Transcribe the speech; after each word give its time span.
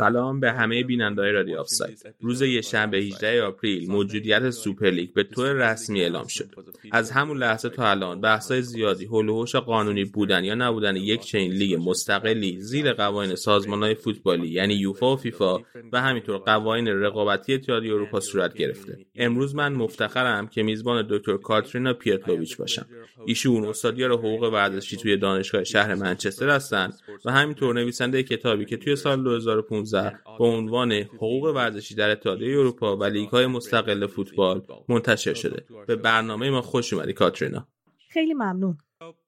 سلام 0.00 0.40
به 0.40 0.52
همه 0.52 0.84
بینندههای 0.84 1.32
رادیو 1.32 1.58
آفساید. 1.58 2.14
روز 2.20 2.42
شنبه 2.42 2.98
18 2.98 3.42
April 3.42 3.90
موجودیت 3.90 4.50
سوپرلیگ 4.50 5.12
به 5.12 5.24
طور 5.24 5.52
رسمی 5.52 6.00
اعلام 6.00 6.26
شد. 6.26 6.50
از 6.92 7.10
همون 7.10 7.38
لحظه 7.38 7.68
تا 7.68 7.90
الان 7.90 8.20
بحث‌های 8.20 8.62
زیادی 8.62 9.04
حول 9.04 9.44
قانونی 9.44 10.04
بودن 10.04 10.44
یا 10.44 10.54
نبودن 10.54 10.96
یک 10.96 11.20
چنین 11.20 11.52
لیگ 11.52 11.78
مستقلی 11.88 12.60
زیر 12.60 12.92
قوانین 12.92 13.34
سازمانهای 13.34 13.94
فوتبالی 13.94 14.48
یعنی 14.48 14.74
یوفا 14.74 15.14
و 15.14 15.16
فیفا 15.16 15.58
و 15.92 16.00
همینطور 16.00 16.38
قوانین 16.38 16.88
رقابتی 16.88 17.54
اتحادیه 17.54 17.94
اروپا 17.94 18.20
صورت 18.20 18.54
گرفته. 18.54 18.98
امروز 19.16 19.54
من 19.54 19.72
مفتخرم 19.72 20.46
که 20.46 20.62
میزبان 20.62 21.06
دکتر 21.10 21.36
کاترینا 21.36 21.92
پیرتلوویچ 21.92 22.56
باشم. 22.56 22.86
ایشون 23.26 23.64
استادیار 23.64 24.12
حقوق 24.12 24.42
ورزشی 24.42 24.96
توی 24.96 25.16
دانشگاه 25.16 25.64
شهر 25.64 25.94
منچستر 25.94 26.48
هستند 26.48 26.98
و 27.24 27.32
همینطور 27.32 27.74
نویسنده 27.74 28.22
کتابی 28.22 28.64
که 28.64 28.76
توی 28.76 28.96
سال 28.96 29.22
2015 29.22 29.89
با 30.38 30.46
عنوان 30.46 30.92
حقوق 30.92 31.44
ورزشی 31.44 31.94
در 31.94 32.10
اتحادیه 32.10 32.58
اروپا 32.58 32.96
و 32.96 33.04
لیگ 33.04 33.28
های 33.28 33.46
مستقل 33.46 34.06
فوتبال 34.06 34.62
منتشر 34.88 35.34
شده. 35.34 35.64
به 35.86 35.96
برنامه 35.96 36.50
ما 36.50 36.62
خوش 36.62 36.92
اومدی 36.92 37.12
کاترینا 37.12 37.68
خیلی 38.12 38.34
ممنون. 38.34 38.78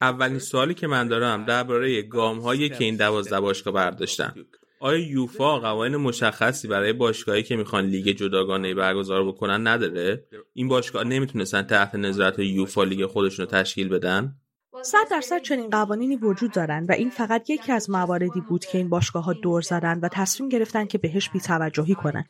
اولین 0.00 0.38
سوالی 0.38 0.74
که 0.74 0.86
من 0.86 1.08
دارم 1.08 1.44
درباره 1.44 2.02
گام 2.02 2.38
هایی 2.38 2.68
که 2.68 2.84
این 2.84 2.96
دوازده 2.96 3.40
باشگاه 3.40 3.74
برداشتن. 3.74 4.34
آیا 4.80 4.98
یوفا 4.98 5.58
قوانین 5.58 5.96
مشخصی 5.96 6.68
برای 6.68 6.92
باشگاهی 6.92 7.42
که 7.42 7.56
می‌خوان 7.56 7.84
لیگ 7.84 8.08
جداگانه 8.08 8.74
برگزار 8.74 9.24
بکنن 9.24 9.66
نداره؟ 9.66 10.26
این 10.52 10.68
باشگاه 10.68 11.04
نمی‌تونستن 11.04 11.62
تحت 11.62 11.94
نظارت 11.94 12.38
یوفا 12.38 12.84
لیگ 12.84 13.06
خودشون 13.06 13.46
رو 13.46 13.52
تشکیل 13.52 13.88
بدن؟ 13.88 14.36
صد 14.80 15.08
درصد 15.10 15.42
چنین 15.42 15.70
قوانینی 15.70 16.16
وجود 16.16 16.52
دارند 16.52 16.90
و 16.90 16.92
این 16.92 17.10
فقط 17.10 17.50
یکی 17.50 17.72
از 17.72 17.90
مواردی 17.90 18.40
بود 18.40 18.64
که 18.64 18.78
این 18.78 18.88
باشگاه 18.88 19.24
ها 19.24 19.32
دور 19.32 19.60
زدن 19.60 20.00
و 20.00 20.08
تصمیم 20.08 20.48
گرفتن 20.48 20.86
که 20.86 20.98
بهش 20.98 21.30
بیتوجهی 21.30 21.94
کنند. 21.94 22.28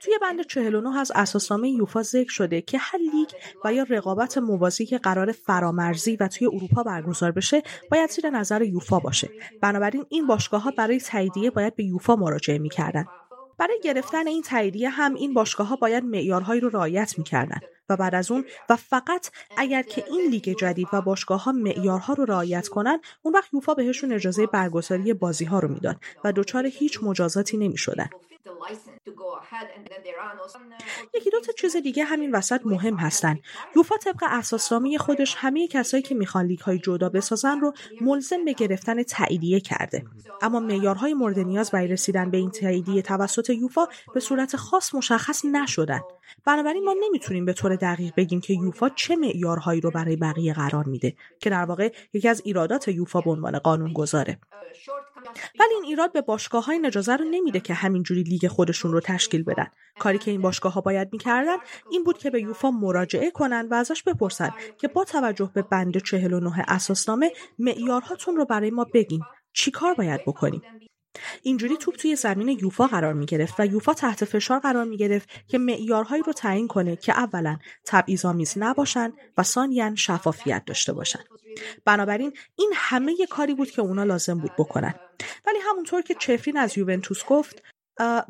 توی 0.00 0.18
بند 0.22 0.46
49 0.46 0.98
از 0.98 1.12
اساسنامه 1.14 1.70
یوفا 1.70 2.02
ذکر 2.02 2.30
شده 2.30 2.60
که 2.60 2.78
هر 2.78 2.98
لیگ 2.98 3.28
و 3.64 3.72
یا 3.72 3.86
رقابت 3.88 4.38
موازی 4.38 4.86
که 4.86 4.98
قرار 4.98 5.32
فرامرزی 5.32 6.16
و 6.16 6.28
توی 6.28 6.46
اروپا 6.46 6.82
برگزار 6.82 7.32
بشه 7.32 7.62
باید 7.90 8.10
زیر 8.10 8.30
نظر 8.30 8.62
یوفا 8.62 8.98
باشه. 8.98 9.30
بنابراین 9.62 10.04
این 10.08 10.26
باشگاه 10.26 10.62
ها 10.62 10.70
برای 10.70 11.00
تاییدیه 11.00 11.50
باید 11.50 11.76
به 11.76 11.84
یوفا 11.84 12.16
مراجعه 12.16 12.58
می‌کردن. 12.58 13.04
برای 13.58 13.80
گرفتن 13.82 14.26
این 14.26 14.42
تاییدیه 14.42 14.88
هم 14.88 15.14
این 15.14 15.34
باشگاه 15.34 15.66
ها 15.66 15.76
باید 15.76 16.04
معیارهایی 16.04 16.60
رو 16.60 16.68
رعایت 16.68 17.18
می‌کردن 17.18 17.60
و 17.90 17.96
بعد 17.96 18.14
از 18.14 18.30
اون 18.30 18.44
و 18.68 18.76
فقط 18.76 19.30
اگر 19.56 19.82
که 19.82 20.04
این 20.10 20.30
لیگ 20.30 20.54
جدید 20.58 20.88
و 20.92 21.02
باشگاه 21.02 21.44
ها 21.44 21.52
معیارها 21.52 22.12
رو 22.14 22.24
رعایت 22.24 22.68
کنن 22.68 22.98
اون 23.22 23.34
وقت 23.34 23.54
یوفا 23.54 23.74
بهشون 23.74 24.12
اجازه 24.12 24.46
برگزاری 24.46 25.14
بازی 25.14 25.44
ها 25.44 25.58
رو 25.58 25.68
می‌داد 25.68 25.96
و 26.24 26.32
دچار 26.32 26.66
هیچ 26.66 27.02
مجازاتی 27.02 27.56
نمی‌شدن. 27.56 28.10
یکی 31.14 31.30
دو 31.30 31.40
تا 31.40 31.52
چیز 31.52 31.76
دیگه 31.76 32.04
همین 32.04 32.34
وسط 32.34 32.60
مهم 32.64 32.94
هستن. 32.94 33.38
یوفا 33.76 33.96
طبق 33.96 34.24
اساسنامه 34.30 34.98
خودش 34.98 35.34
همه 35.38 35.68
کسایی 35.68 36.02
که 36.02 36.14
می‌خوان 36.14 36.46
لیگ 36.46 36.60
های 36.60 36.78
جدا 36.78 37.08
بسازن 37.08 37.60
رو 37.60 37.72
ملزم 38.00 38.44
به 38.44 38.52
گرفتن 38.52 39.02
تاییدیه 39.02 39.60
کرده. 39.60 40.04
اما 40.42 40.60
معیارهای 40.60 41.14
مورد 41.14 41.38
نیاز 41.38 41.70
برای 41.70 41.88
رسیدن 41.88 42.30
به 42.30 42.36
این 42.36 42.50
تاییدیه 42.50 43.02
توسط 43.02 43.50
یوفا 43.50 43.86
به 44.14 44.20
صورت 44.20 44.56
خاص 44.56 44.94
مشخص 44.94 45.44
نشدن. 45.44 46.00
بنابراین 46.44 46.84
ما 46.84 46.94
نمی‌تونیم 47.00 47.44
به 47.44 47.52
طور 47.52 47.76
دقیق 47.76 48.14
بگیم 48.16 48.40
که 48.40 48.54
یوفا 48.54 48.88
چه 48.88 49.16
معیارهایی 49.16 49.80
رو 49.80 49.90
برای 49.90 50.16
بقیه 50.16 50.52
قرار 50.52 50.84
میده 50.84 51.16
که 51.40 51.50
در 51.50 51.64
واقع 51.64 51.92
یکی 52.12 52.28
از 52.28 52.42
ایرادات 52.44 52.88
یوفا 52.88 53.20
به 53.20 53.30
عنوان 53.30 53.58
قانون 53.58 53.92
گذاره 53.92 54.38
ولی 55.60 55.74
این 55.74 55.84
ایراد 55.84 56.12
به 56.12 56.20
باشگاه 56.20 56.64
های 56.64 56.86
اجازه 56.86 57.16
رو 57.16 57.24
نمیده 57.24 57.60
که 57.60 57.74
همینجوری 57.74 58.22
لیگ 58.22 58.48
خودشون 58.48 58.92
رو 58.92 59.00
تشکیل 59.00 59.42
بدن. 59.42 59.66
کاری 59.98 60.18
که 60.18 60.30
این 60.30 60.42
باشگاه 60.42 60.72
ها 60.72 60.80
باید 60.80 61.08
می‌کردن 61.12 61.56
این 61.90 62.04
بود 62.04 62.18
که 62.18 62.30
به 62.30 62.42
یوفا 62.42 62.70
مراجعه 62.70 63.30
کنن 63.30 63.68
و 63.70 63.74
ازش 63.74 64.02
بپرسن 64.02 64.50
که 64.78 64.88
با 64.88 65.04
توجه 65.04 65.50
به 65.54 65.62
بند 65.62 65.98
49 65.98 66.64
اساسنامه 66.68 67.32
معیارهاتون 67.58 68.36
رو 68.36 68.44
برای 68.44 68.70
ما 68.70 68.86
بگین. 68.94 69.22
چی 69.52 69.70
کار 69.70 69.94
باید 69.94 70.20
بکنیم؟ 70.26 70.62
اینجوری 71.42 71.76
توپ 71.76 71.96
توی 71.96 72.16
زمین 72.16 72.48
یوفا 72.48 72.86
قرار 72.86 73.12
می 73.12 73.26
گرفت 73.26 73.54
و 73.58 73.66
یوفا 73.66 73.94
تحت 73.94 74.24
فشار 74.24 74.58
قرار 74.58 74.84
می 74.84 74.96
گرفت 74.96 75.28
که 75.48 75.58
معیارهایی 75.58 76.22
رو 76.22 76.32
تعیین 76.32 76.68
کنه 76.68 76.96
که 76.96 77.12
اولا 77.12 77.58
تبعیض‌آمیز 77.86 78.54
نباشن 78.56 79.12
و 79.38 79.42
ثانیا 79.42 79.94
شفافیت 79.94 80.62
داشته 80.66 80.92
باشن. 80.92 81.20
بنابراین 81.84 82.32
این 82.56 82.72
همه 82.74 83.12
یه 83.20 83.26
کاری 83.26 83.54
بود 83.54 83.70
که 83.70 83.82
اونا 83.82 84.04
لازم 84.04 84.38
بود 84.38 84.52
بکنن. 84.58 84.94
ولی 85.46 85.58
همونطور 85.70 86.02
که 86.02 86.14
چفرین 86.14 86.56
از 86.56 86.78
یوونتوس 86.78 87.24
گفت 87.24 87.62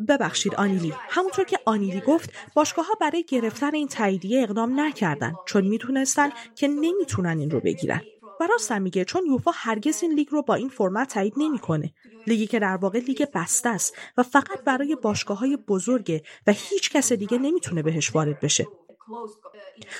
ببخشید 0.08 0.54
آنیلی. 0.54 0.94
همونطور 1.08 1.44
که 1.44 1.58
آنیلی 1.64 2.00
گفت 2.00 2.32
باشگاه 2.54 2.86
ها 2.86 2.94
برای 3.00 3.24
گرفتن 3.28 3.74
این 3.74 3.88
تاییدیه 3.88 4.42
اقدام 4.42 4.80
نکردن 4.80 5.34
چون 5.46 5.64
می‌تونستن 5.64 6.30
که 6.54 6.68
نمی‌تونن 6.68 7.38
این 7.38 7.50
رو 7.50 7.60
بگیرن. 7.60 8.00
راستم 8.46 8.82
میگه 8.82 9.04
چون 9.04 9.26
یوفا 9.26 9.50
هرگز 9.54 10.02
این 10.02 10.14
لیگ 10.14 10.28
رو 10.30 10.42
با 10.42 10.54
این 10.54 10.68
فرمت 10.68 11.08
تایید 11.08 11.34
نمی‌کنه. 11.36 11.92
لیگی 12.26 12.46
که 12.46 12.58
در 12.58 12.76
واقع 12.76 12.98
لیگ 12.98 13.26
بسته 13.34 13.68
است 13.68 13.96
و 14.16 14.22
فقط 14.22 14.64
برای 14.64 14.96
باشگاه 15.02 15.38
های 15.38 15.56
بزرگه 15.56 16.22
و 16.46 16.52
هیچ 16.52 16.90
کس 16.90 17.12
دیگه 17.12 17.38
نمی‌تونه 17.38 17.82
بهش 17.82 18.14
وارد 18.14 18.40
بشه. 18.40 18.66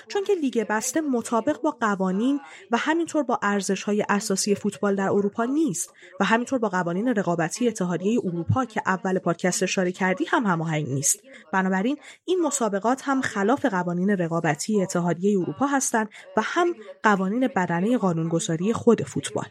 چون 0.09 0.25
که 0.25 0.34
لیگ 0.34 0.66
بسته 0.69 1.00
مطابق 1.00 1.60
با 1.60 1.71
قوانین 1.71 2.41
و 2.71 2.76
همینطور 2.76 3.22
با 3.22 3.38
ارزش 3.43 3.82
های 3.82 4.04
اساسی 4.09 4.54
فوتبال 4.54 4.97
در 4.97 5.09
اروپا 5.09 5.44
نیست 5.44 5.94
و 6.21 6.25
همینطور 6.25 6.59
با 6.59 6.69
قوانین 6.69 7.09
رقابتی 7.09 7.69
اتحادیه 7.69 8.20
اروپا 8.25 8.65
که 8.65 8.82
اول 8.87 9.19
پادکست 9.19 9.62
اشاره 9.62 9.93
کردی 9.93 10.25
هم 10.25 10.47
هماهنگ 10.47 10.88
نیست. 10.88 11.20
بنابراین 11.53 11.97
این 12.25 12.41
مسابقات 12.41 13.03
هم 13.04 13.20
خلاف 13.20 13.66
قوانین 13.66 14.10
رقابتی 14.10 14.82
اتحادیه 14.82 15.41
اروپا 15.41 15.66
هستند 15.66 16.09
و 16.37 16.41
هم 16.44 16.75
قوانین 17.03 17.49
بدنه 17.56 17.99
قانونگذاری 17.99 18.72
خود 18.72 19.03
فوتبال. 19.03 19.47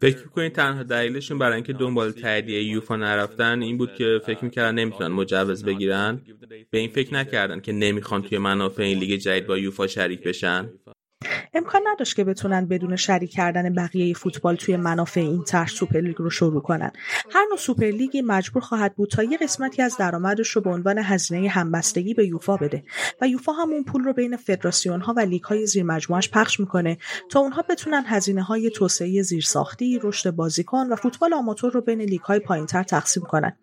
فکر 0.00 0.18
می‌کنید 0.24 0.52
تنها 0.52 0.82
دلیلشون 0.82 1.38
برای 1.38 1.54
اینکه 1.54 1.72
دنبال 1.72 2.10
تاییدیه 2.10 2.62
یوفا 2.62 2.96
نرفتن 2.96 3.62
این 3.62 3.78
بود 3.78 3.94
که 3.94 4.20
فکر 4.26 4.44
می‌کردن 4.44 4.74
نمی‌تونن 4.74 5.12
مجوز 5.12 5.64
بگیرن؟ 5.64 6.20
به 6.70 6.78
این 6.78 6.88
فکر 6.90 7.14
نکردن 7.14 7.60
که 7.60 7.72
نمی‌خوان 7.72 8.22
توی 8.22 8.38
منافع 8.38 8.82
این 8.82 8.98
لیگ 8.98 9.20
جدید 9.20 9.46
با 9.46 9.58
یوفا 9.58 9.86
شریک 9.86 10.22
بشن؟ 10.22 10.68
امکان 11.54 11.80
نداشت 11.92 12.16
که 12.16 12.24
بتونن 12.24 12.66
بدون 12.66 12.96
شریک 12.96 13.30
کردن 13.30 13.74
بقیه 13.74 14.14
فوتبال 14.14 14.56
توی 14.56 14.76
منافع 14.76 15.20
این 15.20 15.44
طرح 15.44 15.68
سوپرلیگ 15.68 16.16
رو 16.18 16.30
شروع 16.30 16.62
کنن. 16.62 16.92
هر 17.30 17.46
نوع 17.48 17.58
سوپرلیگی 17.58 18.22
مجبور 18.22 18.62
خواهد 18.62 18.94
بود 18.94 19.10
تا 19.10 19.22
یه 19.22 19.38
قسمتی 19.38 19.82
از 19.82 19.96
درآمدش 19.96 20.48
رو 20.48 20.62
به 20.62 20.70
عنوان 20.70 20.98
هزینه 20.98 21.48
همبستگی 21.48 22.14
به 22.14 22.26
یوفا 22.26 22.56
بده 22.56 22.84
و 23.20 23.28
یوفا 23.28 23.52
هم 23.52 23.70
اون 23.70 23.84
پول 23.84 24.04
رو 24.04 24.12
بین 24.12 24.36
فدراسیون 24.36 25.00
ها 25.00 25.14
و 25.16 25.20
لیگ 25.20 25.42
های 25.42 25.66
زیر 25.66 25.82
مجموعش 25.82 26.30
پخش 26.30 26.60
می‌کنه 26.60 26.98
تا 27.30 27.40
اونها 27.40 27.62
بتونن 27.62 28.04
هزینه 28.06 28.42
های 28.42 28.70
توسعه 28.70 29.22
زیرساختی 29.22 30.00
رشد 30.02 30.30
بازیکن 30.30 30.86
و 30.92 30.96
فوتبال 30.96 31.34
آماتور 31.34 31.72
رو 31.72 31.80
بین 31.80 32.00
لیگ 32.00 32.20
های 32.20 32.38
پایینتر 32.38 32.82
تقسیم 32.82 33.22
کنن. 33.22 33.56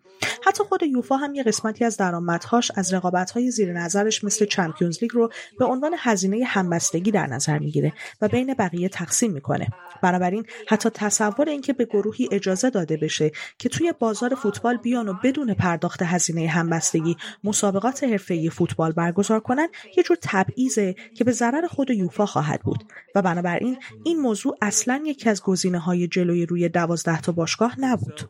حتی 0.46 0.64
خود 0.64 0.82
یوفا 0.82 1.16
هم 1.16 1.34
یه 1.34 1.42
قسمتی 1.42 1.84
از 1.84 1.96
درآمدهاش 1.96 2.72
از 2.74 2.94
رقابت‌های 2.94 3.50
زیر 3.50 3.72
نظرش 3.72 4.24
مثل 4.24 4.44
چمپیونز 4.44 4.98
لیگ 5.02 5.10
رو 5.14 5.30
به 5.58 5.64
عنوان 5.64 5.94
هزینه 5.98 6.44
همبستگی 6.44 7.10
در 7.10 7.26
نظر 7.26 7.58
می‌گیره 7.58 7.92
و 8.20 8.28
بین 8.28 8.54
بقیه 8.54 8.88
تقسیم 8.88 9.32
می‌کنه. 9.32 9.68
بنابراین 10.02 10.46
حتی 10.68 10.90
تصور 10.90 11.48
اینکه 11.48 11.72
به 11.72 11.84
گروهی 11.84 12.28
اجازه 12.32 12.70
داده 12.70 12.96
بشه 12.96 13.30
که 13.58 13.68
توی 13.68 13.94
بازار 13.98 14.34
فوتبال 14.34 14.76
بیان 14.76 15.08
و 15.08 15.14
بدون 15.24 15.54
پرداخت 15.54 16.02
هزینه 16.02 16.48
همبستگی 16.48 17.16
مسابقات 17.44 18.04
حرفه‌ای 18.04 18.50
فوتبال 18.50 18.92
برگزار 18.92 19.40
کنن 19.40 19.68
یه 19.96 20.02
جور 20.02 20.16
تبعیضه 20.22 20.94
که 21.14 21.24
به 21.24 21.32
ضرر 21.32 21.66
خود 21.66 21.90
یوفا 21.90 22.26
خواهد 22.26 22.60
بود. 22.60 22.84
و 23.14 23.22
بنابراین 23.22 23.76
این 24.04 24.20
موضوع 24.20 24.58
اصلا 24.62 25.02
یکی 25.06 25.30
از 25.30 25.42
گزینه‌های 25.42 26.08
جلوی 26.08 26.46
روی 26.46 26.68
دوازده 26.68 27.20
تا 27.20 27.32
باشگاه 27.32 27.80
نبود. 27.80 28.20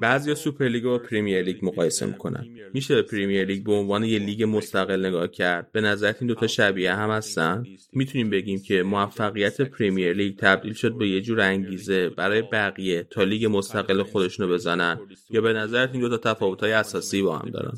بعضیا 0.00 0.34
سوپرلیگ 0.34 0.86
و 0.86 0.98
پریمیر 0.98 1.31
لیگ 1.40 1.56
مقایسه 1.62 2.06
می‌کنن. 2.06 2.46
میشه 2.74 2.94
به 2.94 3.02
پریمیر 3.02 3.44
لیگ 3.44 3.64
به 3.64 3.72
عنوان 3.72 4.04
یه 4.04 4.18
لیگ 4.18 4.42
مستقل 4.42 5.06
نگاه 5.06 5.28
کرد؟ 5.28 5.72
به 5.72 5.80
نظر 5.80 6.14
این 6.20 6.28
دوتا 6.28 6.46
شبیه 6.46 6.94
هم 6.94 7.10
هستن؟ 7.10 7.64
می‌تونیم 7.92 8.30
بگیم 8.30 8.62
که 8.62 8.82
موفقیت 8.82 9.60
پریمیر 9.60 10.12
لیگ 10.12 10.36
تبدیل 10.38 10.72
شد 10.72 10.98
به 10.98 11.08
یه 11.08 11.20
جور 11.20 11.40
انگیزه 11.40 12.08
برای 12.08 12.42
بقیه 12.42 13.06
تا 13.10 13.24
لیگ 13.24 13.46
مستقل 13.46 14.02
خودشونو 14.02 14.52
بزنن 14.52 15.00
یا 15.30 15.40
به 15.40 15.52
نظر 15.52 15.88
این 15.92 16.00
دوتا 16.00 16.34
تفاوت‌های 16.34 16.72
اساسی 16.72 17.22
با 17.22 17.38
هم 17.38 17.50
دارن؟ 17.50 17.72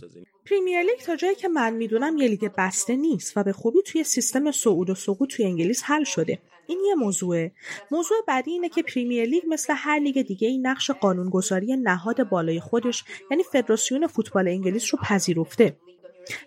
پریمیر 0.46 0.82
لیگ 0.82 0.98
تا 0.98 1.16
جایی 1.16 1.34
که 1.34 1.48
من 1.48 1.72
می‌دونم 1.72 2.16
یه 2.18 2.28
لیگ 2.28 2.50
بسته 2.58 2.96
نیست 2.96 3.36
و 3.36 3.44
به 3.44 3.52
خوبی 3.52 3.82
توی 3.82 4.04
سیستم 4.04 4.50
صعود 4.52 4.90
و 4.90 4.94
سقوط 4.94 5.28
توی 5.28 5.44
انگلیس 5.44 5.82
حل 5.84 6.04
شده. 6.04 6.38
این 6.66 6.80
یه 6.88 6.94
موضوعه. 6.94 7.52
موضوع 7.90 8.16
بعدی 8.28 8.50
اینه 8.50 8.68
که 8.68 8.82
پریمیر 8.82 9.24
لیگ 9.24 9.42
مثل 9.48 9.74
هر 9.76 9.98
لیگ 9.98 10.22
دیگه 10.22 10.48
این 10.48 10.66
نقش 10.66 10.90
قانونگذاری 10.90 11.76
نهاد 11.76 12.28
بالای 12.28 12.60
خودش 12.60 13.04
یعنی 13.30 13.42
فدراسیون 13.42 14.06
فوتبال 14.06 14.48
انگلیس 14.48 14.94
رو 14.94 14.98
پذیرفته. 15.02 15.76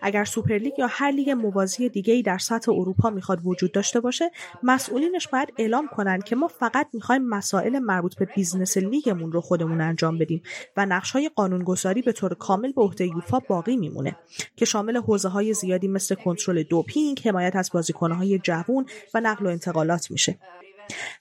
اگر 0.02 0.24
سوپرلیگ 0.24 0.78
یا 0.78 0.86
هر 0.90 1.10
لیگ 1.10 1.30
موازی 1.30 1.88
دیگه 1.88 2.22
در 2.22 2.38
سطح 2.38 2.72
اروپا 2.72 3.10
می‌خواد 3.10 3.40
وجود 3.44 3.72
داشته 3.72 4.00
باشه 4.00 4.30
مسئولینش 4.62 5.28
باید 5.28 5.52
اعلام 5.58 5.88
کنند 5.96 6.24
که 6.24 6.36
ما 6.36 6.48
فقط 6.48 6.88
می‌خوایم 6.92 7.22
مسائل 7.22 7.78
مربوط 7.78 8.18
به 8.18 8.24
business 8.36 8.76
لیگمون 8.76 9.32
رو 9.32 9.40
خودمون 9.40 9.80
انجام 9.80 10.18
بدیم 10.18 10.42
و 10.76 10.86
نقش 10.86 11.10
های 11.10 11.30
قانونگذاری 11.34 12.02
به 12.02 12.12
طور 12.12 12.34
کامل 12.34 12.72
به 12.72 12.82
عهده 12.82 13.06
یوفا 13.06 13.38
باقی 13.38 13.76
میمونه 13.76 14.16
که 14.56 14.64
شامل 14.64 14.96
حوزه 14.96 15.28
های 15.28 15.54
زیادی 15.54 15.88
مثل 15.88 16.14
کنترل 16.14 16.62
دوپینگ 16.62 17.20
حمایت 17.24 17.56
از 17.56 17.70
بازیکنهای 17.74 18.38
جوون 18.38 18.86
و 19.14 19.20
نقل 19.20 19.46
و 19.46 19.48
انتقالات 19.48 20.10
میشه. 20.10 20.38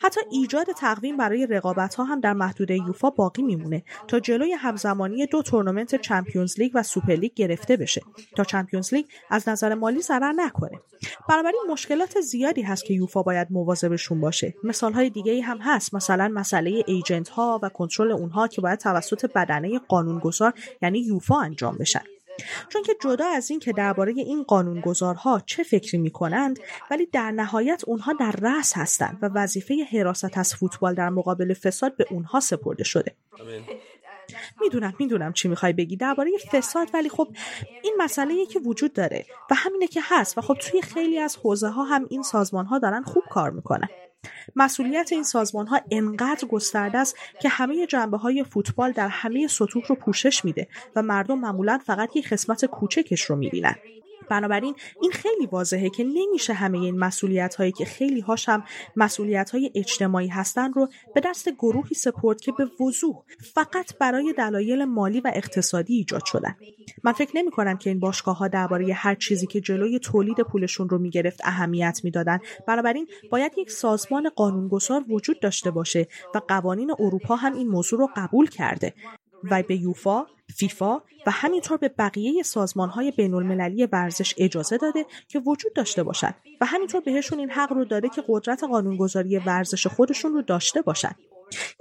حتی 0.01 0.21
ایجاد 0.31 0.67
تقویم 0.77 1.17
برای 1.17 1.47
رقابت 1.47 1.95
ها 1.95 2.03
هم 2.03 2.19
در 2.19 2.33
محدوده 2.33 2.75
یوفا 2.75 3.09
باقی 3.09 3.41
میمونه 3.41 3.83
تا 4.07 4.19
جلوی 4.19 4.51
همزمانی 4.51 5.25
دو 5.25 5.41
تورنمنت 5.41 5.95
Champions 5.95 6.59
League 6.59 6.71
و 6.75 6.83
سوپر 6.83 7.13
لیگ 7.13 7.33
گرفته 7.33 7.77
بشه 7.77 8.01
تا 8.35 8.43
Champions 8.43 8.93
League 8.93 9.05
از 9.29 9.49
نظر 9.49 9.73
مالی 9.73 10.01
ضرر 10.01 10.31
نکنه. 10.31 10.79
بنابراین 11.29 11.61
مشکلات 11.69 12.21
زیادی 12.21 12.61
هست 12.61 12.85
که 12.85 12.93
یوفا 12.93 13.23
باید 13.23 13.47
مواظبشون 13.51 14.21
باشه. 14.21 14.53
مثال 14.63 14.93
های 14.93 15.09
دیگه 15.09 15.41
هم 15.41 15.57
هست. 15.61 15.93
مثلا 15.93 16.27
مسئله 16.27 16.83
agent 16.87 17.29
ها 17.29 17.59
و 17.63 17.69
کنترل 17.69 18.11
اونها 18.11 18.47
که 18.47 18.61
باید 18.61 18.79
توسط 18.79 19.31
بدنه 19.33 19.79
قانونگذار 19.79 20.53
یعنی 20.81 20.99
یوفا 20.99 21.39
انجام 21.39 21.77
بشن. 21.77 22.03
چون 22.69 22.83
که 22.83 22.95
جدا 23.01 23.25
از 23.25 23.51
این 23.51 23.59
که 23.59 23.71
درباره 23.73 24.11
این 24.11 24.43
قانونگذارها 24.43 25.41
چه 25.45 25.63
فکری 25.63 25.97
می 25.97 26.11
کنند 26.11 26.59
ولی 26.91 27.05
در 27.05 27.31
نهایت 27.31 27.83
اونها 27.87 28.13
در 28.13 28.31
رأس 28.41 28.77
هستند 28.77 29.17
و 29.21 29.29
وظیفه 29.33 29.87
حراست 29.91 30.37
از 30.37 30.55
فوتبال 30.55 30.93
در 30.95 31.09
مقابل 31.09 31.53
فساد 31.53 31.97
به 31.97 32.05
اونها 32.11 32.39
سپرده 32.39 32.83
شده. 32.83 33.15
می‌دونم 34.61 34.93
می‌دونم 34.99 35.33
چی 35.33 35.47
می‌خوای 35.47 35.73
بگی 35.73 35.97
درباره 35.97 36.31
فساد 36.51 36.89
ولی 36.93 37.09
خب 37.09 37.27
این 37.83 37.95
مسئله 37.97 38.45
که 38.45 38.59
وجود 38.59 38.93
داره 38.93 39.25
و 39.51 39.55
همینه 39.55 39.87
که 39.87 40.01
هست 40.03 40.37
و 40.37 40.41
خب 40.41 40.53
توی 40.53 40.81
خیلی 40.81 41.19
از 41.19 41.37
حوزه 41.37 41.69
ها 41.69 41.83
هم 41.83 42.05
این 42.09 42.23
سازمان 42.23 42.65
ها 42.65 42.79
دارن 42.79 43.03
خوب 43.03 43.23
کار 43.29 43.49
می‌کنن. 43.49 43.87
مسئولیت 44.55 45.09
این 45.11 45.23
سازمان 45.23 45.67
ها 45.67 45.81
انقدر 45.91 46.47
گسترده 46.47 46.97
است 46.97 47.17
که 47.41 47.49
همه 47.49 47.87
جنبه 47.87 48.17
های 48.17 48.43
فوتبال 48.43 48.91
در 48.91 49.07
همه 49.07 49.47
سطوح 49.47 49.83
رو 49.87 49.95
پوشش 49.95 50.45
میده 50.45 50.67
و 50.95 51.01
مردم 51.01 51.39
معمولا 51.39 51.79
فقط 51.85 52.15
یک 52.15 52.29
قسمت 52.29 52.65
کوچکش 52.65 53.21
رو 53.21 53.35
می‌بینن. 53.35 53.75
بنابراین 54.29 54.75
این 55.01 55.11
خیلی 55.11 55.45
واضحه 55.51 55.89
که 55.89 56.03
نمیشه 56.03 56.53
همه 56.53 56.77
این 56.77 56.99
مسئولیت 56.99 57.55
هایی 57.55 57.71
که 57.71 57.85
خیلی 57.85 58.19
هاش 58.19 58.49
هم 58.49 58.63
مسئولیت 58.95 59.49
های 59.49 59.71
اجتماعی 59.75 60.27
هستن 60.27 60.73
رو 60.73 60.87
به 61.15 61.21
دست 61.21 61.49
گروهی 61.49 61.95
سپورت 61.95 62.41
که 62.41 62.51
به 62.51 62.65
وضوح 62.85 63.23
فقط 63.53 63.97
برای 63.97 64.33
دلایل 64.37 64.85
مالی 64.85 65.21
و 65.21 65.31
اقتصادی 65.35 65.95
ایجاد 65.95 66.25
شدن. 66.25 66.55
من 67.03 67.11
فکر 67.11 67.31
نمی 67.35 67.51
کنم 67.51 67.77
که 67.77 67.89
این 67.89 67.99
باشگاه 67.99 68.37
ها 68.37 68.47
درباره 68.47 68.93
هر 68.93 69.15
چیزی 69.15 69.47
که 69.47 69.61
جلوی 69.61 69.99
تولید 69.99 70.41
پولشون 70.41 70.89
رو 70.89 70.97
می‌گرفت 70.97 71.41
اهمیت 71.43 72.01
می‌دادن. 72.03 72.39
بنابراین 72.67 73.07
باید 73.31 73.51
یک 73.57 73.71
سازمان 73.71 74.29
قانونگذار 74.29 75.05
وجود 75.09 75.39
داشته 75.39 75.71
باشه 75.71 76.07
و 76.35 76.41
قوانین 76.47 76.91
اروپا 76.99 77.35
هم 77.35 77.53
این 77.53 77.67
موضوع 77.67 77.99
رو 77.99 78.09
قبول 78.15 78.49
کرده. 78.49 78.93
و 79.43 79.63
به 79.63 79.75
یوفا، 79.75 80.25
فیفا 80.55 80.95
و 81.25 81.31
همینطور 81.31 81.77
به 81.77 81.89
بقیه 81.89 82.43
سازمان 82.43 82.89
های 82.89 83.11
بین 83.11 83.33
المللی 83.33 83.85
ورزش 83.85 84.33
اجازه 84.37 84.77
داده 84.77 85.05
که 85.27 85.39
وجود 85.39 85.73
داشته 85.73 86.03
باشند 86.03 86.35
و 86.61 86.65
همینطور 86.65 87.01
بهشون 87.01 87.39
این 87.39 87.49
حق 87.49 87.73
رو 87.73 87.85
داده 87.85 88.09
که 88.09 88.23
قدرت 88.27 88.63
قانونگذاری 88.63 89.37
ورزش 89.37 89.87
خودشون 89.87 90.33
رو 90.33 90.41
داشته 90.41 90.81
باشند. 90.81 91.15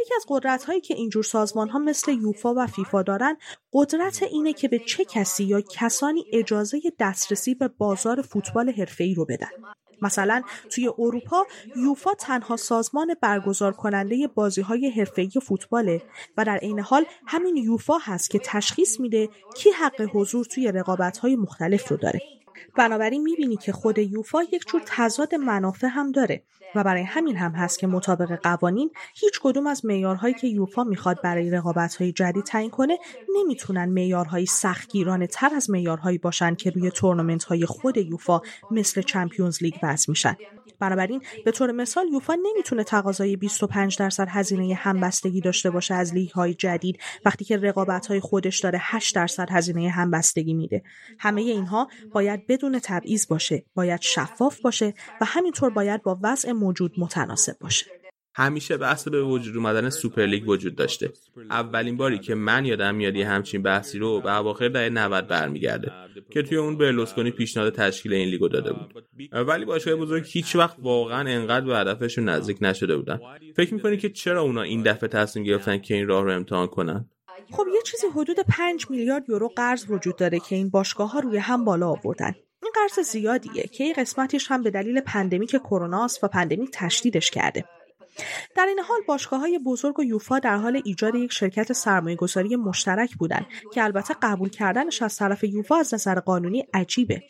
یکی 0.00 0.14
از 0.16 0.24
قدرت 0.28 0.64
هایی 0.64 0.80
که 0.80 0.94
اینجور 0.94 1.22
سازمان 1.22 1.68
ها 1.68 1.78
مثل 1.78 2.12
یوفا 2.12 2.54
و 2.54 2.66
فیفا 2.66 3.02
دارن 3.02 3.36
قدرت 3.72 4.22
اینه 4.22 4.52
که 4.52 4.68
به 4.68 4.78
چه 4.78 5.04
کسی 5.04 5.44
یا 5.44 5.60
کسانی 5.60 6.24
اجازه 6.32 6.80
دسترسی 6.98 7.54
به 7.54 7.68
بازار 7.68 8.22
فوتبال 8.22 8.70
حرفه‌ای 8.70 9.14
رو 9.14 9.24
بدن. 9.24 9.50
مثلا 10.02 10.42
توی 10.70 10.88
اروپا 10.98 11.46
یوفا 11.76 12.14
تنها 12.14 12.56
سازمان 12.56 13.14
برگزار 13.20 13.72
کننده 13.72 14.28
بازی 14.34 14.60
های 14.60 14.90
حرفه‌ای 14.90 15.30
فوتباله 15.42 16.02
و 16.36 16.44
در 16.44 16.56
عین 16.56 16.80
حال 16.80 17.04
همین 17.26 17.56
یوفا 17.56 17.98
هست 17.98 18.30
که 18.30 18.38
تشخیص 18.44 19.00
میده 19.00 19.28
کی 19.56 19.70
حق 19.70 20.10
حضور 20.12 20.44
توی 20.44 20.72
رقابت 20.72 21.18
های 21.18 21.36
مختلف 21.36 21.88
رو 21.88 21.96
داره. 21.96 22.20
بنابراین 22.76 23.22
می‌بینی 23.22 23.56
که 23.56 23.72
خود 23.72 23.98
یوفا 23.98 24.42
یک 24.42 24.62
جور 24.68 24.82
تضاد 24.86 25.34
منافع 25.34 25.86
هم 25.86 26.12
داره 26.12 26.42
و 26.74 26.84
برای 26.84 27.02
همین 27.02 27.36
هم 27.36 27.52
هست 27.52 27.78
که 27.78 27.86
مطابق 27.86 28.40
قوانین 28.42 28.90
هیچ 29.14 29.40
کدوم 29.42 29.66
از 29.66 29.84
معیارهایی 29.84 30.34
که 30.34 30.48
یوفا 30.48 30.84
می‌خواد 30.84 31.22
برای 31.22 31.50
رقابت‌های 31.50 32.12
جدید 32.12 32.44
تعیین 32.44 32.70
کنه 32.70 32.98
نمی‌تونن 33.36 33.84
معیارهایی 33.88 34.46
سختگیرانه 34.46 35.26
تر 35.26 35.54
از 35.54 35.70
معیارهایی 35.70 36.18
باشن 36.18 36.54
که 36.54 36.70
روی 36.70 36.90
تورنمنت 36.90 37.44
های 37.44 37.66
خود 37.66 37.96
یوفا 37.96 38.40
مثل 38.70 39.02
Champions 39.02 39.62
League 39.62 39.74
وضع 39.82 40.10
میشن. 40.10 40.36
بنابراین 40.80 41.22
به 41.44 41.50
طور 41.50 41.72
مثال 41.72 42.08
یوفا 42.12 42.34
نمی‌تونه 42.34 42.84
تقاضای 42.84 43.36
25 43.36 43.98
درصد 43.98 44.28
هزینه 44.30 44.74
همبستگی 44.74 45.40
داشته 45.40 45.70
باشه 45.70 45.94
از 45.94 46.14
لیگ 46.14 46.30
های 46.30 46.54
جدید 46.54 46.98
وقتی 47.24 47.44
که 47.44 47.56
رقابت 47.56 48.06
های 48.06 48.20
خودش 48.20 48.60
داره 48.60 48.78
8 48.82 49.14
درصد 49.14 49.48
هزینه 49.50 49.88
همبستگی 49.88 50.54
میده. 50.54 50.82
همه 51.18 51.40
اینها 51.40 51.88
باید 52.12 52.45
بدون 52.48 52.80
تبعیض 52.82 53.26
باشه 53.28 53.64
باید 53.74 54.00
شفاف 54.02 54.60
باشه 54.60 54.94
و 55.20 55.24
همینطور 55.24 55.70
باید 55.70 56.02
با 56.02 56.18
وضع 56.22 56.52
موجود 56.52 56.92
متناسب 56.98 57.58
باشه. 57.60 57.86
همیشه 58.38 58.76
بحث 58.76 59.08
به 59.08 59.22
وجود 59.22 59.56
اومدن 59.56 59.90
سوپرلیگ 59.90 60.48
وجود 60.48 60.74
داشته. 60.74 61.12
اولین 61.50 61.96
باری 61.96 62.18
که 62.18 62.34
من 62.34 62.64
یادم 62.64 62.94
میاد 62.94 63.16
یه 63.16 63.28
همچین 63.28 63.62
بحثی 63.62 63.98
رو 63.98 64.20
به 64.20 64.36
اواخر 64.36 64.68
دهه 64.68 64.88
90 64.88 65.26
برمیگرده 65.26 65.92
که 66.30 66.42
توی 66.42 66.58
اون 66.58 66.78
برلوسکونی 66.78 67.30
پیشنهاد 67.30 67.72
تشکیل 67.74 68.12
این 68.12 68.28
لیگو 68.28 68.48
داده 68.48 68.72
بود. 68.72 69.04
ولی 69.32 69.64
باشگاه 69.64 69.94
بزرگ 69.94 70.24
هیچ 70.26 70.56
وقت 70.56 70.76
واقعا 70.78 71.28
انقدر 71.28 71.66
به 71.66 71.76
هدفشون 71.76 72.28
نزدیک 72.28 72.58
نشده 72.60 72.96
بودن. 72.96 73.20
فکر 73.56 73.74
می‌کنی 73.74 73.96
که 73.96 74.10
چرا 74.10 74.42
اونا 74.42 74.62
این 74.62 74.82
دفعه 74.82 75.08
تصمیم 75.08 75.44
گرفتن 75.44 75.78
که 75.78 75.94
این 75.94 76.06
راه 76.06 76.24
رو 76.24 76.32
امتحان 76.32 76.66
کنن؟ 76.66 77.10
خب 77.52 77.66
یه 77.74 77.82
چیزی 77.82 78.06
حدود 78.06 78.40
5 78.40 78.86
میلیارد 78.90 79.28
یورو 79.28 79.48
قرض 79.48 79.90
وجود 79.90 80.16
داره 80.16 80.40
که 80.40 80.56
این 80.56 80.70
باشگاه 80.70 81.12
ها 81.12 81.20
روی 81.20 81.38
هم 81.38 81.64
بالا 81.64 81.88
آوردن. 81.88 82.34
این 82.62 82.72
قرض 82.74 83.08
زیادیه 83.08 83.62
که 83.62 83.84
این 83.84 83.92
قسمتش 83.92 84.50
هم 84.50 84.62
به 84.62 84.70
دلیل 84.70 85.00
pandemic 85.00 85.50
کرونا 85.50 86.08
و 86.22 86.28
pandemic 86.28 86.70
تشدیدش 86.72 87.30
کرده. 87.30 87.64
در 88.56 88.66
این 88.66 88.78
حال 88.78 88.98
باشگاه 89.08 89.40
های 89.40 89.58
بزرگ 89.58 89.98
و 89.98 90.04
یوفا 90.04 90.38
در 90.38 90.56
حال 90.56 90.82
ایجاد 90.84 91.14
یک 91.14 91.32
شرکت 91.32 91.72
سرمایه 91.72 92.16
گذاری 92.16 92.56
مشترک 92.56 93.16
بودند 93.16 93.46
که 93.72 93.84
البته 93.84 94.14
قبول 94.22 94.48
کردنش 94.48 95.02
از 95.02 95.16
طرف 95.16 95.44
یوفا 95.44 95.76
از 95.76 95.94
نظر 95.94 96.20
قانونی 96.20 96.66
عجیبه. 96.74 97.22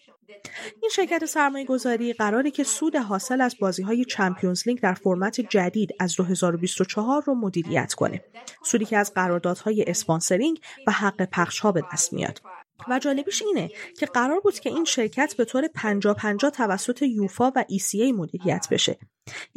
این 0.83 0.91
شرکت 0.95 1.25
سرمایه 1.25 1.65
گذاری 1.65 2.13
قراره 2.13 2.51
که 2.51 2.65
سود 2.65 2.97
حاصل 2.97 3.41
از 3.41 3.57
بازی 3.61 3.83
های 3.83 4.05
Champions 4.05 4.69
League 4.69 4.81
در 4.81 4.95
فرمت 4.95 5.41
جدید 5.41 5.91
از 6.01 6.17
2024 6.17 7.23
رو 7.23 7.35
مدیریت 7.35 7.95
کنه. 7.95 8.25
سودی 8.65 8.85
که 8.85 8.97
از 8.97 9.15
قراردادهای 9.15 9.85
sponsoring 9.87 10.61
و 10.87 10.93
حق 10.93 11.23
پخش 11.25 11.61
ها 11.61 11.73
به 11.73 11.83
دست 11.93 12.13
میاد. 12.13 12.41
و 12.89 12.99
جالبیش 12.99 13.43
اینه 13.43 13.71
که 13.99 14.07
قرار 14.07 14.41
بود 14.41 14.59
که 14.59 14.71
این 14.71 14.85
شرکت 14.85 15.35
به 15.37 15.45
طور 15.45 15.69
50 15.69 16.15
50 16.15 16.51
توسط 16.51 17.03
یوفا 17.03 17.53
و 17.57 17.65
ECA 17.71 18.15
مدیریت 18.15 18.67
بشه. 18.71 18.99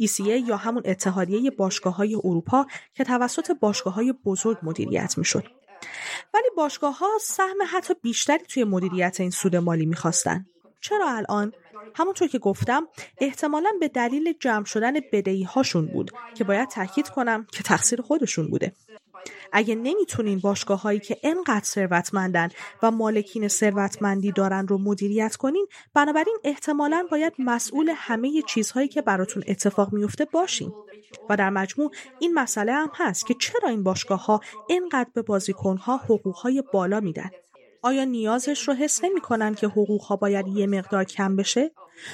ECA 0.02 0.48
یا 0.48 0.56
همون 0.56 0.82
اتحادیه 0.84 1.50
باشگاه 1.50 1.96
های 1.96 2.14
اروپا 2.14 2.66
که 2.94 3.04
توسط 3.04 3.50
باشگاه 3.60 3.94
های 3.94 4.14
بزرگ 4.24 4.58
مدیریت 4.62 5.18
می‌شد. 5.18 5.44
ولی 6.34 6.48
باشگاه 6.56 6.98
ها 6.98 7.08
سهم 7.20 7.56
حتی 7.72 7.94
بیشتری 8.02 8.44
توی 8.48 8.64
مدیریت 8.64 9.20
این 9.20 9.30
سود 9.30 9.56
مالی 9.56 9.86
می‌خواستن. 9.86 10.46
چرا 10.80 11.10
الان؟ 11.10 11.52
همونطور 11.94 12.28
که 12.28 12.38
گفتم 12.38 12.88
احتمالا 13.18 13.70
به 13.80 13.88
دلیل 13.88 14.34
جمع 14.40 14.64
شدن 14.64 14.92
بدهی 15.12 15.42
هاشون 15.42 15.86
بود 15.86 16.10
که 16.34 16.44
باید 16.44 16.68
تاکید 16.68 17.08
کنم 17.08 17.46
که 17.52 17.62
تقصیر 17.62 18.02
خودشون 18.02 18.50
بوده. 18.50 18.72
اگه 19.52 19.74
نمی‌تونین 19.74 20.38
باشگاه 20.38 20.82
هایی 20.82 20.98
که 20.98 21.16
انقدر 21.22 21.64
ثروتمندن 21.64 22.48
و 22.82 22.90
مالکین 22.90 23.48
ثروتمندی 23.48 24.32
دارن 24.32 24.68
رو 24.68 24.78
مدیریت 24.78 25.36
کنین 25.36 25.66
بنابراین 25.94 26.38
احتمالا 26.44 27.06
باید 27.10 27.32
مسئول 27.38 27.92
همه 27.96 28.42
چیزهایی 28.42 28.88
که 28.88 29.02
براتون 29.02 29.42
اتفاق 29.46 29.92
میفته 29.92 30.24
باشین. 30.24 30.72
و 31.30 31.36
در 31.36 31.50
مجموع 31.50 31.90
این 32.18 32.34
مسئله 32.34 32.72
هم 32.72 32.90
هست 32.94 33.26
که 33.26 33.34
چرا 33.34 33.68
این 33.68 33.82
باشگاه 33.82 34.24
ها 34.24 34.40
انقدر 34.70 35.10
به 35.14 35.22
بازیکن 35.22 35.76
ها 35.76 35.96
حقوق 35.96 36.36
های 36.36 36.62
بالا 36.72 37.00
میدن؟ 37.00 37.30
آیا 37.82 38.04
نیازش 38.04 38.68
رو 38.68 38.74
حس 38.74 39.04
نمی 39.04 39.20
کنن 39.20 39.54
که 39.54 39.66
حقوق 39.66 40.02
ها 40.02 40.16
باید 40.16 40.48
یه 40.48 40.66
مقدار 40.66 41.04
کم 41.04 41.36
بشه؟ 41.36 41.70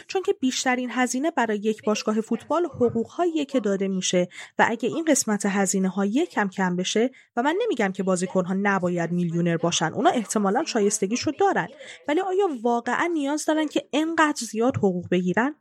چون 0.07 0.23
که 0.23 0.33
بیشترین 0.33 0.91
هزینه 0.93 1.31
برای 1.31 1.59
یک 1.59 1.85
باشگاه 1.85 2.21
فوتبال 2.21 2.65
حقوق 2.65 3.07
هاییه 3.07 3.45
که 3.45 3.61
داده 3.61 3.89
میشه 3.89 4.29
و 4.59 4.67
اگه 4.69 4.89
این 4.89 5.05
قسمت 5.05 5.47
هزینه 5.47 5.89
ها 5.89 6.07
کم 6.07 6.49
کم 6.49 6.77
بشه 6.77 7.11
و 7.37 7.43
من 7.43 7.57
نمیگم 7.63 7.93
که 7.93 8.03
بازیکن 8.03 8.45
ها 8.45 8.55
نباید 8.63 9.13
میلیونر 9.13 9.57
باشن 9.57 9.93
اونا 9.93 10.11
احتمالا 10.11 10.65
شایستگیشو 10.65 11.31
دارن 11.41 11.69
ولی 12.09 12.21
آیا 12.21 12.49
واقعا 12.63 13.07
نیاز 13.07 13.45
دارن 13.45 13.69
که 13.69 13.89
انقدر 13.93 14.47
زیاد 14.47 14.77
حقوق 14.77 15.09
بگیرن 15.11 15.55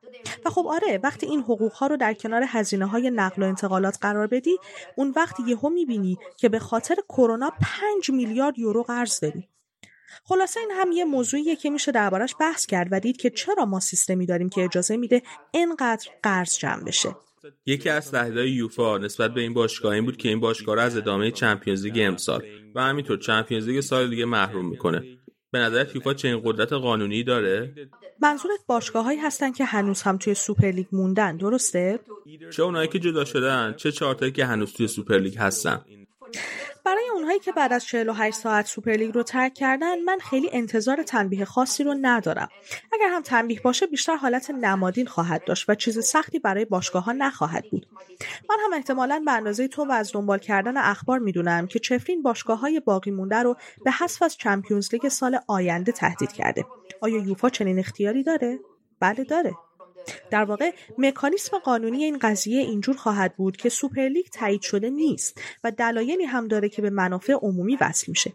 و 0.46 0.50
خب 0.50 0.68
آره 0.68 1.00
وقتی 1.04 1.26
این 1.26 1.40
حقوق 1.40 1.74
ها 1.74 1.88
رو 1.88 1.98
در 1.98 2.14
کنار 2.14 2.44
هزینه 2.48 2.86
های 2.86 3.10
نقل 3.10 3.44
و 3.44 3.46
انتقالات 3.46 3.98
قرار 4.02 4.28
بدی 4.28 4.58
اون 4.96 5.14
وقت 5.16 5.36
یهو 5.48 5.70
می‌بینی 5.70 6.18
که 6.38 6.50
به 6.50 6.60
خاطر 6.60 6.96
کرونا 7.10 7.52
5 7.62 8.12
میلیارد 8.12 8.60
یورو 8.60 8.84
قرض 8.84 9.20
داری 9.20 9.50
خلاصه 10.24 10.60
این 10.60 10.72
هم 10.72 10.92
یه 10.92 11.06
موضوعیه 11.06 11.56
که 11.56 11.70
میشه 11.70 11.92
دربارش 11.92 12.36
بحث 12.40 12.66
کرد 12.66 12.88
و 12.92 13.00
دید 13.00 13.18
که 13.18 13.30
چرا 13.30 13.66
ما 13.66 13.80
سیستمی 13.80 14.26
داریم 14.26 14.50
که 14.50 14.64
اجازه 14.64 14.98
میده 14.98 15.22
اینقدر 15.52 16.08
قرض 16.24 16.58
جمع 16.58 16.84
بشه. 16.84 17.16
یکی 17.66 17.90
از 17.90 18.12
تهدیدهای 18.12 18.52
یوفا 18.52 18.98
نسبت 18.98 19.34
به 19.34 19.42
این 19.42 19.54
باشگاه 19.54 19.94
این 19.94 20.06
بود 20.06 20.18
که 20.18 20.30
این 20.30 20.40
باشگاه 20.40 20.76
را 20.76 20.82
از 20.82 20.98
ادامه 20.98 21.32
چمپیونز 21.32 21.86
لیگ 21.86 22.00
امسال 22.08 22.44
و 22.76 22.82
همینطور 22.82 23.18
چمپیونز 23.18 23.68
لیگ 23.68 23.82
سال 23.82 24.10
دیگه 24.10 24.26
محروم 24.26 24.70
می‌کنه. 24.70 25.04
به 25.52 25.60
نظرت 25.60 25.96
یوفا 25.96 26.14
چنین 26.14 26.42
قدرت 26.44 26.74
قانونی 26.74 27.24
داره؟ 27.24 27.74
منظورت 28.22 28.60
باشگاههایی 28.68 29.20
هستن 29.20 29.52
که 29.52 29.66
هنوز 29.66 30.02
هم 30.02 30.18
توی 30.18 30.34
سوپرلیگ 30.34 30.88
موندن 30.92 31.38
درسته؟ 31.38 32.00
چه 32.52 32.64
اونایی 32.64 32.88
که 32.88 33.00
جدا 33.00 33.26
شدن 33.26 33.74
چه 33.78 33.92
چهارتایی 33.92 34.32
که 34.32 34.46
هنوز 34.46 34.74
توی 34.74 34.88
سوپرلیگ 34.88 35.38
هستن. 35.38 35.86
برای 36.86 37.10
اونهایی 37.14 37.40
که 37.40 37.52
بعد 37.52 37.74
از 37.74 37.86
48 37.86 38.38
ساعت 38.38 38.66
سوپرلیگ 38.66 39.14
رو 39.14 39.24
ترک 39.24 39.54
کردن 39.54 40.00
من 40.00 40.18
خیلی 40.18 40.50
انتظار 40.54 41.04
تنبیه 41.04 41.46
خاصی 41.46 41.84
رو 41.84 41.96
ندارم. 42.02 42.50
اگر 42.94 43.08
هم 43.10 43.22
تنبیه 43.22 43.62
باشه 43.62 43.88
بیشتر 43.88 44.16
حالت 44.16 44.50
نمادین 44.50 45.06
خواهد 45.08 45.44
داشت 45.46 45.70
و 45.70 45.76
چیز 45.76 46.06
سختی 46.06 46.40
برای 46.40 46.66
باشگاه 46.66 47.04
ها 47.04 47.12
نخواهد 47.12 47.64
بود. 47.72 47.88
من 48.50 48.56
هم 48.66 48.74
احتمالا 48.74 49.22
به 49.26 49.32
اندازه 49.32 49.68
تو 49.68 49.86
و 49.86 49.92
از 49.92 50.12
دنبال 50.14 50.40
کردن 50.40 50.78
اخبار 50.78 51.20
می‌دونم 51.20 51.68
که 51.68 51.80
چفرین 51.80 52.22
باشگاه 52.22 52.60
های 52.60 52.80
باقی 52.80 53.12
مونده 53.12 53.36
رو 53.36 53.56
به 53.86 53.92
حذف 53.92 54.24
از 54.24 54.38
Champions 54.38 54.94
League 54.94 55.08
سال 55.08 55.40
آینده 55.48 55.92
تهدید 55.92 56.32
کرده. 56.32 56.66
آیا 57.02 57.18
یوفا 57.18 57.50
چنین 57.50 57.80
اختیاری 57.80 58.24
داره؟ 58.24 58.60
بله 59.00 59.24
داره. 59.24 59.54
در 60.32 60.44
واقع 60.44 60.72
مکانیسم 60.98 61.60
قانونی 61.60 62.04
این 62.04 62.18
قضیه 62.18 62.62
اینجور 62.62 62.96
خواهد 62.96 63.36
بود 63.36 63.58
که 63.58 63.70
سوپرلیگ 63.70 64.26
تایید 64.26 64.62
شده 64.62 64.90
نیست 64.90 65.42
و 65.64 65.72
دلایلی 65.72 66.24
هم 66.24 66.48
داره 66.48 66.70
که 66.70 66.82
به 66.82 66.90
منافع 66.90 67.34
عمومی 67.34 67.78
وصل 67.82 68.06
میشه. 68.08 68.34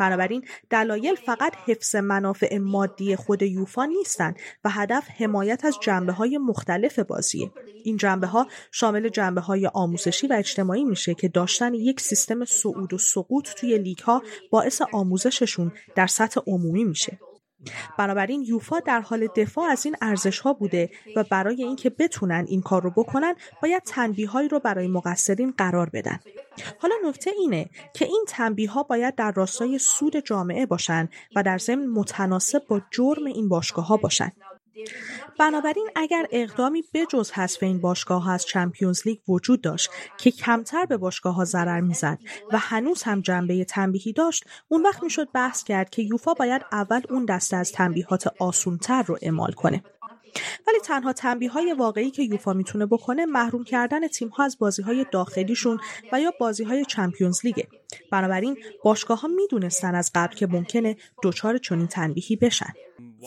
بنابراین 0.00 0.44
دلایل 0.70 1.14
فقط 1.14 1.52
حفظ 1.66 1.96
منافع 1.96 2.58
مادی 2.58 3.16
خود 3.16 3.42
یوفا 3.42 3.84
نیستند 3.84 4.36
و 4.64 4.70
هدف 4.70 5.08
حمایت 5.08 5.64
از 5.64 5.78
جنبه 5.82 6.12
های 6.12 6.38
مختلف 6.38 6.98
بازیه. 6.98 7.50
این 7.84 7.96
جنبه 7.96 8.26
ها 8.26 8.46
شامل 8.72 9.08
جنبه 9.08 9.40
های 9.40 9.66
آموزشی 9.66 10.26
و 10.26 10.32
اجتماعی 10.32 10.84
میشه 10.84 11.14
که 11.14 11.28
داشتن 11.28 11.74
یک 11.74 12.00
سیستم 12.00 12.44
صعود 12.44 12.92
و 12.92 12.98
سقوط 12.98 13.48
توی 13.48 13.78
لیگ 13.78 13.98
ها 13.98 14.22
باعث 14.50 14.82
آموزششون 14.92 15.72
در 15.96 16.06
سطح 16.06 16.40
عمومی 16.46 16.84
میشه. 16.84 17.18
بنابراین 17.98 18.42
یوفا 18.42 18.80
در 18.80 19.00
حال 19.00 19.26
دفاع 19.36 19.64
از 19.64 19.84
این 19.84 19.96
ارزش 20.00 20.40
ها 20.40 20.52
بوده 20.52 20.90
و 21.16 21.24
برای 21.24 21.62
اینکه 21.62 21.90
بتونن 21.90 22.44
این 22.48 22.62
کار 22.62 22.82
رو 22.82 22.90
بکنن 22.90 23.34
باید 23.62 23.82
تنبیه 23.82 24.28
هایی 24.28 24.48
رو 24.48 24.58
برای 24.58 24.88
مقصرین 24.88 25.54
قرار 25.58 25.90
بدن. 25.90 26.18
حالا 26.78 26.94
نکته 27.04 27.30
اینه 27.30 27.70
که 27.94 28.04
این 28.04 28.24
تنبیه 28.28 28.70
ها 28.70 28.82
باید 28.82 29.14
در 29.14 29.32
راستای 29.32 29.78
سود 29.78 30.16
جامعه 30.16 30.66
باشن 30.66 31.08
و 31.36 31.42
در 31.42 31.58
ضمن 31.58 31.86
متناسب 31.86 32.62
با 32.68 32.80
جرم 32.90 33.24
این 33.26 33.48
باشگاه 33.48 33.86
ها 33.86 33.96
باشن. 33.96 34.32
بنابراین 35.38 35.88
اگر 35.96 36.26
اقدامی 36.30 36.84
بجز 36.94 37.30
حذف 37.30 37.62
این 37.62 37.80
باشگاه 37.80 38.30
از 38.30 38.46
چمپیونز 38.46 39.02
لیگ 39.06 39.18
وجود 39.28 39.60
داشت 39.60 39.90
که 40.18 40.30
کمتر 40.30 40.84
به 40.84 40.96
باشگاه 40.96 41.34
ها 41.34 41.44
ضرر 41.44 41.80
می‌زد 41.80 42.18
و 42.52 42.58
هنوز 42.58 43.02
هم 43.02 43.20
جنبه 43.20 43.64
تنبیهی 43.64 44.12
داشت 44.12 44.44
اون 44.68 44.82
وقت 44.82 45.02
می‌شد 45.02 45.28
بحث 45.34 45.64
کرد 45.64 45.90
که 45.90 46.02
یوفا 46.02 46.34
باید 46.34 46.62
اول 46.72 47.00
اون 47.10 47.24
دسته 47.24 47.56
از 47.56 47.72
تنبیهات 47.72 48.34
آسونتر 48.38 49.02
رو 49.02 49.18
اعمال 49.22 49.52
کنه. 49.52 49.82
ولی 50.66 50.78
تنها 50.84 51.12
تنبیه 51.12 51.50
های 51.50 51.72
واقعی 51.72 52.10
که 52.10 52.22
یوفا 52.22 52.52
می‌تونه 52.52 52.86
بکنه 52.86 53.26
محروم 53.26 53.64
کردن 53.64 54.08
تیم 54.08 54.28
ها 54.28 54.44
از 54.44 54.58
بازی 54.58 54.82
های 54.82 55.06
داخلیشون 55.12 55.80
و 56.12 56.20
یا 56.20 56.32
بازی 56.40 56.64
های 56.64 56.84
چمپیونز 56.84 57.40
لیگه. 57.44 57.68
بنابراین 58.12 58.56
باشگاه 58.84 59.20
ها 59.20 59.28
می‌دونستن 59.28 59.94
از 59.94 60.10
قبل 60.14 60.36
که 60.36 60.46
ممکنه 60.46 60.96
دچار 61.22 61.58
چنین 61.58 61.86
تنبیهی 61.86 62.36
بشن. 62.36 62.72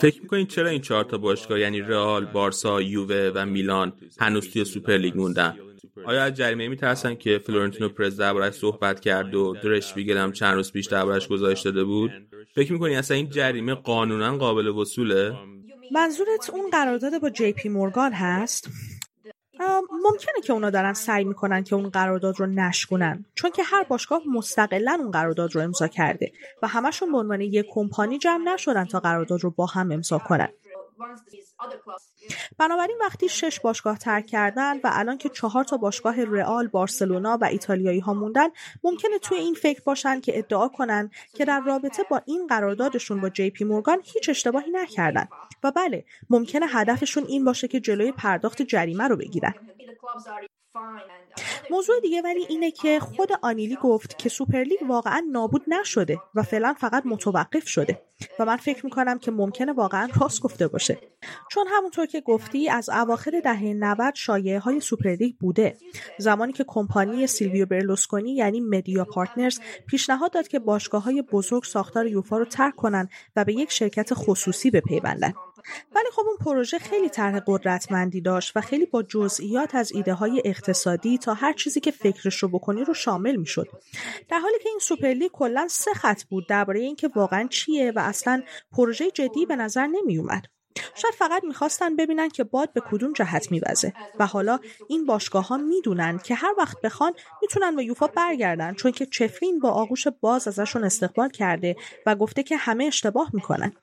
فکر 0.01 0.21
می‌کنین 0.21 0.45
چرا 0.45 0.69
این 0.69 0.81
چهار 0.81 1.03
تا 1.03 1.17
باشگاه 1.17 1.59
یعنی 1.59 1.81
رئال، 1.81 2.25
بارسا، 2.25 2.81
یووه 2.81 3.31
و 3.35 3.45
میلان 3.45 3.93
هنوز 4.19 4.49
توی 4.49 4.65
سوپر 4.65 4.97
لیگ 4.97 5.17
موندن؟ 5.17 5.57
آیا 6.05 6.23
از 6.23 6.33
جریمه 6.33 6.67
میترسن 6.67 7.15
که 7.15 7.37
فلورنتینو 7.37 7.89
پرز 7.89 8.17
دربارش 8.17 8.53
صحبت 8.53 8.99
کرد 8.99 9.35
و 9.35 9.55
Der 9.63 9.73
Spiegel 9.73 9.97
هم 9.97 10.31
چند 10.31 10.55
روز 10.55 10.71
پیش 10.71 10.85
دربارش 10.85 11.27
گزارش 11.27 11.65
داده 11.65 11.83
بود؟ 11.83 12.11
فکر 12.55 12.73
می‌کنی 12.73 12.95
اصلا 12.95 13.17
این 13.17 13.29
جریمه 13.29 13.73
قانونا 13.73 14.37
قابل 14.37 14.67
وصوله؟ 14.67 15.33
منظورت 15.91 16.49
اون 16.53 16.69
قرارداد 16.71 17.21
با 17.21 17.29
JP 17.29 17.69
Morgan 17.69 18.13
هست؟ 18.13 18.69
ممکنه 20.03 20.41
که 20.43 20.53
اونا 20.53 20.69
دارن 20.69 20.93
سعی 20.93 21.23
می‌کنن 21.23 21.63
که 21.63 21.75
اون 21.75 21.89
قرارداد 21.89 22.39
رو 22.39 22.45
نشکنن 22.45 23.25
چون 23.35 23.51
که 23.51 23.63
هر 23.63 23.83
باشگاه 23.83 24.21
مستقلا 24.33 24.97
اون 24.99 25.11
قرارداد 25.11 25.55
رو 25.55 25.61
امضا 25.61 25.87
کرده 25.87 26.31
و 26.61 26.67
همشون 26.67 27.11
به 27.11 27.17
عنوان 27.17 27.41
یک 27.41 27.65
کمپانی 27.69 28.17
جمع 28.17 28.53
نشدن 28.53 28.85
تا 28.85 28.99
قرارداد 28.99 29.43
رو 29.43 29.51
با 29.51 29.65
هم 29.65 29.91
امضا 29.91 30.17
کنن. 30.17 30.49
بنابراین 32.57 32.97
وقتی 33.01 33.29
شش 33.29 33.59
باشگاه 33.59 33.97
ترک 33.97 34.25
کردن 34.25 34.77
و 34.77 34.89
الان 34.93 35.17
که 35.17 35.29
چهار 35.29 35.63
تا 35.63 35.77
باشگاه 35.77 36.23
رئال، 36.23 36.67
بارسلونا 36.67 37.37
و 37.41 37.45
ایتالیایی 37.45 37.99
ها 37.99 38.13
موندن 38.13 38.47
ممکنه 38.83 39.19
توی 39.19 39.37
این 39.37 39.53
فکر 39.53 39.81
باشن 39.81 40.21
که 40.21 40.37
ادعا 40.37 40.67
کنن 40.67 41.09
که 41.33 41.45
در 41.45 41.59
رابطه 41.59 42.03
با 42.09 42.21
این 42.25 42.47
قراردادشون 42.47 43.21
با 43.21 43.29
JP 43.29 43.63
Morgan 43.63 44.01
هیچ 44.03 44.29
اشتباهی 44.29 44.71
نکردن. 44.71 45.27
و 45.63 45.71
بله 45.71 46.05
ممکنه 46.29 46.67
هدفشون 46.67 47.25
این 47.25 47.45
باشه 47.45 47.67
که 47.67 47.79
جلوی 47.79 48.11
پرداخت 48.11 48.61
جریمه 48.61 49.07
رو 49.07 49.17
بگیرن. 49.17 49.53
موضوع 51.71 51.99
دیگه 52.01 52.21
ولی 52.21 52.45
اینه 52.49 52.71
که 52.71 52.99
خود 52.99 53.29
آنیلی 53.41 53.77
گفت 53.81 54.17
که 54.17 54.29
سوپرلیگ 54.29 54.79
واقعا 54.87 55.23
نابود 55.31 55.63
نشده 55.67 56.17
و 56.35 56.43
فعلا 56.43 56.73
فقط 56.73 57.05
متوقف 57.05 57.67
شده 57.67 58.01
و 58.39 58.45
من 58.45 58.57
فکر 58.57 58.85
می‌کنم 58.85 59.19
که 59.19 59.31
ممکنه 59.31 59.73
واقعا 59.73 60.09
راست 60.21 60.41
گفته 60.41 60.67
باشه. 60.67 60.97
چون 61.51 61.67
همونطور 61.71 62.05
که 62.05 62.21
گفتی 62.21 62.69
از 62.69 62.89
اواخر 62.89 63.41
دهه 63.43 63.63
90 63.63 64.13
شایعه 64.15 64.59
های 64.59 64.79
سوپرلیگ 64.79 65.35
بوده. 65.35 65.77
زمانی 66.17 66.53
که 66.53 66.65
کمپانی 66.67 67.27
سیلویو 67.27 67.65
برلوسکونی 67.65 68.35
یعنی 68.35 68.59
Media 68.59 69.05
Partners 69.05 69.59
پیشنهاد 69.87 70.33
داد 70.33 70.47
که 70.47 70.59
باشگاه 70.59 71.03
های 71.03 71.21
بزرگ 71.21 71.63
ساختار 71.63 72.07
یوفا 72.07 72.37
رو 72.37 72.45
ترک 72.45 72.75
کنن 72.75 73.09
و 73.35 73.45
به 73.45 73.53
یک 73.53 73.71
شرکت 73.71 74.09
خصوصی 74.13 74.71
بپیوندن. 74.71 75.33
ولی 75.95 76.07
خب 76.11 76.21
اون 76.21 76.37
پروژه 76.37 76.79
خیلی 76.79 77.09
طرح 77.09 77.39
قدرتمندی 77.47 78.21
داشت 78.21 78.57
و 78.57 78.61
خیلی 78.61 78.85
با 78.85 79.03
جزئیات 79.03 79.75
از 79.75 79.91
ایده 79.91 80.13
های 80.13 80.41
اقتصادی 80.45 81.17
تا 81.17 81.33
هر 81.33 81.53
چیزی 81.53 81.79
که 81.79 81.91
فکرش 81.91 82.43
رو 82.43 82.49
بکنی 82.49 82.83
رو 82.83 82.93
شامل 82.93 83.35
می‌شد. 83.35 83.67
در 84.29 84.39
حالی 84.39 84.59
که 84.63 84.69
این 84.69 84.79
سوپرلیگ 84.79 85.31
کلا 85.31 85.67
سه 85.69 85.93
خط 85.93 86.23
بود 86.23 86.47
درباره 86.47 86.79
اینکه 86.79 87.09
واقعا 87.15 87.47
چیه 87.49 87.91
و 87.91 87.99
اصلا 87.99 88.43
پروژه 88.71 89.11
جدی 89.11 89.45
به 89.45 89.55
نظر 89.55 89.87
نمی 89.87 90.17
اومد 90.17 90.45
شاید 90.95 91.13
فقط 91.13 91.43
می‌خواستن 91.43 91.95
ببینن 91.95 92.29
که 92.29 92.43
باد 92.43 92.73
به 92.73 92.81
کدوم 92.91 93.13
جهت 93.13 93.51
میوزه. 93.51 93.93
و 94.19 94.25
حالا 94.25 94.59
این 94.87 95.05
باشگاه 95.05 95.47
ها 95.47 95.57
می‌دونن 95.57 96.17
که 96.17 96.35
هر 96.35 96.53
وقت 96.57 96.81
بخوان 96.81 97.13
می‌تونن 97.41 97.75
به 97.75 97.83
یوفا 97.83 98.07
برگردن 98.07 98.73
چون 98.73 98.91
که 98.91 99.05
چفرین 99.05 99.59
با 99.59 99.69
آغوش 99.69 100.07
باز 100.07 100.47
ازشون 100.47 100.83
استقبال 100.83 101.29
کرده 101.29 101.75
و 102.05 102.15
گفته 102.15 102.43
که 102.43 102.57
همه 102.57 102.85
اشتباه 102.85 103.29
می‌کنن. 103.33 103.73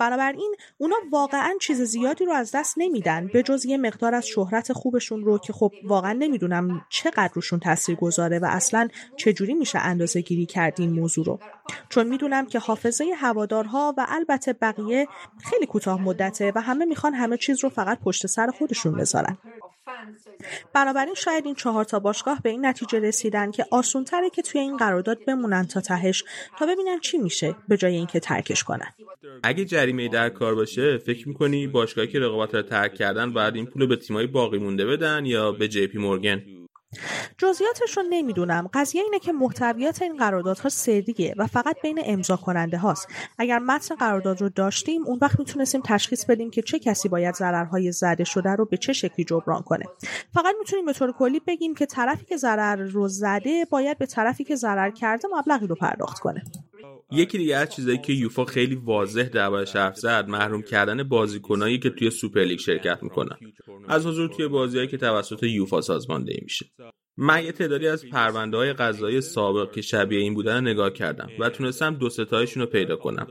بنابراین 0.00 0.54
اونا 0.78 0.96
واقعا 1.12 1.54
چیز 1.60 1.82
زیادی 1.82 2.24
رو 2.24 2.32
از 2.32 2.50
دست 2.54 2.74
نمیدن 2.76 3.30
به 3.32 3.42
جز 3.42 3.64
یه 3.64 3.76
مقدار 3.76 4.14
از 4.14 4.26
شهرت 4.26 4.72
خوبشون 4.72 5.24
رو 5.24 5.38
که 5.38 5.52
خب 5.52 5.72
واقعا 5.82 6.12
نمی‌دونم 6.12 6.86
چقدر 6.88 7.30
روشون 7.34 7.60
تاثیر 7.60 7.96
گذاره 7.96 8.38
و 8.38 8.46
اصلا 8.50 8.88
چجوری 9.16 9.54
میشه 9.54 9.78
اندازه 9.78 10.20
گیری 10.20 10.46
کرد 10.46 10.74
این 10.80 10.90
موضوع 10.92 11.24
رو. 11.24 11.40
چون 11.88 12.06
می‌دونم 12.06 12.46
که 12.46 12.58
حافظه 12.58 13.04
هوادارها 13.16 13.94
و 13.96 14.06
البته 14.08 14.52
بقیه 14.52 14.83
خیلی 15.44 15.66
کوتاه 15.66 16.02
مدته 16.02 16.52
و 16.54 16.60
همه 16.60 16.84
می‌خوان 16.84 17.14
همه 17.14 17.36
چیز 17.36 17.64
رو 17.64 17.70
فقط 17.70 18.00
پشت 18.00 18.26
سر 18.26 18.46
خودشون 18.58 18.96
بذارن. 18.96 19.38
بنابراین 20.72 21.14
شاید 21.14 21.46
این 21.46 21.54
چهار 21.54 21.84
تا 21.84 21.98
باشگاه 21.98 22.40
به 22.42 22.50
این 22.50 22.66
نتیجه 22.66 22.98
رسیدن 22.98 23.50
که 23.50 23.66
آسون 23.70 24.04
تره 24.04 24.30
که 24.30 24.42
توی 24.42 24.60
این 24.60 24.76
قرارداد 24.76 25.24
بمونن 25.24 25.66
تا 25.66 25.80
تهش 25.80 26.24
تا 26.58 26.66
ببینن 26.66 26.98
چی 27.00 27.18
میشه 27.18 27.56
به 27.68 27.76
جای 27.76 27.94
اینکه 27.94 28.20
ترکش 28.20 28.64
کنن. 28.64 28.88
اگه 29.42 29.64
جریمه 29.64 30.08
در 30.08 30.28
کار 30.28 30.54
باشه 30.54 30.98
فکر 30.98 31.28
می‌کنی 31.28 31.66
باشگاهی 31.66 32.08
که 32.08 32.20
رقابت 32.20 32.54
رو 32.54 32.62
ترک 32.62 32.94
کردن 32.94 33.32
بعد 33.32 33.56
این 33.56 33.66
پول 33.66 33.86
به 33.86 33.96
تیمای 33.96 34.26
باقی 34.26 34.58
مونده 34.58 34.86
بدن 34.86 35.26
یا 35.26 35.52
به 35.52 35.68
جی 35.68 35.86
پی 35.86 35.98
مورگن؟ 35.98 36.42
جزئیاتش 37.38 37.96
رو 37.96 38.02
نمی‌دونم. 38.10 38.70
قضیه 38.74 39.02
اینه 39.02 39.18
که 39.18 39.32
محتویات 39.32 40.02
این 40.02 40.16
قراردادها 40.16 40.68
سریه 40.68 41.34
و 41.36 41.46
فقط 41.46 41.76
بین 41.82 42.00
امضا 42.04 42.36
کننده 42.36 42.78
هاست. 42.78 43.08
اگر 43.38 43.58
متن 43.58 43.94
قرارداد 43.94 44.40
رو 44.40 44.48
داشتیم 44.48 45.06
اون 45.06 45.18
وقت 45.22 45.38
می‌تونستیم 45.38 45.80
تشخیص 45.84 46.24
بدیم 46.24 46.50
که 46.50 46.62
چه 46.62 46.78
کسی 46.78 47.08
باید 47.08 47.34
ضررهای 47.34 47.92
زده 47.92 48.24
شده 48.24 48.50
رو 48.50 48.64
به 48.64 48.76
چه 48.76 48.92
شکلی 48.92 49.24
جبران 49.24 49.62
کنه. 49.62 49.84
فقط 50.34 50.54
می‌تونیم 50.58 50.86
به 50.86 50.92
طور 50.92 51.12
کلی 51.12 51.40
بگیم 51.46 51.74
که 51.74 51.86
طرفی 51.86 52.24
که 52.24 52.36
ضرر 52.36 52.76
رو 52.76 53.08
زده 53.08 53.64
باید 53.70 53.98
به 53.98 54.06
طرفی 54.06 54.44
که 54.44 54.56
ضرر 54.56 54.90
کرده 54.90 55.28
مبلغی 55.38 55.66
رو 55.66 55.74
پرداخت 55.74 56.18
کنه. 56.18 56.42
یکی 57.12 57.38
دیگه 57.38 57.56
از 57.56 57.70
چیزایی 57.74 57.98
که 57.98 58.12
یوفا 58.12 58.44
خیلی 58.44 58.74
واضح 58.74 59.22
دربارش 59.22 59.76
حرف 59.76 59.96
زد 59.96 60.28
محروم 60.28 60.62
کردن 60.62 61.02
بازیکنایی 61.02 61.78
که 61.78 61.90
توی 61.90 62.10
سوپرلیگ 62.10 62.58
شرکت 62.58 63.02
می‌کنن. 63.02 63.36
از 63.88 64.06
حضور 64.06 64.28
توی 64.28 64.48
بازیهایی 64.48 64.88
که 64.88 64.96
توسط 64.96 65.42
یوفا 65.42 65.80
سازماندهی 65.80 66.38
میشه. 66.42 66.66
من 67.16 67.44
یه 67.44 67.52
تعدادی 67.52 67.86
از 67.88 68.06
پرونده 68.06 68.56
های 68.56 68.72
قضایی 68.72 69.20
سابق 69.20 69.72
که 69.72 69.82
شبیه 69.82 70.20
این 70.20 70.34
بودن 70.34 70.60
نگاه 70.60 70.90
کردم 70.92 71.28
و 71.38 71.50
تونستم 71.50 71.94
دو 71.94 72.10
سه 72.10 72.25
تاشون 72.25 72.62
رو 72.62 72.68
پیدا 72.68 72.96
کنم. 72.96 73.26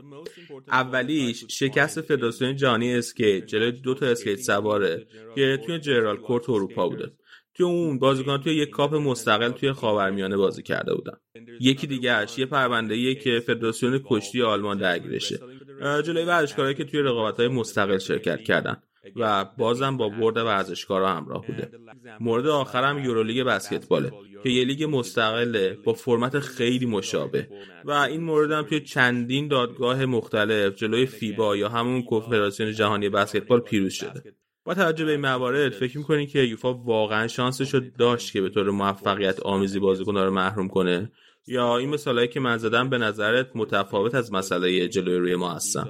اولیش 0.68 1.44
شکست 1.48 2.00
فدراسیون 2.00 2.56
جهانی 2.56 2.94
اسکیت 2.94 3.46
جلوی 3.46 3.72
دو 3.72 3.94
تا 3.94 4.06
اسکیت 4.06 4.38
سواره 4.38 5.06
که 5.34 5.60
توی 5.66 5.78
General 5.78 6.16
Court 6.16 6.50
اروپا 6.50 6.88
بوده. 6.88 7.12
توی 7.54 7.66
اون 7.66 7.98
بازیکن 7.98 8.38
توی 8.38 8.54
یک 8.54 8.70
کاپ 8.70 8.94
مستقل 8.94 9.50
توی 9.50 9.72
خاورمیانه 9.72 10.36
بازی 10.36 10.62
کرده 10.62 10.94
بودن. 10.94 11.16
یکی 11.60 11.86
دیگهش 11.86 12.38
یه 12.38 12.46
پرونده 12.46 13.14
که 13.14 13.40
فدراسیون 13.46 14.00
کشتی 14.04 14.42
آلمان 14.42 14.78
درگیرشه. 14.78 15.38
جلوی 16.04 16.24
ورزشکارایی 16.24 16.74
که 16.74 16.84
توی 16.84 17.00
رقابت‌های 17.00 17.48
مستقل 17.48 17.98
شرکت 17.98 18.42
کردن 18.42 18.76
و 19.16 19.44
بازم 19.58 19.96
با 19.96 20.08
برد 20.08 20.36
ورزشکارا 20.36 21.08
همراه 21.08 21.46
بوده. 21.46 21.70
مورد 22.20 22.46
آخرم 22.46 23.04
یورولیگ 23.04 23.42
بسکتباله 23.42 24.12
که 24.42 24.48
یه 24.50 24.64
لیگ 24.64 24.84
مستقله 24.84 25.78
با 25.84 25.92
فرمت 25.92 26.38
خیلی 26.38 26.86
مشابه. 26.86 27.48
و 27.84 27.90
این 27.90 28.20
مورد 28.20 28.50
هم 28.52 28.62
توی 28.62 28.80
چندین 28.80 29.48
دادگاه 29.48 30.06
مختلف 30.06 30.76
جلوی 30.76 31.06
فیبا 31.06 31.56
یا 31.56 31.68
همون 31.68 32.02
کنفدراسیون 32.02 32.72
جهانی 32.72 33.08
بسکتبال 33.08 33.60
پیروز 33.60 33.92
شده. 33.92 34.22
با 34.64 34.74
توجه 34.74 35.04
به 35.04 35.10
این 35.10 35.20
موارد 35.20 35.72
فکر 35.72 35.98
می‌کنی 35.98 36.26
که 36.26 36.38
یوفا 36.38 36.74
واقعا 36.74 37.28
شانسش 37.28 37.74
رو 37.74 37.80
داشت 37.80 38.32
که 38.32 38.40
به 38.40 38.48
طور 38.48 38.70
موفقیت 38.70 39.40
آمیزی 39.40 39.78
بازیکنها 39.78 40.24
رو 40.24 40.30
محروم 40.30 40.68
کنه؟ 40.68 41.10
یا 41.46 41.76
این 41.76 41.88
مثالهایی 41.88 42.28
که 42.28 42.40
من 42.40 42.58
زدم 42.58 42.88
به 42.88 42.98
نظرت 42.98 43.46
متفاوت 43.54 44.14
از 44.14 44.32
مسئله 44.32 44.88
جلوی 44.88 45.18
روی 45.18 45.34
ما 45.34 45.54
هستن؟ 45.54 45.84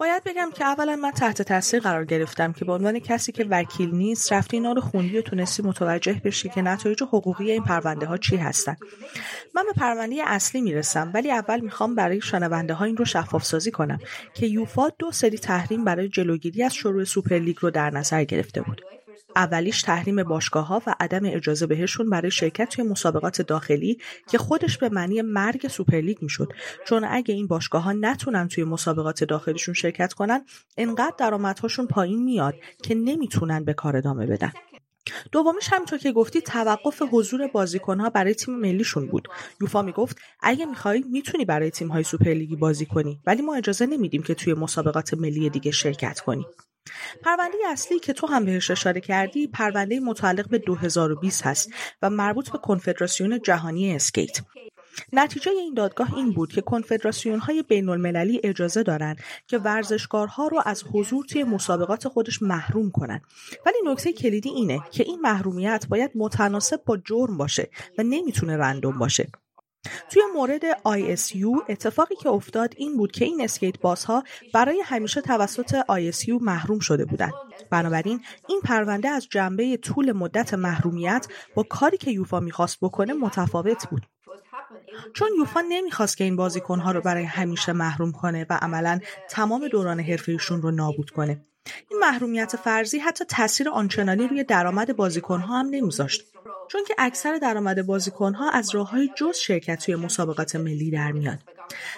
باید 0.00 0.24
بگم 0.24 0.50
که 0.54 0.64
اولا 0.64 0.96
من 0.96 1.10
تحت 1.10 1.42
تاثیر 1.42 1.80
قرار 1.80 2.04
گرفتم 2.04 2.52
که 2.52 2.64
به 2.64 2.72
عنوان 2.72 2.98
کسی 2.98 3.32
که 3.32 3.46
وکیل 3.50 3.94
نیست 3.94 4.32
رفتی 4.32 4.56
اینا 4.56 4.72
رو 4.72 4.80
خوندی 4.80 5.18
و 5.18 5.22
تونستی 5.22 5.62
متوجه 5.62 6.20
بشی 6.24 6.48
که 6.48 6.62
نتایج 6.62 7.02
حقوقی 7.02 7.50
این 7.50 7.64
پرونده 7.64 8.06
ها 8.06 8.16
چی 8.16 8.36
هستن. 8.36 8.76
من 9.54 9.62
به 9.66 9.72
پرونده 9.80 10.16
اصلی 10.26 10.60
می‌رسم 10.60 11.10
ولی 11.14 11.30
اول 11.30 11.60
می‌خوام 11.60 11.94
برای 11.94 12.20
شنونده 12.20 12.74
ها 12.74 12.84
این 12.84 12.96
رو 12.96 13.04
شفاف 13.04 13.44
سازی 13.44 13.70
کنم 13.70 13.98
که 14.34 14.46
یوفا 14.46 14.88
دو 14.88 15.12
سری 15.12 15.38
تحریم 15.38 15.84
برای 15.84 16.08
جلوگیری 16.08 16.62
از 16.62 16.74
شروع 16.74 17.04
سوپرلیگ 17.04 17.56
رو 17.60 17.70
در 17.70 17.90
نظر 17.90 18.24
گرفته 18.24 18.62
بود. 18.62 18.80
اولیش 19.36 19.82
تحریم 19.82 20.22
باشگاه 20.22 20.66
ها 20.66 20.82
و 20.86 20.94
عدم 21.00 21.20
اجازه 21.24 21.66
بهشون 21.66 22.10
برای 22.10 22.30
شرکت 22.30 22.68
توی 22.68 22.84
مسابقات 22.84 23.42
داخلی 23.42 23.98
که 24.28 24.38
خودش 24.38 24.78
به 24.78 24.88
معنی 24.88 25.22
مرگ 25.22 25.68
سوپرلیگ 25.68 26.18
می‌شد. 26.22 26.52
چون 26.86 27.04
اگه 27.08 27.34
این 27.34 27.46
باشگاه 27.46 27.82
ها 27.82 27.92
نتونن 27.92 28.48
توی 28.48 28.64
مسابقات 28.64 29.24
داخلیشون 29.24 29.74
شرکت 29.74 30.12
کنن 30.12 30.44
انقدر 30.76 31.14
درآمدهاشون 31.18 31.86
پایین 31.86 32.24
میاد 32.24 32.54
که 32.82 32.94
نمی‌تونن 32.94 33.64
به 33.64 33.72
کار 33.72 33.96
ادامه 33.96 34.26
بدن. 34.26 34.52
دومیش 35.32 35.72
همینطور 35.72 35.98
که 35.98 36.12
گفتی 36.12 36.40
توقف 36.40 37.02
حضور 37.10 37.46
بازیکنها 37.46 38.10
برای 38.10 38.34
تیم 38.34 38.54
ملیشون 38.54 39.06
بود. 39.06 39.28
یوفا 39.60 39.82
می‌گفت 39.82 40.18
اگه 40.40 40.66
می‌خوای 40.66 41.04
می‌تونی 41.10 41.44
برای 41.44 41.70
تیم 41.70 41.88
های 41.88 42.02
سوپرلیگی 42.02 42.56
بازی 42.56 42.86
کنی 42.86 43.20
ولی 43.26 43.42
ما 43.42 43.54
اجازه 43.54 43.86
نمیدیم 43.86 44.22
که 44.22 44.34
توی 44.34 44.54
مسابقات 44.54 45.14
ملی 45.14 45.50
دیگه 45.50 45.70
شرکت 45.70 46.20
کنی. 46.20 46.46
پرونده 47.22 47.56
اصلی 47.68 47.98
که 47.98 48.12
تو 48.12 48.26
هم 48.26 48.44
بهش 48.44 48.70
اشاره 48.70 49.00
کردی 49.00 49.46
پرونده 49.46 50.00
متعلق 50.00 50.48
به 50.48 50.58
2020 50.58 51.46
هست 51.46 51.70
و 52.02 52.10
مربوط 52.10 52.50
به 52.50 52.58
کنفدراسیون 52.58 53.40
جهانی 53.42 53.94
اسکیت. 53.94 54.40
نتیجه 55.12 55.50
این 55.50 55.74
دادگاه 55.74 56.14
این 56.14 56.32
بود 56.32 56.52
که 56.52 56.60
کنفدراسیون 56.60 57.38
های 57.38 57.62
بین 57.62 57.88
المللی 57.88 58.40
اجازه 58.44 58.82
دارند 58.82 59.20
که 59.46 59.58
ورزشکارها 59.58 60.48
رو 60.48 60.62
از 60.64 60.84
حضور 60.92 61.24
توی 61.24 61.44
مسابقات 61.44 62.08
خودش 62.08 62.42
محروم 62.42 62.90
کنند 62.90 63.22
ولی 63.66 63.76
نکته 63.84 64.12
کلیدی 64.12 64.48
اینه 64.48 64.80
که 64.90 65.02
این 65.02 65.20
محرومیت 65.20 65.86
باید 65.88 66.10
متناسب 66.14 66.84
با 66.86 66.96
جرم 66.96 67.36
باشه 67.36 67.70
و 67.98 68.02
نمی‌تونه 68.02 68.56
رندوم 68.56 68.98
باشه 68.98 69.28
توی 70.10 70.22
مورد 70.34 70.72
ISU 70.72 71.64
اتفاقی 71.68 72.16
که 72.16 72.28
افتاد 72.28 72.74
این 72.76 72.96
بود 72.96 73.12
که 73.12 73.24
این 73.24 73.44
اسکیت 73.44 73.76
ها 73.84 74.24
برای 74.54 74.82
همیشه 74.84 75.20
توسط 75.20 75.80
ISU 75.80 76.42
محروم 76.42 76.78
شده 76.78 77.04
بودند. 77.04 77.32
بنابراین 77.70 78.20
این 78.48 78.60
پرونده 78.60 79.08
از 79.08 79.28
جنبه 79.30 79.76
طول 79.76 80.12
مدت 80.12 80.54
محرومیت 80.54 81.26
با 81.54 81.62
کاری 81.62 81.96
که 81.96 82.10
یوفا 82.10 82.40
می‌خواست 82.40 82.78
بکنه 82.80 83.12
متفاوت 83.12 83.88
بود. 83.90 84.02
چون 85.14 85.28
یوفا 85.38 85.64
نمی‌خواست 85.68 86.16
که 86.16 86.24
این 86.24 86.36
بازیکنها 86.36 86.92
رو 86.92 87.00
برای 87.00 87.24
همیشه 87.24 87.72
محروم 87.72 88.12
کنه 88.12 88.46
و 88.50 88.58
عملا 88.62 89.00
تمام 89.30 89.68
دوران 89.68 90.00
حرفهشون 90.00 90.62
رو 90.62 90.70
نابود 90.70 91.10
کنه. 91.10 91.40
این 91.90 92.00
محرومیت 92.00 92.56
فرضی 92.56 92.98
حتی 92.98 93.24
تاثیر 93.24 93.68
آنچنانی 93.68 94.28
روی 94.28 94.44
درآمد 94.44 94.96
بازیکنها 94.96 95.58
هم 95.58 95.66
نمیذاشت. 95.66 96.33
چون 96.68 96.84
که 96.84 96.94
اکثر 96.98 97.36
درآمد 97.36 97.86
بازیکنها 97.86 98.50
از 98.50 98.74
راههای 98.74 99.10
جز 99.16 99.36
شرکت 99.36 99.84
توی 99.84 99.96
مسابقات 99.96 100.56
ملی 100.56 100.90
در 100.90 101.12
میاد. 101.12 101.38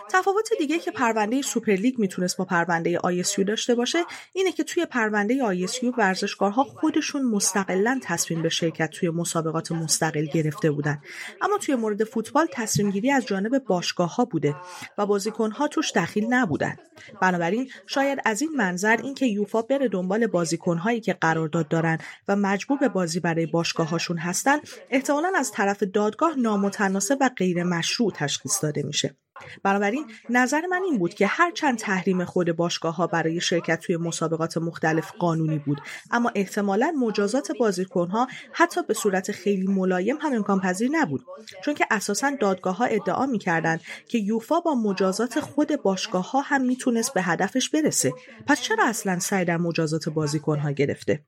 تفاوت 0.08 0.48
دیگه 0.58 0.78
که 0.78 0.90
پرونده 0.90 1.42
سوپرلیگ 1.42 1.98
می‌تونست 1.98 2.36
با 2.36 2.44
پرونده 2.44 2.98
ISU 2.98 3.44
داشته 3.44 3.74
باشه 3.74 3.98
اینه 4.32 4.52
که 4.52 4.64
توی 4.64 4.86
پرونده 4.86 5.42
ISU 5.42 5.92
ورزشکارها 5.98 6.64
خودشون 6.64 7.22
مستقلا 7.22 8.00
تصمیم 8.02 8.42
به 8.42 8.48
شرکت 8.48 8.90
توی 8.90 9.10
مسابقات 9.10 9.72
مستقل 9.72 10.24
گرفته 10.24 10.70
بودن. 10.70 11.02
اما 11.40 11.58
توی 11.58 11.74
مورد 11.74 12.04
فوتبال 12.04 12.46
تصمیم 12.52 12.90
گیری 12.90 13.10
از 13.10 13.26
جانب 13.26 13.58
باشگاه 13.58 14.14
ها 14.14 14.24
بوده 14.24 14.56
و 14.98 15.06
بازیکنها 15.06 15.68
توش 15.68 15.92
دخیل 15.92 16.26
نبودن. 16.30 16.76
بنابراین 17.20 17.70
شاید 17.86 18.18
از 18.24 18.42
این 18.42 18.50
منظر 18.56 18.96
اینکه 18.96 19.26
یوفا 19.26 19.62
بره 19.62 19.88
دنبال 19.88 20.26
بازیکنهایی 20.26 21.00
که 21.00 21.12
قرارداد 21.12 21.68
دارن 21.68 21.98
و 22.28 22.36
مجبور 22.36 22.78
به 22.78 22.88
بازی 22.88 23.20
برای 23.20 23.46
باشگاههاشون 23.46 24.18
هستن 24.36 24.58
احتمالا 24.90 25.32
از 25.36 25.52
طرف 25.52 25.82
دادگاه 25.82 26.38
نامتناسب 26.38 27.16
و 27.20 27.30
غیر 27.36 27.64
مشروع 27.64 28.12
تشخیص 28.12 28.62
داده 28.62 28.82
میشه. 28.82 29.16
بنابراین 29.62 30.06
نظر 30.30 30.66
من 30.66 30.82
این 30.82 30.98
بود 30.98 31.14
که 31.14 31.26
هرچند 31.26 31.78
تحریم 31.78 32.24
خود 32.24 32.52
باشگاه 32.52 32.96
ها 32.96 33.06
برای 33.06 33.40
شرکت 33.40 33.80
توی 33.80 33.96
مسابقات 33.96 34.56
مختلف 34.58 35.12
قانونی 35.18 35.58
بود. 35.58 35.80
اما 36.10 36.32
احتمالا 36.34 36.94
مجازات 37.00 37.52
بازیکن 37.58 38.08
ها 38.08 38.28
حتی 38.52 38.82
به 38.82 38.94
صورت 38.94 39.32
خیلی 39.32 39.66
ملایم 39.66 40.16
هم 40.20 40.32
امکان 40.32 40.60
پذیر 40.60 40.90
نبود. 40.92 41.24
چون 41.64 41.74
که 41.74 41.86
اساسا 41.90 42.32
دادگاه 42.40 42.76
ها 42.76 42.84
ادعا 42.84 43.26
می‌کردند 43.26 43.80
که 44.08 44.18
یوفا 44.18 44.60
با 44.60 44.74
مجازات 44.74 45.40
خود 45.40 45.82
باشگاه 45.82 46.30
ها 46.30 46.40
هم 46.40 46.62
می‌تونست 46.62 47.14
به 47.14 47.22
هدفش 47.22 47.70
برسه. 47.70 48.12
پس 48.46 48.60
چرا 48.60 48.84
اصلا 48.84 49.18
سعی 49.18 49.44
در 49.44 49.56
مجازات 49.56 50.08
بازیکن 50.08 50.58
ها 50.58 50.70
گرفته؟ 50.70 51.24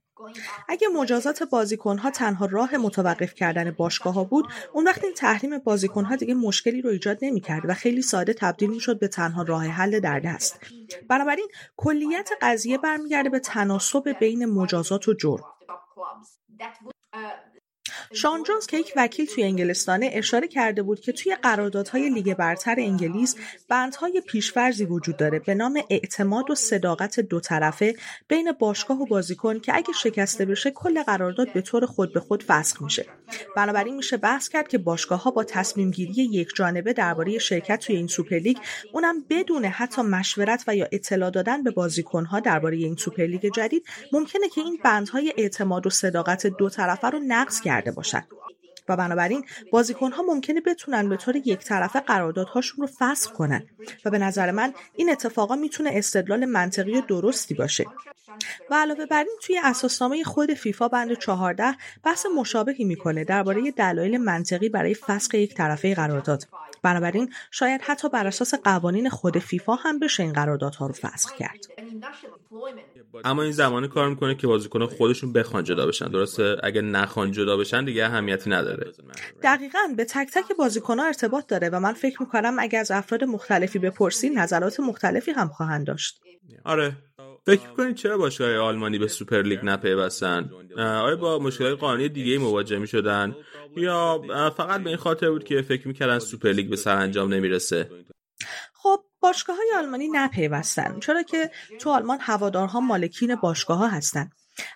اگه 0.69 0.89
مجازات 0.89 1.43
بازیکنها 1.43 2.11
تنها 2.11 2.47
راه 2.47 2.77
متوقف 2.77 3.35
کردن 3.35 3.71
باشگاه 3.71 4.15
ها 4.15 4.25
بود 4.25 4.49
اون 4.73 4.85
وقت 4.85 5.05
این 5.05 5.15
تحریم 5.15 5.59
بازیکنها 5.59 6.17
دیگه 6.17 6.35
مشکلی 6.35 6.83
رو 6.83 6.91
ایجاد 6.91 7.19
نمی‌کرد 7.23 7.71
و 7.71 7.75
خیلی 7.75 8.03
ساده 8.03 8.33
تبدیل 8.35 8.71
می‌شد 8.71 8.99
به 8.99 9.09
تنها 9.09 9.43
راه 9.43 9.67
حل 9.67 10.01
در 10.01 10.21
دست 10.21 10.61
بنابراین 11.09 11.49
کلیت 11.77 12.31
قضیه 12.43 12.79
برمیگرده 12.79 13.29
به 13.29 13.41
تناسب 13.41 14.17
بین 14.21 14.47
مجازات 14.47 15.09
و 15.09 15.15
جرم. 15.15 15.45
شان 18.13 18.43
جونز 18.43 18.67
که 18.67 18.79
یک 18.79 18.93
وکیل 18.97 19.27
توی 19.27 19.45
انگلستانه 19.45 20.11
اشاره 20.13 20.49
کرده 20.49 20.83
بود 20.83 21.01
که 21.01 21.13
توی 21.13 21.35
قراردادهای 21.43 22.11
لیگ 22.11 22.35
برتر 22.35 22.77
انگلیس 22.79 23.37
بندهای 23.69 24.23
پیش‌فرضی 24.27 24.85
وجود 24.85 25.17
داره 25.17 25.39
به 25.39 25.55
نام 25.55 25.83
اعتماد 25.91 26.51
و 26.51 26.55
صداقت 26.55 27.21
دو 27.21 27.41
طرفه 27.41 27.95
بین 28.29 28.53
باشگاه 28.53 29.03
و 29.03 29.07
بازیکن 29.07 29.61
که 29.61 29.77
اگه 29.77 29.93
شکسته 29.93 30.45
بشه 30.45 30.71
کل 30.71 31.03
قرارداد 31.03 31.53
به 31.53 31.61
طور 31.61 31.87
خود 31.87 32.13
به 32.13 32.21
خود 32.21 32.43
فسخ 32.43 32.83
میشه. 32.83 33.07
بنابراین 33.57 33.97
میشه 33.97 34.17
بحث 34.17 34.49
کرد 34.49 34.69
که 34.69 34.79
باشگاه 34.79 35.23
ها 35.23 35.31
با 35.31 35.45
تصمیم 35.45 35.91
گیری 35.91 36.13
یک 36.13 36.49
جانبه 36.57 36.93
درباره 36.93 37.39
شرکت 37.39 37.81
توی 37.81 37.97
این 37.97 38.07
سوپرلیگ 38.07 38.59
اونم 38.93 39.25
بدون 39.31 39.65
حتی 39.65 40.03
مشورت 40.03 40.65
و 40.67 40.77
یا 40.77 40.89
اطلاع 40.93 41.31
دادن 41.31 41.63
به 41.63 41.71
بازیکن 41.71 42.25
ها 42.25 42.41
درباره 42.41 42.77
این 42.77 42.97
سوپرلیگ 42.97 43.51
جدید 43.55 43.87
ممکنه 44.13 44.49
که 44.49 44.61
این 44.61 44.79
بندهای 44.85 45.35
اعتماد 45.37 45.87
و 45.87 45.91
صداقت 45.91 46.47
دو 46.47 46.69
طرفه 46.69 47.11
رو 47.11 47.19
نقض 47.27 47.61
کرده 47.61 47.88
باشن. 47.91 48.25
و 48.89 48.97
بنابراین 48.97 49.45
بازیکن 49.73 50.13
ها 50.13 50.23
ممکنه 50.23 50.61
بتونن 50.61 51.09
به 51.09 51.17
طور 51.17 51.37
یک 51.37 51.59
طرفه 51.59 52.01
قراردادهاشون 52.01 52.87
رو 52.87 52.93
فسخ 52.99 53.33
کنن. 53.33 53.63
و 54.05 54.11
به 54.11 54.19
نظر 54.19 54.51
من 54.51 54.75
این 54.97 55.11
اتفاقا 55.11 55.57
می‌تونه 55.57 55.91
استدلال 55.93 56.45
منطقی 56.45 56.95
و 56.99 57.01
درستی 57.01 57.55
باشه. 57.55 57.85
و 58.71 58.75
علاوه 58.75 59.07
بر 59.07 59.25
این 59.25 59.39
توی 59.43 59.61
اساسنامه 59.65 60.25
خود 60.25 60.55
فیفا 60.55 60.89
بند 60.89 61.15
14 61.15 61.75
بحث 62.05 62.27
مشابهی 62.37 62.85
می‌کنه 62.85 63.25
درباره 63.25 63.71
دلایل 63.71 64.19
منطقی 64.19 64.69
برای 64.69 64.95
فسخ 64.95 65.35
یک 65.35 65.55
طرفه 65.55 65.95
قرارداد. 65.95 66.49
بنابراین 66.83 67.33
شاید 67.51 67.81
حتی 67.85 68.09
بر 68.09 68.27
اساس 68.27 68.55
قوانین 68.55 69.09
خود 69.09 69.39
فیفا 69.39 69.75
هم 69.75 69.99
بشه 69.99 70.23
این 70.23 70.33
قراردادها 70.33 70.87
رو 70.87 70.93
فسخ 70.93 71.33
کرد. 71.33 71.67
اما 73.25 73.43
این 73.43 73.53
زمانی 73.53 73.89
کار 73.89 74.09
می‌کنه 74.09 74.35
که 74.35 74.47
بازیکن 74.47 74.87
خودشون 74.87 75.33
بخوان 75.33 75.65
جدا 75.65 75.87
بشن. 75.87 76.09
درسته؟ 76.09 76.57
اگه 76.63 76.81
نخوان 76.81 77.33
جدا 77.33 77.57
بشن 77.57 77.85
دیگه 77.85 78.05
اهمیتی 78.05 78.51
نداره. 78.51 78.93
دقیقا 79.43 79.79
به 79.97 80.05
تک 80.05 80.29
تک 80.35 80.57
بازیکنها 80.59 81.07
ارتباط 81.07 81.47
داره 81.47 81.69
و 81.69 81.81
من 81.81 81.93
فکر 81.93 82.23
می‌کنم 82.23 82.57
اگه 82.59 82.79
از 82.79 82.91
افراد 82.91 83.25
مختلفی 83.25 83.79
بپرسی 83.79 84.31
نظرات 84.31 84.81
مختلفی 84.81 85.31
هم 85.31 85.49
خواهند 85.49 85.87
داشت. 85.87 86.21
آره. 86.65 86.97
فکر 87.47 87.69
کنید 87.69 87.97
چرا 87.97 88.19
باشگاه 88.19 88.57
آلمانی 88.57 88.99
به 88.99 89.09
سوپر 89.09 89.43
لیگ 89.43 89.59
نپیوستن؟ 89.63 90.51
آیا 90.77 91.17
با 91.17 91.39
مشکلات 91.39 91.79
قانونی 91.79 92.09
دیگه 92.09 92.39
مواجه 92.39 92.79
می 92.79 92.87
شدن 92.87 93.37
یا 93.77 94.23
فقط 94.57 94.81
به 94.81 94.89
این 94.89 94.97
خاطر 94.97 95.31
بود 95.31 95.45
که 95.45 95.63
فکر 95.63 95.89
می‌کردن 95.89 96.19
سوپر 96.19 96.53
لیگ 96.53 96.71
به 96.71 96.77
سرانجام 96.77 97.35
نمی‌رسه؟ 97.35 97.91
باشگاه 99.21 99.57
های 99.57 99.73
آلمانی 99.77 100.09
نپیوستن 100.13 101.01
چرا 101.01 101.23
که 101.23 101.51
تو 101.79 101.91
آلمان 101.91 102.19
هوادارها 102.21 102.81
مالکین 102.81 103.35
باشگاه 103.35 103.79
ها 103.79 103.89
هستن. 103.89 104.31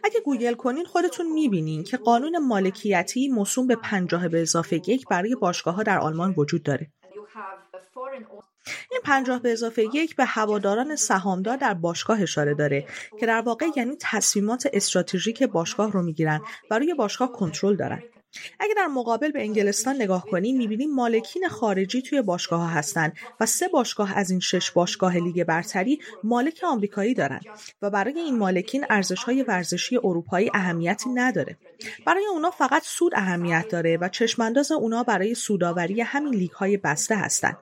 اگه 0.05 0.21
گوگل 0.21 0.55
کنین 0.55 0.85
خودتون 0.85 1.33
می‌بینین 1.33 1.85
که 1.85 1.97
قانون 1.97 2.39
مالکیتی 2.39 3.29
موسوم 3.29 3.67
به 3.67 3.77
پنجاه 3.77 4.29
به 4.29 4.43
اضافه 4.43 4.77
یک 4.87 5.07
برای 5.11 5.35
باشگاه 5.35 5.75
ها 5.75 5.83
در 5.83 5.99
آلمان 5.99 6.35
وجود 6.37 6.63
داره. 6.63 6.91
این 8.91 9.01
پنجاه 9.05 9.39
به 9.39 9.53
اضافه 9.53 9.89
یک 9.95 10.17
به 10.17 10.25
هواداران 10.25 10.97
سهامدار 10.97 11.57
در 11.57 11.75
باشگاه 11.75 12.23
اشاره 12.23 12.55
داره 12.55 12.87
که 13.21 13.27
در 13.27 13.41
واقع 13.41 13.67
یعنی 13.77 13.97
تصمیمات 14.01 14.69
استراتژیک 14.73 15.43
باشگاه 15.43 15.93
رو 15.93 16.03
می‌گیرن 16.03 16.41
برای 16.71 16.95
باشگاه 16.95 17.33
کنترل 17.33 17.77
دارن. 17.77 18.03
اگه 18.61 18.75
در 18.75 18.87
مقابل 18.87 19.31
به 19.31 19.43
انگلستان 19.43 19.97
نگاه 19.97 20.27
کنیم 20.27 20.57
می‌بینیم 20.57 20.95
مالکین 20.95 21.49
خارجی 21.49 22.03
توی 22.03 22.23
باشگاه 22.23 22.61
ها 22.61 22.67
هستن 22.67 23.13
و 23.41 23.47
سه 23.47 23.69
باشگاه 23.69 24.19
از 24.19 24.31
این 24.31 24.41
شش 24.41 24.71
باشگاه 24.71 25.17
لیگ 25.17 25.45
برتری 25.45 26.01
مالک 26.25 26.61
آمریکایی 26.65 27.15
دارن 27.15 27.41
و 27.83 27.91
برای 27.91 28.19
این 28.19 28.39
مالکین 28.39 28.85
ارزش 28.91 29.25
های 29.25 29.43
ورزشی 29.43 29.97
اروپایی 29.97 30.51
اهمیتی 30.55 31.11
نداره. 31.11 31.57
برای 32.07 32.27
اونا 32.27 32.51
فقط 32.51 32.83
سود 32.83 33.13
اهمیت 33.15 33.69
داره 33.69 33.99
و 34.01 34.09
چشمانداز 34.09 34.73
اونا 34.73 35.03
برای 35.03 35.35
سوداوری 35.35 36.01
همین 36.01 36.35
لیگ 36.35 36.51
های 36.51 36.77
بسته 36.77 37.17
هستن. 37.17 37.57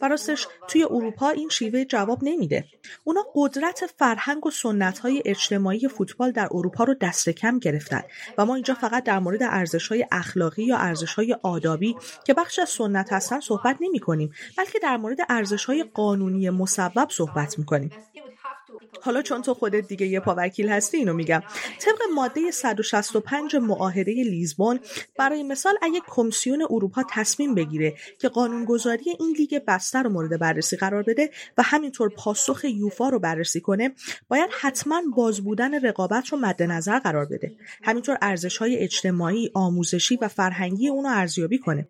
و 0.00 0.08
راستش 0.08 0.46
توی 0.68 0.84
اروپا 0.84 1.28
این 1.28 1.48
شیوه 1.48 1.84
جواب 1.84 2.18
نمیده. 2.22 2.64
اونا 3.04 3.20
قدرت 3.34 3.86
فرهنگ 3.98 4.46
و 4.46 4.50
سنت 4.50 4.98
های 4.98 5.22
اجتماعی 5.24 5.88
فوتبال 5.88 6.32
در 6.32 6.48
اروپا 6.50 6.84
رو 6.84 6.94
دست 6.94 7.28
کم 7.28 7.58
گرفتن 7.58 8.02
و 8.38 8.46
ما 8.46 8.54
اینجا 8.54 8.74
فقط 8.74 9.04
در 9.04 9.18
مورد 9.18 9.42
ارزش 9.42 9.88
های 9.88 10.06
اخلاقی 10.12 10.64
یا 10.64 10.76
ارزش 10.76 11.14
های 11.14 11.36
آدابی 11.42 11.96
که 12.24 12.34
بخش 12.34 12.58
از 12.58 12.68
سنت 12.68 13.12
هستن 13.12 13.40
صحبت 13.40 13.76
نمی 13.80 13.98
کنیم 13.98 14.32
بلکه 14.58 14.78
در 14.78 14.96
مورد 14.96 15.18
ارزش 15.28 15.64
های 15.64 15.84
قانونی 15.94 16.50
مسبب 16.50 17.08
صحبت 17.10 17.58
می 17.58 17.64
کنیم 17.64 17.90
حالا 19.02 19.22
چون 19.22 19.42
تو 19.42 19.54
خودت 19.54 19.88
دیگه 19.88 20.06
یه 20.06 20.20
پاوکیل 20.20 20.68
هستی 20.68 20.96
اینو 20.96 21.12
میگم. 21.12 21.42
طبق 21.80 21.98
ماده 22.14 22.50
165 22.50 23.56
معاهده 23.56 24.12
لیزبون 24.12 24.80
برای 25.18 25.42
مثال 25.42 25.74
اگه 25.82 26.00
کمیسیون 26.06 26.62
اروپا 26.70 27.02
تصمیم 27.10 27.54
بگیره 27.54 27.94
که 28.18 28.28
قانونگذاری 28.28 29.10
این 29.20 29.34
لیگ 29.38 29.62
بسته 29.66 29.98
رو 29.98 30.10
مورد 30.10 30.38
بررسی 30.38 30.76
قرار 30.76 31.02
بده 31.02 31.30
و 31.58 31.62
همینطور 31.62 32.08
پاسخ 32.08 32.64
یوفا 32.64 33.08
رو 33.08 33.18
بررسی 33.18 33.60
کنه 33.60 33.94
باید 34.28 34.50
حتما 34.60 35.02
باز 35.16 35.40
بودن 35.40 35.84
رقابت 35.84 36.28
رو 36.28 36.38
مد 36.38 36.62
نظر 36.62 36.98
قرار 36.98 37.26
بده. 37.26 37.52
همینطور 37.82 38.18
ارزش 38.22 38.56
های 38.56 38.76
اجتماعی 38.76 39.50
آموزشی 39.54 40.18
و 40.22 40.28
فرهنگی 40.28 40.88
اونو 40.88 41.08
ارزیابی 41.08 41.58
کنه. 41.58 41.88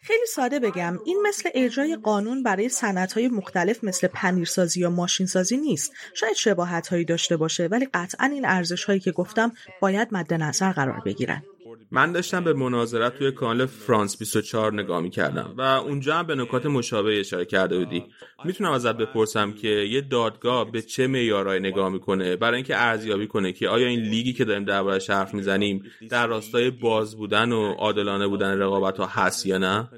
خیلی 0.00 0.26
ساده 0.26 0.60
بگم 0.60 0.98
این 1.04 1.22
مثل 1.28 1.50
اجرای 1.54 1.96
قانون 1.96 2.42
برای 2.42 2.70
های 3.14 3.28
مختلف 3.28 3.84
مثل 3.84 4.06
پنیرسازی 4.06 4.80
یا 4.80 4.90
ماشینسازی 4.90 5.56
نیست. 5.56 5.92
شاید 6.14 6.34
شباهت 6.36 6.88
هایی 6.88 7.04
داشته 7.04 7.36
باشه 7.36 7.66
ولی 7.66 7.88
قطعا 7.94 8.26
این 8.26 8.44
ارزش 8.44 8.84
هایی 8.84 9.00
که 9.00 9.12
گفتم 9.12 9.52
باید 9.80 10.08
مد 10.12 10.34
نظر 10.34 10.72
قرار 10.72 11.00
بگیرن. 11.00 11.42
من 11.90 12.12
داشتم 12.12 12.44
به 12.44 12.52
مناظرت 12.52 13.18
توی 13.18 13.32
کانال 13.32 13.66
فرانس 13.66 14.18
24 14.18 14.72
نگاه 14.72 15.00
می 15.00 15.10
کردم 15.10 15.54
و 15.58 15.60
اونجا 15.60 16.16
هم 16.16 16.26
به 16.26 16.34
نکات 16.34 16.66
مشابه 16.66 17.20
اشاره 17.20 17.44
کرده 17.44 17.78
بودی. 17.78 18.04
می‌تونم 18.44 18.72
ازت 18.72 18.96
بپرسم 18.96 19.52
که 19.52 19.68
یه 19.68 20.00
دادگاه 20.00 20.70
به 20.70 20.82
چه 20.82 21.06
معیارهایی 21.06 21.60
نگاه 21.60 21.88
می‌کنه؟ 21.88 22.36
برای 22.36 22.56
اینکه 22.56 22.76
ارزیابی 22.76 23.26
کنه 23.26 23.52
که 23.52 23.68
آیا 23.68 23.86
این 23.86 24.00
لیگی 24.00 24.32
که 24.32 24.44
داریم 24.44 24.64
دربارش 24.64 25.10
حرف 25.10 25.34
می‌زنیم 25.34 25.82
در 26.10 26.26
راستای 26.26 26.70
باز 26.70 27.16
بودن 27.16 27.52
و 27.52 27.72
عادلانه 27.72 28.26
بودن 28.26 28.58
رقابت 28.58 28.98
ها 28.98 29.06
هست 29.06 29.46
یا 29.46 29.58
نه؟ 29.58 29.88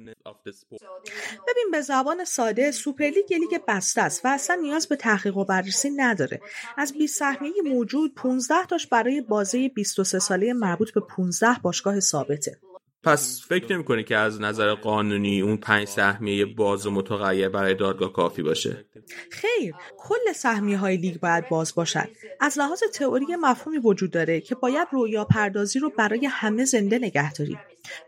ببین 1.48 1.70
به 1.72 1.80
زبان 1.80 2.24
ساده 2.24 2.70
سوپرلیگ 2.70 3.32
لیگ 3.32 3.60
بسته 3.68 4.00
است 4.00 4.24
و 4.24 4.28
اصلا 4.28 4.56
نیاز 4.62 4.88
به 4.88 4.96
تحقیق 4.96 5.36
و 5.36 5.44
بررسی 5.44 5.90
نداره. 5.90 6.40
از 6.76 6.92
20 6.98 7.18
سهمیه 7.18 7.52
موجود 7.64 8.14
15 8.14 8.54
تاش 8.68 8.86
برای 8.86 9.20
بازه 9.20 9.68
23 9.68 10.18
ساله 10.18 10.52
مربوط 10.52 10.92
به 10.92 11.00
15 11.00 11.58
باشگاه 11.78 12.00
ثابته. 12.00 12.58
پس 13.02 13.40
فکر 13.48 13.72
نمی‌کنی 13.72 14.04
که 14.04 14.16
از 14.16 14.40
نظر 14.40 14.74
قانونی 14.74 15.40
اون 15.40 15.56
پنج 15.56 15.88
سهمیه 15.88 16.46
باز 16.46 16.86
و 16.86 16.90
متغیر 16.90 17.48
برای 17.48 17.74
دادگاه 17.74 18.12
کافی 18.12 18.42
باشه؟ 18.42 18.84
خیر 19.30 19.74
کل 19.98 20.32
سهمیه 20.34 20.78
های 20.78 20.96
لیگ 20.96 21.20
باید 21.20 21.48
باز 21.48 21.74
باشد 21.74 22.08
از 22.40 22.58
لحاظ 22.58 22.80
تئوری 22.94 23.26
مفهومی 23.40 23.78
وجود 23.78 24.10
داره 24.10 24.40
که 24.40 24.54
باید 24.54 24.88
رویا 24.92 25.24
پردازی 25.24 25.78
رو 25.78 25.90
برای 25.98 26.26
همه 26.26 26.64
زنده 26.64 26.98
نگه 26.98 27.32
داریم. 27.32 27.58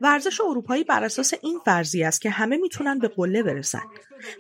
ورزش 0.01 0.41
اروپایی 0.41 0.85
بر 0.85 1.05
اساس 1.05 1.35
این 1.43 1.59
فرضیه 1.65 2.05
است 2.05 2.21
که 2.21 2.31
همه 2.31 2.57
می‌تونن 2.57 2.99
به 2.99 3.09
قله 3.09 3.43
برسن. 3.43 3.83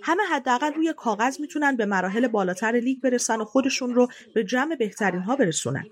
همه 0.03 0.23
حداقل 0.23 0.73
روی 0.73 0.95
کاغذ 0.97 1.41
می‌تونن 1.41 1.77
به 1.77 1.87
مراحل 1.87 2.27
بالاتر 2.27 2.73
لیگ 2.73 3.01
برسن 3.01 3.41
و 3.41 3.45
خودشون 3.45 3.95
رو 3.95 4.09
به 4.35 4.45
جمع 4.45 4.75
بهترین 4.75 5.21
ها 5.21 5.37
برسونن. 5.37 5.85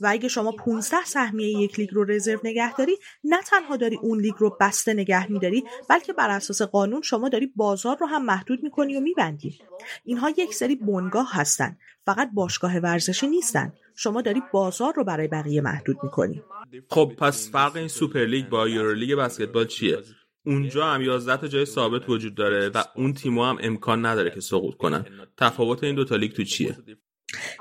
و 0.00 0.06
اگه 0.10 0.28
شما 0.28 0.52
15 0.52 1.04
سهمیه 1.04 1.48
یک 1.48 1.78
لیگ 1.78 1.88
رو 1.92 2.04
رزرو 2.04 2.40
نگه 2.44 2.74
داری 2.74 2.96
نه 3.24 3.42
تنها 3.42 3.76
داری 3.76 3.96
اون 4.02 4.20
لیگ 4.20 4.34
رو 4.38 4.56
بسته 4.60 4.94
نگه 4.94 5.32
میداری 5.32 5.64
بلکه 5.88 6.12
بر 6.12 6.30
اساس 6.30 6.62
قانون 6.62 7.02
شما 7.02 7.28
داری 7.28 7.52
بازار 7.56 7.96
رو 7.96 8.06
هم 8.06 8.24
محدود 8.24 8.62
می‌کنی 8.62 8.96
و 8.96 9.00
میبندی. 9.00 9.58
اینها 10.04 10.30
یک 10.30 10.54
سری 10.54 10.76
بنگاه 10.76 11.28
هستن. 11.32 11.76
فقط 12.06 12.30
باشگاه 12.34 12.78
ورزشی 12.78 13.26
نیستن. 13.26 13.72
شما 13.96 14.22
داری 14.22 14.42
بازار 14.52 14.92
رو 14.96 15.04
برای 15.04 15.28
بقیه 15.28 15.60
محدود 15.60 15.96
می‌کنی. 16.02 16.42
خب 16.90 17.12
پس 17.18 17.50
فرق 17.50 17.76
این 17.76 17.88
سوپرلیگ 17.88 18.48
با 18.48 18.68
یورولیگ 18.68 19.14
بسکتبال 19.14 19.66
چیه؟ 19.66 19.98
اونجا 20.46 20.86
هم 20.86 21.02
11 21.02 21.36
تا 21.36 21.48
جای 21.48 21.64
ثابت 21.64 22.08
وجود 22.08 22.34
داره 22.34 22.68
و 22.68 22.82
اون 22.96 23.12
تیم‌ها 23.12 23.50
هم 23.50 23.58
امکان 23.60 24.06
نداره 24.06 24.30
که 24.30 24.40
سقوط 24.40 24.76
کنن. 24.76 25.04
تفاوت 25.36 25.84
این 25.84 25.94
دو 25.94 26.04
تا 26.04 26.16
لیگ 26.16 26.32
تو 26.32 26.44
چیه؟ 26.44 26.76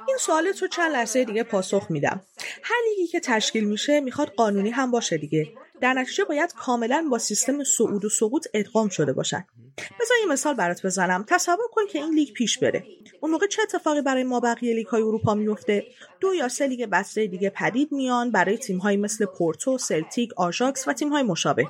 این 0.08 0.18
سوالتو 0.20 0.68
چند 0.68 0.92
لحظه 0.92 1.26
دیگه 1.26 1.44
پاسخ 1.44 1.92
میدم. 1.92 2.22
هر 2.64 2.76
لیگی 2.90 3.08
که 3.08 3.20
تشکیل 3.20 3.64
میشه 3.64 4.00
می‌خواد 4.00 4.28
قانونی 4.28 4.70
هم 4.70 4.92
باشه 4.92 5.18
دیگه. 5.18 5.54
در 5.84 5.94
نتیجه 5.94 6.24
باید 6.24 6.54
کاملا 6.54 7.08
با 7.12 7.18
سیستم 7.18 7.64
صعود 7.64 8.06
و 8.06 8.10
سقوط 8.10 8.48
ادغام 8.54 8.90
شده 8.90 9.14
باشن 9.14 9.46
بذار 9.78 10.18
یه 10.22 10.32
مثال 10.32 10.54
برات 10.54 10.86
بزنم. 10.86 11.26
تصور 11.28 11.66
کن 11.72 11.82
که 11.92 12.00
این 12.00 12.14
لیگ 12.14 12.34
پیش 12.34 12.58
بره. 12.58 12.84
اون 13.22 13.32
موقع 13.32 13.48
چه 13.48 13.62
اتفاقی 13.62 14.02
برای 14.02 14.24
مابقی 14.24 14.74
لیگ 14.76 14.88
های 14.88 15.02
اروپا 15.02 15.34
میفته 15.34 15.86
دو 16.20 16.34
یا 16.34 16.48
سه 16.48 16.68
لیگ 16.68 16.86
بسته 16.86 17.28
دیگه 17.28 17.50
پدید 17.50 17.92
میان 17.92 18.32
برای 18.32 18.58
تیم 18.58 18.78
های 18.78 18.98
مثل 18.98 19.26
پورتو 19.26 19.78
سلتیک 19.78 20.34
آژاکس 20.38 20.88
و 20.88 20.94
تیم 20.94 21.10
های 21.10 21.24
مشابه. 21.24 21.68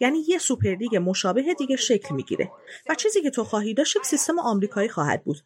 یعنی 0.00 0.24
یه 0.28 0.38
سوپرلیگ 0.38 0.96
مشابه 0.96 1.54
دیگه 1.58 1.76
شکل 1.76 2.14
می‌گیره. 2.14 2.50
و 2.88 2.94
چیزی 2.94 3.22
که 3.22 3.30
تو 3.30 3.44
خواهی 3.44 3.74
داشت 3.74 4.02
سیستم 4.02 4.38
آمریکایی 4.38 4.88
خواهد 4.88 5.24
بود. 5.24 5.36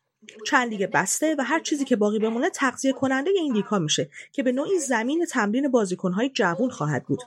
چند 0.46 0.70
لیگ 0.70 0.90
بسته 0.92 1.36
و 1.38 1.42
هر 1.42 1.60
چیزی 1.60 1.84
که 1.84 1.96
باقی 1.96 2.18
بمونه 2.18 2.50
تغذیه 2.50 2.92
کننده 2.92 3.30
این 3.30 3.52
لیگ 3.52 3.64
ها 3.64 3.78
میشه 3.78 4.10
که 4.32 4.42
به 4.42 4.52
نوعی 4.52 4.78
زمین 4.78 5.26
تمرین 5.26 5.68
بازیکنهای 5.68 6.28
جوون 6.28 6.70
خواهد 6.70 7.04
بود. 7.04 7.20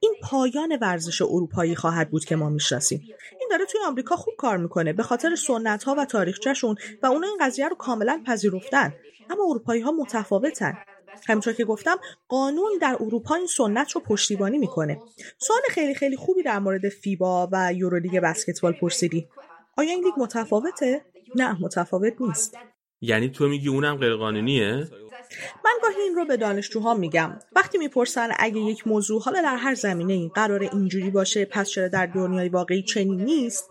این 0.00 0.14
پایان 0.22 0.78
ورزش 0.80 1.22
اروپایی 1.22 1.74
خواهد 1.74 2.10
بود 2.10 2.24
که 2.24 2.36
ما 2.36 2.48
می‌شناسیم. 2.48 3.08
این 3.40 3.48
داره 3.50 3.64
توی 3.64 3.80
آمریکا 3.86 4.16
خوب 4.16 4.34
کار 4.38 4.56
می‌کنه 4.56 4.92
به 4.92 5.02
خاطر 5.02 5.34
سنت 5.34 5.84
ها 5.84 5.94
و 5.98 6.04
تاریخچهشون 6.04 6.76
و 7.02 7.06
اونا 7.06 7.26
این 7.26 7.38
قضیه 7.40 7.68
رو 7.68 7.76
کاملا 7.76 8.22
پذیرفتن. 8.26 8.94
اما 9.30 9.44
اروپایی 9.48 9.82
ها 9.82 9.92
متفاوتن. 9.92 10.78
همینطور 11.28 11.52
که 11.52 11.64
گفتم 11.64 11.98
قانون 12.28 12.72
در 12.80 12.96
اروپا 13.00 13.34
این 13.34 13.46
سنت 13.46 13.92
رو 13.92 14.00
پشتیبانی 14.00 14.58
می‌کنه. 14.58 15.00
سوال 15.38 15.60
خیلی 15.70 15.94
خیلی 15.94 16.16
خوبی 16.16 16.42
در 16.42 16.58
مورد 16.58 16.88
فیبا 16.88 17.48
و 17.52 17.72
یورولیگ 17.72 18.18
بسکتبال 18.18 18.72
پرسیدی. 18.72 19.28
آیا 19.76 19.90
این 19.90 20.04
لیگ 20.04 20.14
متفاوته؟ 20.18 21.04
نه 21.34 21.62
متفاوت 21.62 22.14
نیست. 22.20 22.56
یعنی 23.00 23.28
تو 23.28 23.48
میگی 23.48 23.68
اونم 23.68 23.96
غیرقانونیه؟ 23.96 24.88
من 25.64 25.72
گاهی 25.82 26.00
این 26.00 26.14
رو 26.14 26.24
به 26.24 26.36
دانشجوها 26.36 26.94
میگم. 26.94 27.38
وقتی 27.52 27.78
می‌پرسن 27.78 28.28
اگه 28.38 28.60
یک 28.60 28.86
موضوع 28.86 29.22
حالا 29.22 29.42
در 29.42 29.56
هر 29.56 29.74
زمینه 29.74 30.12
این 30.12 30.28
قرار 30.28 30.62
اینجوری 30.62 31.10
باشه 31.10 31.44
پس 31.44 31.68
چرا 31.68 31.88
در 31.88 32.06
دنیای 32.06 32.48
واقعی 32.48 32.82
چنین 32.82 33.20
نیست؟ 33.20 33.70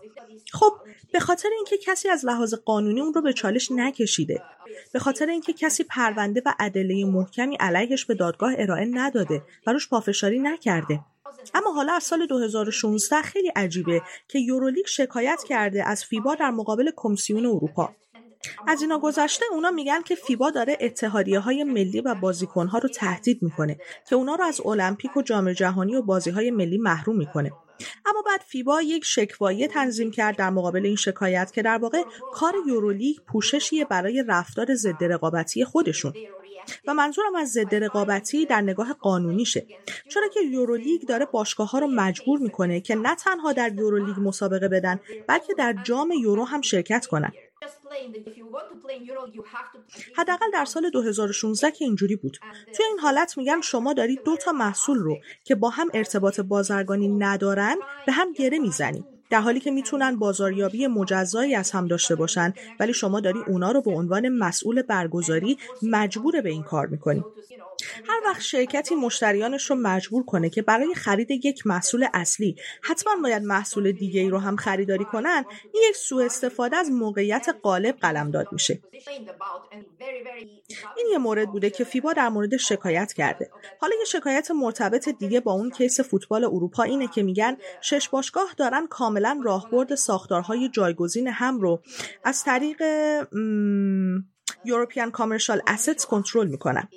خب 0.52 0.72
به 1.12 1.20
خاطر 1.20 1.48
اینکه 1.56 1.76
کسی 1.78 2.08
از 2.08 2.24
لحاظ 2.24 2.54
قانونی 2.54 3.00
اون 3.00 3.14
رو 3.14 3.22
به 3.22 3.32
چالش 3.32 3.70
نکشیده. 3.70 4.42
به 4.92 4.98
خاطر 4.98 5.26
اینکه 5.26 5.52
کسی 5.52 5.84
پرونده 5.84 6.42
و 6.46 6.54
ادله 6.60 7.04
محکمی 7.04 7.56
علیهش 7.60 8.04
به 8.04 8.14
دادگاه 8.14 8.54
ارائه 8.58 8.84
نداده 8.84 9.42
و 9.66 9.72
روش 9.72 9.88
پافشاری 9.88 10.38
نکرده. 10.38 11.00
اما 11.54 11.72
حالا 11.72 11.92
از 11.92 12.02
سال 12.02 12.26
2016 12.26 13.22
خیلی 13.22 13.48
عجیبه 13.48 14.02
که 14.28 14.38
یورولیگ 14.38 14.86
شکایت 14.86 15.42
کرده 15.48 15.88
از 15.88 16.04
فیبا 16.04 16.34
در 16.34 16.50
مقابل 16.50 16.90
کمیسیون 16.96 17.46
اروپا. 17.46 17.94
از 18.66 18.82
اینا 18.82 18.98
گذشته 18.98 19.44
اونا 19.50 19.70
میگن 19.70 20.02
که 20.02 20.14
فیبا 20.14 20.50
داره 20.50 20.78
اتحادیه 20.80 21.38
های 21.38 21.64
ملی 21.64 22.00
و 22.00 22.14
بازیکن 22.14 22.66
ها 22.66 22.78
رو 22.78 22.88
تهدید 22.88 23.42
می‌کنه 23.42 23.78
که 24.08 24.16
اونا 24.16 24.34
رو 24.34 24.44
از 24.44 24.60
المپیک 24.64 25.16
و 25.16 25.22
جام 25.22 25.52
جهانی 25.52 25.96
و 25.96 26.02
بازی 26.02 26.30
های 26.30 26.50
ملی 26.50 26.78
محروم 26.78 27.16
می‌کنه. 27.16 27.52
اما 28.06 28.22
بعد 28.26 28.40
فیبا 28.40 28.82
یک 28.82 29.04
شکوایه 29.04 29.68
تنظیم 29.68 30.10
کرد 30.10 30.36
در 30.36 30.50
مقابل 30.50 30.86
این 30.86 30.96
شکایت 30.96 31.52
که 31.52 31.62
در 31.62 31.78
واقع 31.78 32.02
کار 32.32 32.54
یورولیگ 32.66 33.16
پوششیه 33.26 33.84
برای 33.84 34.24
رفتار 34.28 34.74
ضد 34.74 35.04
رقابتی 35.04 35.64
خودشون. 35.64 36.12
و 36.86 36.94
منظورم 36.94 37.34
از 37.34 37.52
ضد 37.52 37.74
رقابتی 37.74 38.46
در 38.46 38.60
نگاه 38.60 38.92
قانونیشه 38.92 39.66
چرا 40.08 40.28
که 40.28 40.40
یورولیگ 40.40 41.02
داره 41.06 41.26
باشگاه 41.26 41.70
ها 41.70 41.78
رو 41.78 41.86
مجبور 41.86 42.38
می‌کنه 42.38 42.80
که 42.80 42.94
نه 42.94 43.14
تنها 43.14 43.52
در 43.52 43.72
یورولیگ 43.74 44.16
مسابقه 44.20 44.68
بدن 44.68 45.00
بلکه 45.26 45.54
در 45.54 45.72
جام 45.84 46.12
یورو 46.12 46.44
هم 46.44 46.60
شرکت 46.60 47.06
کنن. 47.06 47.32
حداقل 50.16 50.50
در 50.52 50.64
سال 50.64 50.90
2016 50.90 51.70
که 51.70 51.84
اینجوری 51.84 52.16
بود. 52.16 52.38
توی 52.76 52.86
این 52.86 52.98
حالت 52.98 53.38
میگن 53.38 53.60
شما 53.60 53.92
دارید 53.92 54.22
دو 54.24 54.36
تا 54.36 54.52
محصول 54.52 54.98
رو 54.98 55.18
که 55.44 55.54
با 55.54 55.70
هم 55.70 55.88
ارتباط 55.94 56.40
بازرگانی 56.40 57.08
ندارن 57.08 57.76
به 58.06 58.12
هم 58.12 58.32
گره 58.32 58.58
می‌زنید. 58.58 59.15
در 59.30 59.40
حالی 59.40 59.60
که 59.60 59.70
می‌تونن 59.70 60.16
بازاریابی 60.16 60.86
مجزایی 60.86 61.54
از 61.54 61.70
هم 61.70 61.86
داشته 61.86 62.14
باشن 62.14 62.54
ولی 62.80 62.92
شما 62.92 63.20
داری 63.20 63.38
اونا 63.46 63.72
رو 63.72 63.82
به 63.82 63.90
عنوان 63.90 64.28
مسئول 64.28 64.82
برگزاری 64.82 65.58
مجبور 65.82 66.40
به 66.40 66.50
این 66.50 66.62
کار 66.62 66.86
می‌کنی. 66.86 67.24
هر 68.08 68.20
وقت 68.24 68.40
شرکتی 68.40 68.94
مشتریانش 68.94 69.70
رو 69.70 69.76
مجبور 69.76 70.24
کنه 70.24 70.50
که 70.50 70.62
برای 70.62 70.94
خرید 70.94 71.30
یک 71.30 71.66
محصول 71.66 72.06
اصلی 72.14 72.56
حتما 72.82 73.12
باید 73.22 73.42
محصول 73.42 73.92
دیگه 73.92 74.20
ای 74.20 74.28
رو 74.28 74.38
هم 74.38 74.56
خریداری 74.56 75.04
کنن 75.04 75.44
این 75.74 75.82
یک 75.88 75.96
سوء 75.96 76.24
استفاده 76.24 76.76
از 76.76 76.90
موقعیت 76.90 77.56
قالب 77.62 77.96
قلمداد 77.96 78.48
میشه. 78.52 78.80
این 80.96 81.06
یه 81.10 81.18
مورد 81.18 81.48
بوده 81.48 81.70
که 81.70 81.84
فیبا 81.84 82.12
در 82.12 82.28
مورد 82.28 82.56
شکایت 82.56 83.12
کرده. 83.12 83.50
حالا 83.80 83.94
یه 83.98 84.04
شکایت 84.04 84.50
مرتبط 84.50 85.08
دیگه 85.08 85.40
با 85.40 85.52
اون 85.52 85.70
کیس 85.70 86.00
فوتبال 86.00 86.44
اروپا 86.44 86.82
اینه 86.82 87.08
که 87.08 87.22
میگن 87.22 87.56
شش 87.80 88.08
باشگاه 88.08 88.54
دارن 88.56 88.86
کاملا 89.16 89.40
راهبرد 89.44 89.94
ساختارهای 89.94 90.68
جایگزین 90.68 91.28
هم 91.28 91.60
رو 91.60 91.82
از 92.24 92.44
طریق 92.44 92.82
European 94.66 95.10
Commercial 95.10 95.72
Assets 95.74 96.06
کنترل 96.06 96.46
می‌کنن. 96.46 96.88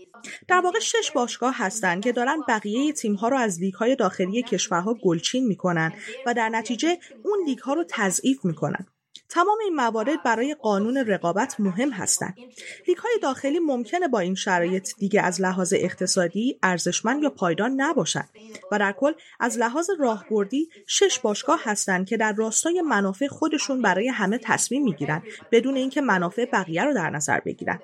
در 0.48 0.62
واقع 0.64 0.80
شش 0.80 1.12
باشگاه 1.12 1.56
هستند 1.58 2.04
که 2.04 2.12
دارن 2.12 2.38
بقیه 2.48 2.94
تیم 2.94 3.16
ها 3.16 3.30
رو 3.30 3.38
از 3.38 3.60
لیگ 3.60 3.74
های 3.74 3.96
داخلی 3.96 4.44
کشورها 4.44 4.94
گلچین 4.94 5.48
می‌کنن 5.48 5.94
و 6.26 6.34
در 6.34 6.50
نتیجه 6.50 6.98
اون 7.24 7.44
لیگ 7.46 7.60
ها 7.60 7.74
رو 7.74 7.86
تضعیف 7.90 8.46
می‌کنن. 8.46 8.86
تمام 9.30 9.58
این 9.64 9.76
موارد 9.76 10.24
برای 10.24 10.56
قانون 10.62 10.98
رقابت 10.98 11.60
مهم 11.60 11.90
هستند. 11.90 12.38
لیگ 12.88 12.98
های 12.98 13.20
داخلی 13.22 13.60
ممکنه 13.60 14.08
با 14.08 14.20
این 14.20 14.36
شرایط 14.36 14.90
دیگه 14.98 15.22
از 15.22 15.42
لحاظ 15.42 15.74
اقتصادی 15.78 16.60
ارزشمند 16.64 17.24
یا 17.24 17.30
پایدار 17.30 17.70
نباشند 17.70 18.30
و 18.72 18.80
در 18.80 18.92
کل 18.92 19.12
از 19.40 19.58
لحاظ 19.58 19.90
راهبردی 20.00 20.70
شش 20.88 21.20
باشگاه 21.20 21.60
هستند 21.64 22.08
که 22.08 22.18
در 22.18 22.34
راستای 22.34 22.82
منافع 22.82 23.28
خودشون 23.28 23.82
برای 23.82 24.08
همه 24.08 24.38
تصمیم 24.38 24.84
می‌گیرن 24.84 25.24
بدون 25.52 25.76
اینکه 25.76 26.02
منافع 26.02 26.46
بقیه 26.46 26.84
رو 26.84 26.94
در 26.94 27.10
نظر 27.10 27.40
بگیرن. 27.40 27.80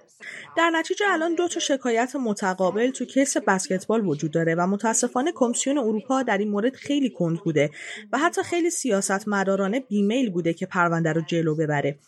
در 0.58 0.70
نتیجه 0.70 1.06
الان 1.10 1.36
دو 1.36 1.48
تا 1.48 1.60
شکایت 1.60 2.16
متقابل 2.16 2.92
تو 2.92 3.06
case 3.06 3.38
بسکتبال 3.38 4.08
وجود 4.08 4.32
داره 4.32 4.56
و 4.56 4.68
متاسفانه 4.68 5.32
کمیسیون 5.36 5.78
اروپا 5.78 6.24
در 6.24 6.38
این 6.38 6.50
مورد 6.50 6.76
خیلی 6.76 7.10
کند 7.10 7.40
بوده 7.40 7.72
و 8.14 8.18
حتی 8.18 8.44
خیلی 8.44 8.70
سیاستمدارانه 8.70 9.80
بی‌میل 9.80 10.30
بوده 10.30 10.54
که 10.54 10.66
پرونده 10.66 11.14
رو 11.14 11.22
جلو 11.36 11.56
ببره 11.56 12.00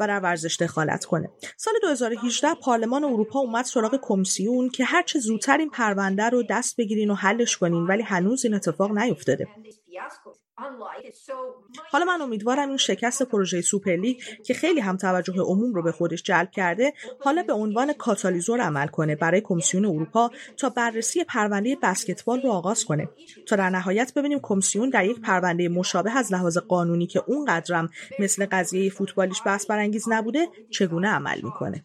و 0.00 0.06
در 0.06 0.20
ورزش 0.20 0.56
دخالت 0.60 1.04
کنه. 1.04 1.30
سال 1.56 1.74
2018 1.82 2.54
پارلمان 2.62 3.04
اروپا 3.04 3.40
اومد 3.40 3.64
سراغ 3.64 3.98
کمیسیون 4.02 4.68
که 4.68 4.84
هرچه 4.84 5.18
زودتر 5.18 5.58
این 5.58 5.70
پرونده 5.70 6.22
رو 6.22 6.42
دست 6.42 6.76
بگیرین 6.76 7.10
و 7.10 7.14
حلش 7.14 7.56
کنین 7.56 7.86
ولی 7.86 8.02
هنوز 8.02 8.44
این 8.44 8.54
اتفاق 8.54 8.98
نیفتاده. 8.98 9.48
حالا 11.90 12.04
من 12.04 12.20
امیدوارم 12.22 12.68
این 12.68 12.76
شکست 12.76 13.22
پروژه 13.22 13.60
سوپرلیگ 13.60 14.20
که 14.44 14.54
خیلی 14.54 14.80
هم 14.80 14.96
توجه 14.96 15.32
عموم 15.32 15.74
رو 15.74 15.82
به 15.82 15.92
خودش 15.92 16.22
جلب 16.22 16.50
کرده 16.50 16.92
حالا 17.20 17.42
به 17.42 17.52
عنوان 17.52 17.92
کاتالیزور 17.92 18.60
عمل 18.60 18.86
کنه 18.86 19.16
برای 19.16 19.40
کمیسیون 19.40 19.84
اروپا 19.84 20.30
تا 20.56 20.68
بررسی 20.68 21.24
پرونده 21.24 21.76
بسکتبال 21.82 22.42
رو 22.42 22.50
آغاز 22.50 22.84
کنه. 22.84 23.08
تا 23.46 23.56
در 23.56 23.70
نهایت 23.70 24.14
ببینیم 24.14 24.38
کمیسیون 24.42 24.90
در 24.90 25.04
یک 25.04 25.20
پرونده 25.20 25.68
مشابه 25.68 26.16
از 26.16 26.32
لحاظ 26.32 26.58
قانونی 26.58 27.06
که 27.06 27.22
اون 27.26 27.44
قدرم 27.44 27.90
مثل 28.18 28.46
قضیه 28.46 28.90
فوتبالیش 28.90 29.42
بحث 29.46 29.66
برانگیز 29.66 30.04
نبوده 30.08 30.48
چگونه 30.70 31.08
عمل 31.08 31.40
می‌کنه. 31.42 31.84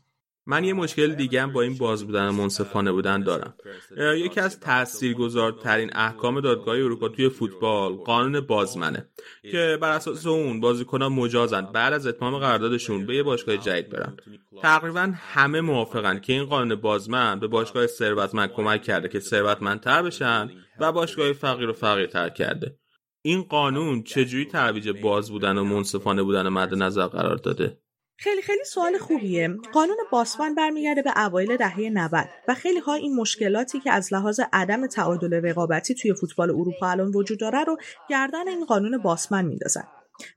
من 0.50 0.64
یه 0.64 0.74
مشکل 0.74 1.14
دیگه 1.14 1.46
با 1.46 1.62
این 1.62 1.78
باز 1.78 2.06
بودن 2.06 2.30
منصفانه 2.30 2.92
بودن 2.92 3.24
دارم. 3.24 3.54
یکی 3.98 4.40
از 4.40 4.60
تاثیرگذارترین 4.60 5.92
احکام 5.96 6.42
دادگاه 6.42 6.76
اروپا 6.76 7.10
توی 7.10 7.30
فوتبال 7.30 7.94
قانون 7.94 8.40
بازمنه 8.40 9.10
که 9.52 9.78
بر 9.82 9.92
اساس 9.92 10.26
اون 10.26 10.60
بازیکنان 10.60 11.12
مجازن. 11.12 11.62
بعد 11.62 11.94
از 11.94 12.08
اتمام 12.08 12.38
قراردادشون 12.38 13.06
به 13.06 13.16
یه 13.16 13.24
باشگاه 13.24 13.58
جدید 13.58 13.90
برن. 13.90 14.18
تقریبا 14.62 15.14
همه 15.16 15.62
موافقن 15.62 16.20
که 16.20 16.34
این 16.34 16.46
قانون 16.46 16.76
بازمن 16.76 17.40
به 17.40 17.48
باشگاه 17.48 17.88
ثروتمند 17.88 18.52
کمک 18.52 18.84
کرده 18.84 19.08
که 19.08 19.20
ثروتمندتر 19.20 20.04
بشن 20.04 20.50
و 20.80 20.92
باشگاه 20.92 21.34
فقیر 21.34 21.70
و 21.70 21.74
فقیرتر 21.74 22.30
کرده. 22.30 22.76
این 23.22 23.42
قانون 23.42 24.04
چجوری 24.04 24.46
ترویج 24.46 24.90
باز 24.90 25.32
بودن 25.32 25.58
و 25.58 25.64
منصفانه 25.64 26.24
بودن 26.24 26.50
مد 26.50 26.76
نظر 26.76 27.08
قرار 27.08 27.36
داده؟ 27.36 27.78
خیلی 28.22 28.42
خیلی 28.42 28.64
سوال 28.64 28.98
خوبیه. 28.98 29.48
قانون 29.74 29.98
باسمن 30.12 30.56
برمیگرده 30.56 31.02
به 31.02 31.26
اوایل 31.26 31.58
دهه 31.58 31.80
90 31.80 32.30
و 32.48 32.54
خیلی 32.54 32.80
ها 32.80 32.94
این 32.94 33.16
مشکلاتی 33.16 33.80
که 33.80 33.92
از 33.92 34.14
لحاظ 34.14 34.40
عدم 34.54 34.88
تعادل 34.88 35.34
رقابتی 35.34 35.96
توی 35.96 36.14
فوتبال 36.14 36.50
اروپا 36.50 36.90
الان 36.90 37.12
وجود 37.12 37.40
داره 37.40 37.64
رو 37.64 37.78
گردن 38.10 38.48
این 38.48 38.66
قانون 38.66 38.98
باسمن 38.98 39.46
میندازن. 39.46 39.84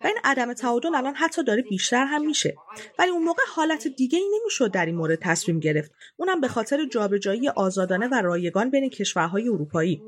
و 0.04 0.06
این 0.06 0.16
عدم 0.24 0.52
تعادل 0.52 0.94
الان 0.94 1.14
حتی 1.14 1.44
داره 1.44 1.62
بیشتر 1.62 2.04
هم 2.04 2.26
میشه. 2.26 2.54
ولی 2.98 3.10
اون 3.10 3.24
موقع 3.24 3.42
حالت 3.54 3.88
دیگه 3.88 4.18
ای 4.18 4.24
نمی‌شد 4.40 4.70
در 4.70 4.86
این 4.86 4.94
مورد 4.94 5.18
تصمیم 5.22 5.60
گرفت. 5.60 5.90
اونم 6.16 6.40
به 6.40 6.48
خاطر 6.48 6.84
جابجایی 6.84 7.48
آزادانه 7.48 8.08
و 8.08 8.14
رایگان 8.14 8.70
بین 8.70 8.90
کشورهای 8.90 9.48
اروپایی. 9.48 10.02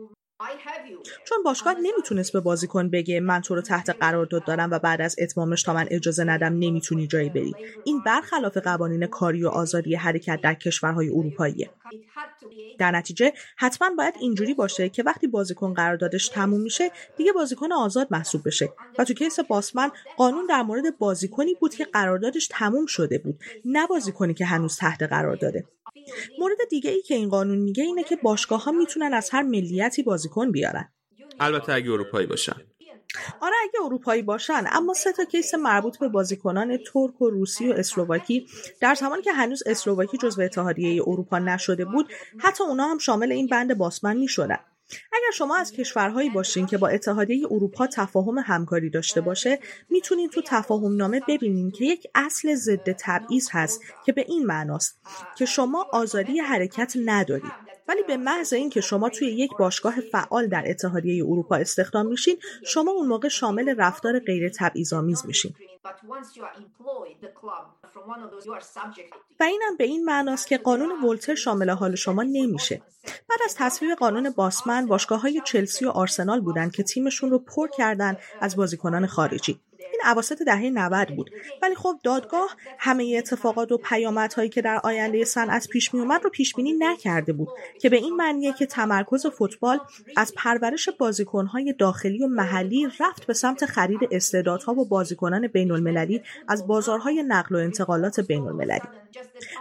چون 1.25 1.43
باشگاه 1.43 1.75
نمی‌تونست 1.83 2.33
به 2.33 2.41
بازیکن 2.41 2.91
بگه 2.91 3.21
من 3.21 3.41
تو 3.41 3.55
رو 3.55 3.61
تحت 3.61 3.91
قرارداد 3.91 4.45
دارم 4.45 4.71
و 4.71 4.79
بعد 4.79 5.01
از 5.01 5.17
اتمامش 5.19 5.63
تا 5.63 5.75
من 5.75 5.87
اجازه 5.91 6.25
ندم 6.25 6.53
نمی‌تونی 6.59 7.07
جایی 7.07 7.29
بری. 7.29 7.55
این 7.85 8.03
برخلاف 8.07 8.57
قوانین 8.57 9.07
کاری 9.07 9.45
و 9.45 9.49
آزادی 9.49 9.95
حرکت 9.95 10.41
در 10.43 10.55
کشورهای 10.55 11.09
اروپاییه. 11.09 11.71
در 12.79 12.91
نتیجه 12.91 13.33
حتما 13.57 13.91
باید 13.99 14.15
اینجوری 14.21 14.55
باشه 14.55 14.89
که 14.89 15.03
وقتی 15.03 15.27
بازیکن 15.27 15.75
قراردادش 15.75 16.29
تموم 16.29 16.61
میشه 16.61 16.91
دیگه 17.17 17.33
بازیکن 17.33 17.73
آزاد 17.73 18.09
محسوب 18.11 18.43
بشه. 18.47 18.73
و 18.99 19.05
تو 19.05 19.15
کیس 19.15 19.41
باسمن 19.41 19.91
قانون 20.17 20.47
در 20.47 20.63
مورد 20.63 20.99
بازیکنی 20.99 21.55
بود 21.55 21.75
که 21.75 21.85
قراردادش 21.85 22.49
تموم 22.51 22.87
شده 22.87 23.19
بود 23.19 23.41
نه 23.65 23.87
بازیکنی 23.87 24.35
که 24.35 24.45
هنوز 24.45 24.77
تحت 24.77 25.03
قرارداده. 25.03 25.65
مورد 26.39 26.57
دیگه 26.71 26.91
ای 26.91 27.03
که 27.03 27.15
این 27.15 27.29
قانون 27.29 27.59
میگه 27.59 27.85
اینه 27.85 28.03
که 28.03 28.17
باشگاه 28.17 28.65
ها 28.65 28.73
می‌تونن 28.73 29.15
از 29.15 29.31
هر 29.31 29.43
ملیتی 29.43 30.03
بازیکن 30.03 30.53
بیارن. 30.53 30.93
البته 31.41 31.73
اگه 31.73 31.91
اروپایی 31.91 32.27
باشن. 32.27 32.57
آره 33.41 33.55
اگه 33.63 33.85
اروپایی 33.85 34.23
باشن. 34.23 34.65
اما 34.73 34.95
سه 34.95 35.13
تا 35.13 35.25
کیس 35.25 35.55
مربوط 35.55 35.99
به 35.99 36.09
بازیکنان 36.09 36.77
ترک 36.77 37.23
و 37.23 37.31
روسی 37.31 37.69
و 37.69 37.73
اسلوواکی 37.73 38.47
در 38.81 38.95
زمانی 38.95 39.23
که 39.23 39.33
هنوز 39.33 39.63
اسلوواکی 39.67 40.19
جزو 40.19 40.43
اتحادیه 40.43 41.03
اروپا 41.07 41.39
نشده 41.39 41.85
بود 41.85 42.13
حتی 42.39 42.65
اونا 42.65 42.85
هم 42.85 42.99
شامل 42.99 43.33
این 43.33 43.47
بند 43.47 43.79
باسمن 43.79 44.17
می‌شدن. 44.17 44.59
اگر 44.91 45.31
شما 45.35 45.57
از 45.57 45.73
کشورهایی 45.73 46.31
باشین 46.31 46.67
که 46.67 46.79
با 46.79 46.89
اتحادیه 46.89 47.47
اروپا 47.51 47.87
تفاهم 47.87 48.39
همکاری 48.39 48.91
داشته 48.91 49.21
باشه 49.21 49.59
می‌تونید 49.91 50.31
تو 50.31 50.43
تفاهم 50.47 50.97
نامه 50.97 51.21
ببینین 51.29 51.71
که 51.71 51.85
یک 51.85 52.07
اصل 52.15 52.55
ضد 52.55 52.93
تبعیض 52.93 53.49
هست 53.53 53.81
که 54.07 54.13
به 54.13 54.25
این 54.29 54.47
معناست 54.47 55.01
که 55.39 55.47
شما 55.47 55.87
آزادی 55.93 56.39
حرکت 56.39 56.93
ندارید. 57.05 57.64
ولی 57.89 58.03
به 58.03 58.17
محض 58.17 58.53
اینکه 58.53 58.81
شما 58.81 59.09
توی 59.09 59.29
یک 59.29 59.51
باشگاه 59.59 60.01
فعال 60.01 60.47
در 60.47 60.65
اتحادیه 60.67 61.25
اروپا 61.25 61.57
استخدام 61.57 62.07
میشین 62.07 62.37
شما 62.67 62.91
اون 62.91 63.09
موقع 63.09 63.29
شامل 63.29 63.75
رفتار 63.79 64.19
غیر 64.19 64.49
تبعیض‌آمیز 64.49 65.27
میشین. 65.27 65.55
و 69.41 69.45
اینم 69.45 69.77
به 69.79 69.85
این 69.85 70.05
معناست 70.05 70.47
که 70.47 70.59
قانون 70.59 71.05
ولتر 71.05 71.35
شامل 71.35 71.71
حال 71.71 71.95
شما 71.95 72.23
نمیشه. 72.23 72.83
بعد 73.05 73.39
از 73.45 73.55
تصویب 73.59 73.95
قانون 73.95 74.31
باسمن 74.31 74.87
باشگاه 74.87 75.21
های 75.21 75.43
چلسی 75.45 75.85
و 75.85 75.89
آرسنال 75.89 76.41
بودند 76.41 76.73
که 76.73 76.83
تیمشون 76.83 77.31
رو 77.31 77.39
پر 77.39 77.69
کردن 77.69 78.17
از 78.41 78.57
بازیکنان 78.57 79.07
خارجی. 79.07 79.61
این 80.05 80.11
عواسط 80.11 80.43
دهه 80.43 80.71
90 80.71 81.09
بود. 81.17 81.31
ولی 81.63 81.75
خب 81.75 81.95
دادگاه 82.03 82.57
همه 82.79 83.15
اتفاقات 83.19 83.73
و 83.73 83.79
پیامدهایی 83.79 84.49
که 84.49 84.63
در 84.63 84.81
آینده 84.85 85.25
صنعت 85.25 85.69
پیش 85.69 85.95
می 85.95 86.01
اومد 86.01 86.25
رو 86.25 86.31
پیش 86.31 86.55
بینی 86.55 86.73
نکرده 86.73 87.33
بود 87.33 87.49
که 87.81 87.89
به 87.89 87.97
این 87.97 88.17
معنیه 88.17 88.53
که 88.53 88.67
تمرکز 88.67 89.27
فوتبال 89.27 89.81
از 90.17 90.33
پرورش 90.37 90.89
بازیکنهای 90.89 91.73
داخلی 91.73 92.25
و 92.25 92.27
محلی 92.27 92.89
رفت 93.01 93.27
به 93.27 93.35
سمت 93.35 93.67
خرید 93.67 94.01
استعدادها 94.11 94.73
و 94.73 94.85
بازیکنان 94.85 95.47
بین 95.47 95.71
المللی 95.71 96.23
از 96.49 96.67
بازارهای 96.67 97.23
نقل 97.23 97.55
و 97.55 97.59
انتقالات 97.59 98.21
بین 98.21 98.47
المللی 98.47 98.89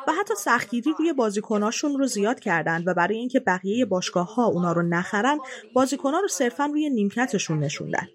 و 0.08 0.12
حتی 0.20 0.34
سختگیری 0.38 0.92
روی 1.00 1.14
بازیکناشون 1.14 2.00
رو 2.00 2.08
زیاد 2.08 2.40
کردن 2.40 2.84
و 2.86 2.94
برای 2.94 3.18
اینکه 3.18 3.40
بقیه 3.40 3.86
باشگاه 3.86 4.36
ها 4.36 4.46
اونا 4.46 4.72
رو 4.72 4.82
نخرن 4.82 5.40
بازیکنها 5.74 6.20
رو 6.20 6.28
صرفا 6.28 6.66
روی 6.66 6.90
نیمکتشون 6.90 7.60
نشوندن. 7.60 8.08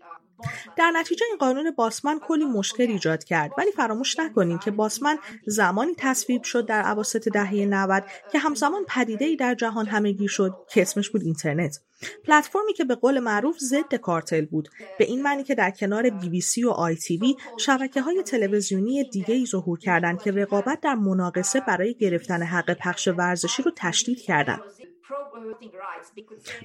در 0.77 0.90
نتیجه 0.90 1.27
این 1.29 1.37
قانون 1.37 1.70
باسمن 1.70 2.18
کلی 2.18 2.44
مشکل 2.44 2.83
ایجاد 2.83 3.24
کرد. 3.24 3.51
ولی 3.59 3.72
فراموش 3.72 4.18
نکنیم 4.18 4.59
که 4.59 4.70
باسمن 4.70 5.18
زمانی 5.46 5.92
تصویب 5.98 6.42
شد 6.42 6.66
در 6.66 6.90
اواسط 6.90 7.29
دهه 7.29 7.55
90 7.55 8.05
که 8.33 8.38
همزمان 8.38 8.85
پدیده 8.88 9.24
ای 9.24 9.37
در 9.37 9.55
جهان 9.55 9.87
همگیر 9.87 10.29
شد 10.29 10.55
که 10.70 10.83
اسمش 10.83 11.11
بود 11.11 11.22
اینترنت. 11.22 11.79
پلتفرمی 12.24 12.72
که 12.72 12.85
به 12.85 12.94
قول 12.94 13.18
معروف 13.18 13.59
ضد 13.59 13.94
کارتل 13.94 14.44
بود. 14.44 14.68
به 14.98 15.05
این 15.05 15.22
معنی 15.22 15.44
که 15.44 15.55
در 15.55 15.70
کنار 15.70 16.11
بی 16.11 16.29
بی 16.29 16.40
سی 16.40 16.64
و 16.64 16.70
آی 16.70 16.96
تی 16.96 17.16
وی 17.16 17.37
شبکه 17.59 18.01
های 18.01 18.22
تلویزیونی 18.22 19.05
دیگه 19.05 19.35
ای 19.35 19.46
ظهور 19.46 19.79
کردند 19.79 20.22
که 20.22 20.31
رقابت 20.31 20.81
در 20.81 20.94
مناقصه 20.94 21.61
برای 21.61 21.94
گرفتن 21.94 22.42
حق 22.42 22.70
پخش 22.74 23.09
ورزشی 23.09 23.62
رو 23.62 23.70
تشدید 23.77 24.20
کردند. 24.20 24.61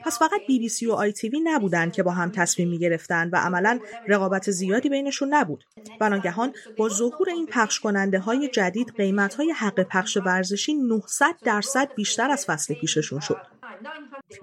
پس 0.05 0.19
فقط 0.19 0.41
بی 0.47 0.59
بی 0.59 0.69
سی 0.69 0.85
و 0.85 0.91
آی 0.91 1.11
تی 1.11 1.29
وی 1.29 1.39
نبودن 1.39 1.91
که 1.91 2.03
با 2.03 2.11
هم 2.11 2.31
تصمیم 2.31 2.69
می 2.69 2.79
گرفتن 2.79 3.29
و 3.29 3.35
عملا 3.35 3.79
رقابت 4.07 4.51
زیادی 4.51 4.89
بینشون 4.89 5.33
نبود. 5.33 5.63
و 6.01 6.09
ناگهان 6.09 6.53
با 6.77 6.89
ظهور 6.89 7.29
این 7.29 7.45
پخش 7.45 7.79
کننده 7.79 8.19
های 8.19 8.47
جدید 8.47 8.93
قیمت 8.97 9.33
های 9.33 9.51
حق 9.51 9.83
پخش 9.83 10.17
ورزشی 10.17 10.73
900 10.73 11.25
درصد 11.43 11.93
بیشتر 11.95 12.31
از 12.31 12.45
فصل 12.45 12.73
پیششون 12.73 13.19
شد. 13.19 13.37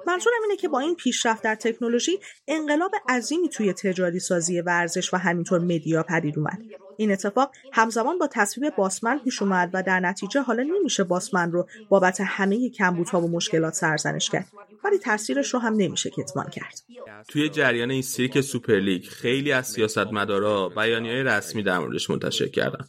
منظورم 0.07 0.43
اینه 0.43 0.57
که 0.57 0.69
با 0.69 0.81
این 0.81 0.95
پیشرفت 0.95 1.43
در 1.43 1.55
تکنولوژی 1.55 2.21
انقلاب 2.49 2.93
عظیمی 3.09 3.49
توی 3.49 3.73
تجاری 3.73 4.19
سازی 4.19 4.61
ورزش 4.61 5.15
و 5.15 5.17
همینطور 5.17 5.61
مدیا 5.61 6.03
پدید 6.03 6.39
اومد. 6.39 6.59
این 7.01 7.13
اتفاق 7.13 7.51
همزمان 7.73 8.19
با 8.19 8.27
تصویب 8.27 8.77
باسمن 8.77 9.19
پیش 9.19 9.43
اومد 9.43 9.71
و 9.73 9.83
در 9.83 10.01
نتیجه 10.01 10.41
حالا 10.41 10.63
نمیشه 10.63 11.05
باسمن 11.05 11.53
رو 11.53 11.69
بابت 11.89 12.21
همه 12.21 12.71
کمبودها 12.71 13.21
و 13.21 13.31
مشکلات 13.31 13.75
سرزنش 13.75 14.31
کرد. 14.31 14.47
ولی 14.85 14.99
تاثیرش 14.99 15.55
رو 15.55 15.61
هم 15.61 15.75
نمیشه 15.75 16.11
کتمان 16.11 16.47
کرد. 16.51 16.81
توی 17.29 17.49
جریان 17.49 17.91
این 17.91 18.03
سیرک 18.03 18.41
سوپرلیگ 18.41 19.05
خیلی 19.05 19.53
از 19.53 19.67
سیاستمدارا 19.67 20.69
بیانیه‌های 20.69 21.23
رسمی 21.23 21.63
در 21.63 21.79
موردش 21.79 22.11
منتشر 22.11 22.49
کردن. 22.49 22.87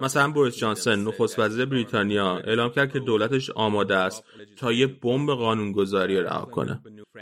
مثلا 0.00 0.30
بوریس 0.30 0.56
جانسن 0.56 0.98
نخست 0.98 1.38
وزیر 1.38 1.64
بریتانیا 1.64 2.36
اعلام 2.36 2.70
کرد 2.70 2.92
که 2.92 2.98
دولتش 2.98 3.50
آماده 3.50 3.96
است 3.96 4.24
تا 4.56 4.72
یه 4.72 4.86
بمب 4.86 5.30
قانونگذاری 5.30 6.20
رها 6.20 6.44
کنه. 6.44 6.80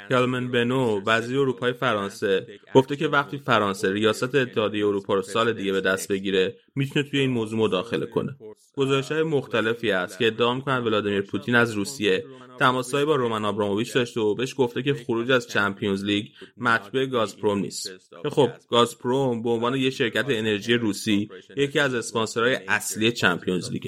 کلمان 0.09 0.51
بون 0.51 1.01
وزیر 1.07 1.39
اروپای 1.39 1.73
فرانسه 1.73 2.47
گفته 2.75 2.97
که 2.97 3.09
وقتی 3.09 3.39
فرانسه 3.39 3.93
ریاست 3.93 4.35
اتحادیه 4.35 4.87
اروپا 4.87 5.15
رو 5.15 5.23
سال 5.23 5.53
دیگه 5.53 5.73
به 5.73 5.81
دست 5.81 6.13
بگیره 6.13 6.57
می‌تونه 6.75 7.09
توی 7.11 7.21
این 7.21 7.31
موضوع 7.31 7.59
مداخله 7.59 8.07
کنه. 8.07 8.37
گزارش 8.77 9.13
های 9.13 9.23
مختلفی 9.23 9.91
است 9.91 10.19
که 10.19 10.27
ادعا 10.27 10.55
می‌کنن 10.55 10.85
ولادیمیر 10.85 11.21
پوتین 11.21 11.55
از 11.55 11.73
روسیه. 11.73 12.25
تماسهایی 12.59 13.07
با 13.07 13.17
رومن 13.17 13.45
آبراموویچ 13.45 13.95
داشته 13.95 14.21
و 14.21 14.35
بهش 14.35 14.55
گفته 14.59 14.83
که 14.83 14.95
خروج 14.95 15.31
از 15.31 15.49
Champions 15.49 16.05
League 16.05 16.27
مطبوع 16.57 17.07
گازپروم 17.07 17.59
نیست. 17.59 17.91
که 18.23 18.31
خب 18.31 18.51
گازپروم 18.69 19.43
به 19.43 19.51
عنوان 19.51 19.75
یه 19.75 19.91
شرکت 19.91 20.25
انرژی 20.29 20.75
روسی 20.75 21.29
یکی 21.57 21.79
از 21.79 21.95
اسپانسرهای 21.95 22.59
اصلی 22.69 23.13
Champions 23.13 23.71
League 23.71 23.83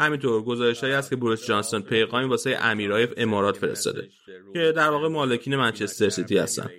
همینطور 0.00 0.42
گزارشهایی 0.42 0.94
است 0.94 1.10
که 1.10 1.16
بوریس 1.16 1.46
جانسون 1.46 1.82
پیغامی 1.82 2.28
واسه 2.28 2.56
امیرای 2.60 3.08
امارات 3.16 3.56
فرستاده 3.56 4.08
که 4.54 4.72
در 4.76 4.90
واقع 4.90 5.08
مالکین 5.08 5.56
منچستر 5.56 6.08
سیتی 6.08 6.38
هستن. 6.38 6.70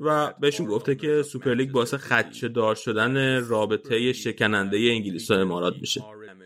و 0.00 0.34
بهشون 0.40 0.66
گفته 0.66 0.94
که 0.94 1.22
سوپرلیگ 1.22 1.70
باعث 1.70 1.94
خدشه 1.94 2.48
دار 2.48 2.74
شدن 2.74 3.44
رابطه 3.44 4.12
شکننده 4.12 4.76
انگلیس 4.78 5.30
و 5.30 5.34
امارات 5.34 5.74
میشه. 5.80 6.04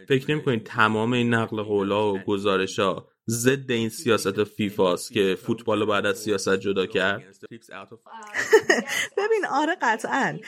فکر 0.09 0.31
نمی 0.31 0.43
کنید 0.43 0.63
تمام 0.63 1.13
این 1.13 1.35
نقل 1.35 1.63
قولا 1.63 2.13
و 2.13 2.19
گزارش 2.19 2.79
ها 2.79 3.14
ضد 3.29 3.71
این 3.71 3.89
سیاست 3.89 4.45
فیفاست 4.45 5.13
که 5.13 5.37
فوتبال 5.43 5.85
بعد 5.85 6.07
از 6.07 6.19
سیاست 6.19 6.57
جدا 6.57 6.87
کرد. 6.87 7.23
ببین 9.19 9.47
آره 9.51 9.77
قطعا. 9.83 10.39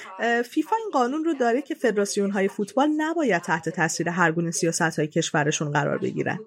فیفا 0.44 0.76
این 0.76 0.90
قانون 0.92 1.24
رو 1.24 1.34
داره 1.34 1.62
که 1.62 1.74
فدراسیون 1.74 2.30
های 2.30 2.48
فوتبال 2.48 2.88
نباید 2.96 3.42
تحت 3.42 3.68
تاثیر 3.68 4.08
هر 4.08 4.32
گونه 4.32 4.50
سیاست 4.50 4.98
های 4.98 5.08
کشورشون 5.08 5.70
قرار 5.70 5.98
بگیرن 5.98 6.38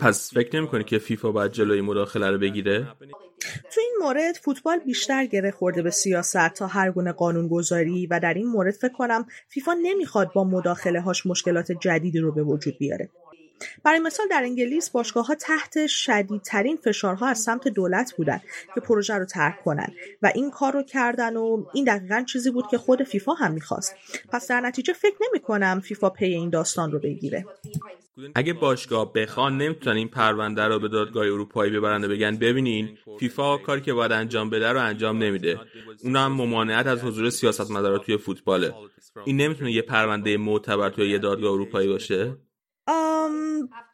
پس 0.00 0.34
فکر 0.34 0.56
نمی 0.56 0.68
کنی 0.68 0.84
که 0.84 0.98
فیفا 0.98 1.32
باید 1.32 1.52
جلوی 1.52 1.80
مداخله 1.80 2.30
رو 2.30 2.38
بگیره؟ 2.38 2.86
تو 3.44 3.80
این 3.80 3.96
مورد 4.00 4.34
فوتبال 4.34 4.78
بیشتر 4.78 5.26
گره 5.26 5.50
خورده 5.50 5.82
به 5.82 5.90
سیاست 5.90 6.48
تا 6.48 6.66
هر 6.66 6.90
گونه 6.90 7.12
قانونگذاری 7.12 8.06
و 8.06 8.20
در 8.20 8.34
این 8.34 8.46
مورد 8.46 8.74
فکر 8.74 8.92
کنم 8.92 9.26
فیفا 9.48 9.72
نمی‌خواد 9.82 10.32
با 10.32 10.44
مداخله 10.44 11.00
هاش 11.00 11.26
مشکلات 11.26 11.72
جدیدی 11.72 12.18
رو 12.18 12.32
به 12.32 12.42
وجود 12.42 12.78
بیاره. 12.78 13.10
برای 13.84 13.98
مثال 13.98 14.26
در 14.30 14.42
انگلیس 14.42 14.90
باشگاه 14.90 15.26
ها 15.26 15.34
تحت 15.34 15.86
شدیدترین 15.86 16.76
فشارها 16.76 17.28
از 17.28 17.38
سمت 17.38 17.68
دولت 17.68 18.14
بودن 18.16 18.40
که 18.74 18.80
پروژه 18.80 19.14
رو 19.14 19.24
ترک 19.24 19.62
کنن 19.64 19.88
و 20.22 20.32
این 20.34 20.50
کار 20.50 20.72
رو 20.72 20.82
کردن 20.82 21.36
و 21.36 21.64
این 21.74 21.84
دقیقا 21.84 22.24
چیزی 22.28 22.50
بود 22.50 22.66
که 22.70 22.78
خود 22.78 23.02
فیفا 23.02 23.32
هم 23.32 23.52
می‌خواست. 23.52 23.96
پس 24.32 24.48
در 24.48 24.60
نتیجه 24.60 24.92
فکر 24.92 25.16
نمی 25.30 25.40
کنم 25.40 25.80
فیفا 25.80 26.10
پی 26.10 26.24
این 26.24 26.50
داستان 26.50 26.92
رو 26.92 26.98
بگیره. 26.98 27.44
اگه 28.34 28.52
باشگاه 28.52 29.12
بخوان 29.12 29.58
نمی‌تونن 29.58 29.96
این 29.96 30.08
پرونده 30.08 30.62
رو 30.62 30.78
به 30.78 30.88
دادگاه 30.88 31.24
اروپایی 31.24 31.72
ببرن 31.72 32.04
و 32.04 32.08
بگن 32.08 32.36
ببینین 32.36 32.98
فیفا 33.20 33.56
کاری 33.56 33.80
که 33.80 33.92
باید 33.92 34.12
انجام 34.12 34.50
بده 34.50 34.72
رو 34.72 34.80
انجام 34.80 35.22
نمیده. 35.22 35.60
اون 36.04 36.16
هم 36.16 36.32
ممانعت 36.32 36.86
از 36.86 37.04
حضور 37.04 37.30
سیاستمدارا 37.30 37.98
توی 37.98 38.16
فوتباله. 38.16 38.74
این 39.24 39.36
نمی‌تونه 39.36 39.72
یه 39.72 39.82
پرونده 39.82 40.36
معتبر 40.36 40.90
توی 40.90 41.10
یه 41.10 41.18
دادگاه 41.18 41.52
اروپایی 41.52 41.88
باشه؟ 41.88 42.36
آم، 42.86 43.32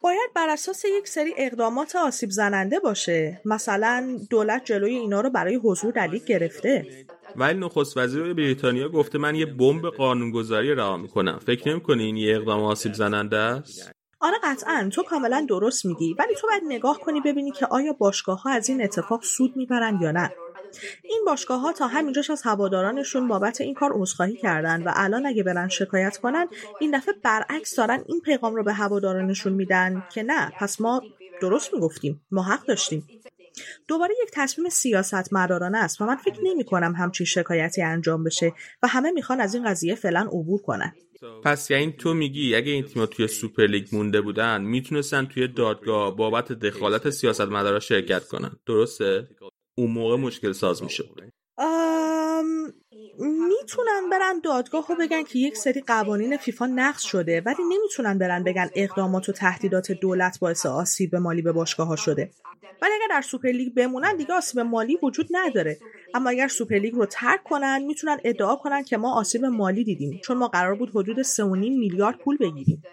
باید 0.01 0.33
بر 0.35 0.49
اساس 0.49 0.85
یک 0.85 1.07
سری 1.07 1.33
اقدامات 1.37 1.95
آسیب 1.95 2.29
زننده 2.29 2.79
باشه. 2.79 3.41
مثلا 3.45 4.19
دولت 4.29 4.65
جلوی 4.65 4.95
اینا 4.95 5.21
رو 5.21 5.29
برای 5.29 5.55
حضور 5.55 5.91
در 5.91 6.07
لیگ 6.07 6.23
گرفته. 6.23 7.05
ولی 7.35 7.59
نخست 7.59 7.97
وزیر 7.97 8.33
بریتانیا 8.33 8.89
گفته 8.89 9.17
من 9.17 9.35
یه 9.35 9.45
بمب 9.45 9.85
قانونگذاری 9.87 10.75
رها 10.75 10.97
می‌کنم. 10.97 11.39
فکر 11.45 11.69
نمی‌کنی 11.69 12.03
این 12.03 12.17
یه 12.17 12.35
اقدام 12.35 12.63
آسیب 12.63 12.93
زننده 12.93 13.37
است؟ 13.37 13.91
آره 14.19 14.37
قطعا. 14.43 14.89
تو 14.93 15.03
کاملا 15.03 15.45
درست 15.49 15.85
میگی. 15.85 16.15
ولی 16.19 16.35
تو 16.35 16.47
باید 16.47 16.63
نگاه 16.65 16.99
کنی 16.99 17.21
ببینی 17.21 17.51
که 17.51 17.65
آیا 17.65 17.93
باشگاه 17.93 18.41
ها 18.41 18.49
از 18.49 18.69
این 18.69 18.83
اتفاق 18.83 19.23
سود 19.23 19.57
می‌برن 19.57 19.99
یا 20.01 20.11
نه. 20.11 20.31
این 21.03 21.23
باشگاه 21.25 21.61
ها 21.61 21.73
تا 21.73 21.87
همینجاش 21.87 22.29
از 22.29 22.41
هوادارانشون 22.41 23.27
بابت 23.27 23.61
این 23.61 23.73
کار 23.73 23.91
عذرخواهی 23.93 24.37
کردن 24.37 24.83
و 24.83 24.91
الان 24.95 25.25
اگه 25.25 25.43
برن 25.43 25.67
شکایت 25.67 26.17
کنن 26.17 26.47
این 26.79 26.97
دفعه 26.97 27.13
برعکس 27.23 27.75
دارن 27.75 28.03
این 28.07 28.21
پیغام 28.21 28.55
رو 28.55 28.63
به 28.63 28.73
هوادارانشون 28.73 29.53
میدن 29.53 30.03
که 30.13 30.23
نه 30.23 30.51
پس 30.59 30.81
ما 30.81 31.01
درست 31.41 31.73
می‌گفتیم 31.73 32.21
ما 32.31 32.43
حق 32.43 32.65
داشتیم. 32.65 33.07
دوباره 33.87 34.15
یک 34.23 34.29
تصمیم 34.33 34.69
سیاست 34.69 35.33
مدارانه 35.33 35.77
است 35.77 36.01
و 36.01 36.05
من 36.05 36.15
فکر 36.15 36.39
نمی 36.43 36.63
کنم 36.63 36.95
همچین 36.97 37.25
شکایتی 37.25 37.81
انجام 37.81 38.23
بشه 38.23 38.53
و 38.83 38.87
همه 38.87 39.11
می‌خوان 39.11 39.41
از 39.41 39.53
این 39.53 39.65
قضیه 39.69 39.95
فعلا 39.95 40.19
عبور 40.19 40.61
کنن. 40.61 40.93
پس 41.43 41.71
یعنی 41.71 41.91
تو 41.91 42.13
میگی 42.13 42.55
اگه 42.55 42.71
این 42.71 42.83
تیم‌ها 42.83 43.05
توی 43.05 43.27
سوپرلیگ 43.27 43.87
مونده 43.91 44.21
بودن 44.21 44.61
می‌تونستن 44.61 45.25
توی 45.25 45.47
دادگاه 45.47 46.15
بابت 46.15 46.51
دخالت 46.51 47.09
سیاست 47.09 47.41
مدارا 47.41 47.79
شرکت 47.79 48.27
کنن. 48.27 48.51
درسته؟ 48.65 49.27
اون 49.81 49.91
موقع 49.91 50.15
مشکل 50.15 50.51
ساز 50.51 50.83
می‌شد. 50.83 51.21
می‌تونن 53.19 54.09
برن 54.11 54.39
دادگاه 54.43 54.91
و 54.91 54.95
بگن 54.95 55.23
که 55.23 55.39
یک 55.39 55.57
سری 55.57 55.81
قوانین 55.81 56.37
فیفا 56.37 56.65
نقض 56.65 57.01
شده 57.01 57.41
ولی 57.45 57.63
نمی‌تونن 57.63 58.17
برن 58.17 58.43
بگن 58.43 58.69
اقدامات 58.75 59.29
و 59.29 59.31
تهدیدات 59.31 59.91
دولت 59.91 60.39
باعث 60.39 60.65
آسیب 60.65 61.15
مالی 61.15 61.41
به 61.41 61.51
باشگاه 61.51 61.87
ها 61.87 61.95
شده. 61.95 62.31
ولی 62.81 62.91
اگر 62.93 63.07
در 63.09 63.21
سوپرلیگ 63.21 63.73
بمونن 63.73 64.15
دیگه 64.15 64.33
آسیب 64.33 64.59
مالی 64.59 64.97
وجود 65.03 65.27
نداره. 65.31 65.77
اما 66.13 66.29
اگر 66.29 66.47
سوپرلیگ 66.47 66.93
رو 66.93 67.05
ترک 67.05 67.43
کنن 67.43 67.83
می‌تونن 67.83 68.17
ادعا 68.23 68.55
کنن 68.55 68.83
که 68.83 68.97
ما 68.97 69.13
آسیب 69.13 69.45
مالی 69.45 69.83
دیدیم 69.83 70.19
چون 70.23 70.37
ما 70.37 70.47
قرار 70.47 70.75
بود 70.75 70.89
حدود 70.89 71.21
3.5 71.21 71.39
میلیارد 71.77 72.17
پول 72.17 72.37
بگیریم. 72.37 72.83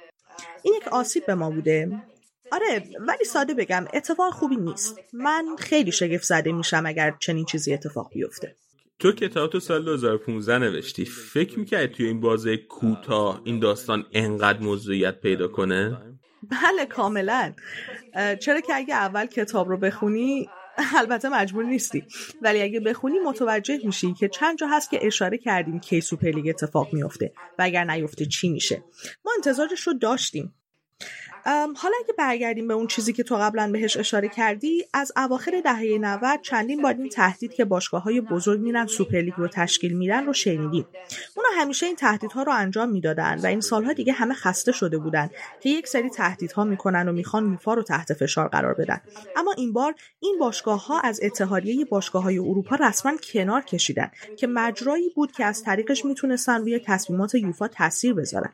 این 0.62 0.74
یک 0.74 0.88
آسیب 0.88 1.26
به 1.26 1.34
ما 1.34 1.50
بوده. 1.50 2.02
آره 2.52 2.82
ولی 3.00 3.24
ساده 3.24 3.54
بگم 3.54 3.84
اتفاق 3.94 4.32
خوبی 4.32 4.56
نیست. 4.56 4.98
من 5.12 5.56
خیلی 5.58 5.92
شگفت 5.92 6.24
زده 6.24 6.52
میشم 6.52 6.82
اگر 6.86 7.14
چنین 7.20 7.44
چیزی 7.44 7.74
اتفاق 7.74 8.10
بیفته. 8.12 8.56
تو 8.98 9.12
کتاب 9.12 9.50
تو 9.50 9.60
سال 9.60 9.84
2015 9.84 10.58
نوشتی. 10.58 11.04
فکر 11.04 11.58
می‌کردی 11.58 11.94
توی 11.94 12.06
این 12.06 12.20
بازه 12.20 12.56
کوتاه 12.56 13.40
این 13.44 13.58
داستان 13.58 14.06
انقدر 14.12 14.58
موضوعیت 14.58 15.20
پیدا 15.20 15.48
کنه؟ 15.48 15.98
بله 16.42 16.86
کاملا. 16.88 17.54
چرا 18.40 18.60
که 18.60 18.74
اگه 18.74 18.94
اول 18.94 19.26
کتاب 19.26 19.68
رو 19.68 19.76
بخونی 19.76 20.48
البته 20.96 21.28
مجبور 21.28 21.64
نیستی. 21.64 22.04
ولی 22.42 22.62
اگه 22.62 22.80
بخونی 22.80 23.18
متوجه 23.18 23.78
میشی 23.84 24.14
که 24.14 24.28
چند 24.28 24.58
جا 24.58 24.66
هست 24.66 24.90
که 24.90 25.06
اشاره 25.06 25.38
کردیم 25.38 25.80
کی 25.80 26.00
سوپرلیگ 26.00 26.48
اتفاق 26.48 26.92
میفته 26.92 27.32
و 27.58 27.62
اگر 27.62 27.84
نیفته 27.84 28.26
چی 28.26 28.48
میشه. 28.48 28.84
ما 29.24 29.32
انتظارش 29.36 29.80
رو 29.80 29.94
داشتیم. 29.94 30.54
حالا 31.44 31.94
اگه 32.04 32.14
برگردیم 32.18 32.68
به 32.68 32.74
اون 32.74 32.86
چیزی 32.86 33.12
که 33.12 33.22
تو 33.22 33.36
قبلا 33.36 33.70
بهش 33.72 33.96
اشاره 33.96 34.28
کردی 34.28 34.84
از 34.94 35.12
اواخر 35.16 35.60
دهه 35.64 35.98
90 36.00 36.40
چندین 36.42 36.82
بار 36.82 36.94
این 36.94 37.08
تهدید 37.08 37.54
که 37.54 37.64
باشگاه 37.64 38.02
های 38.02 38.20
بزرگ 38.20 38.60
میرن 38.60 38.86
سوپرلیگ 38.86 39.34
رو 39.36 39.48
تشکیل 39.48 39.92
میدن 39.92 40.26
رو 40.26 40.32
شنیدیم. 40.32 40.86
اونا 41.36 41.48
همیشه 41.52 41.86
این 41.86 41.96
تهدیدها 41.96 42.42
رو 42.42 42.52
انجام 42.52 42.88
می‌دادن 42.88 43.40
و 43.42 43.46
این 43.46 43.60
سالها 43.60 43.92
دیگه 43.92 44.12
همه 44.12 44.34
خسته 44.34 44.72
شده 44.72 44.98
بودن 44.98 45.30
که 45.60 45.70
یک 45.70 45.88
سری 45.88 46.10
تهدیدها 46.10 46.64
می‌کنن 46.64 47.08
و 47.08 47.12
می‌خوان 47.12 47.50
یوفا 47.50 47.74
رو 47.74 47.82
تحت 47.82 48.12
فشار 48.12 48.48
قرار 48.48 48.74
بدن. 48.74 49.00
اما 49.36 49.52
این 49.52 49.72
بار 49.72 49.94
این 50.20 50.38
باشگاه 50.38 50.86
ها 50.86 51.00
از 51.00 51.20
اتحادیه 51.22 51.84
باشگاه 51.84 52.22
های 52.22 52.38
اروپا 52.38 52.76
رسما 52.76 53.12
کنار 53.32 53.62
کشیدن 53.62 54.10
که 54.36 54.46
مجرایی 54.46 55.10
بود 55.16 55.32
که 55.32 55.44
از 55.44 55.62
طریقش 55.62 56.04
می‌تونستن 56.04 56.60
روی 56.60 56.78
تصمیمات 56.78 57.34
یوفا 57.34 57.68
تاثیر 57.68 58.14
بذارن. 58.14 58.52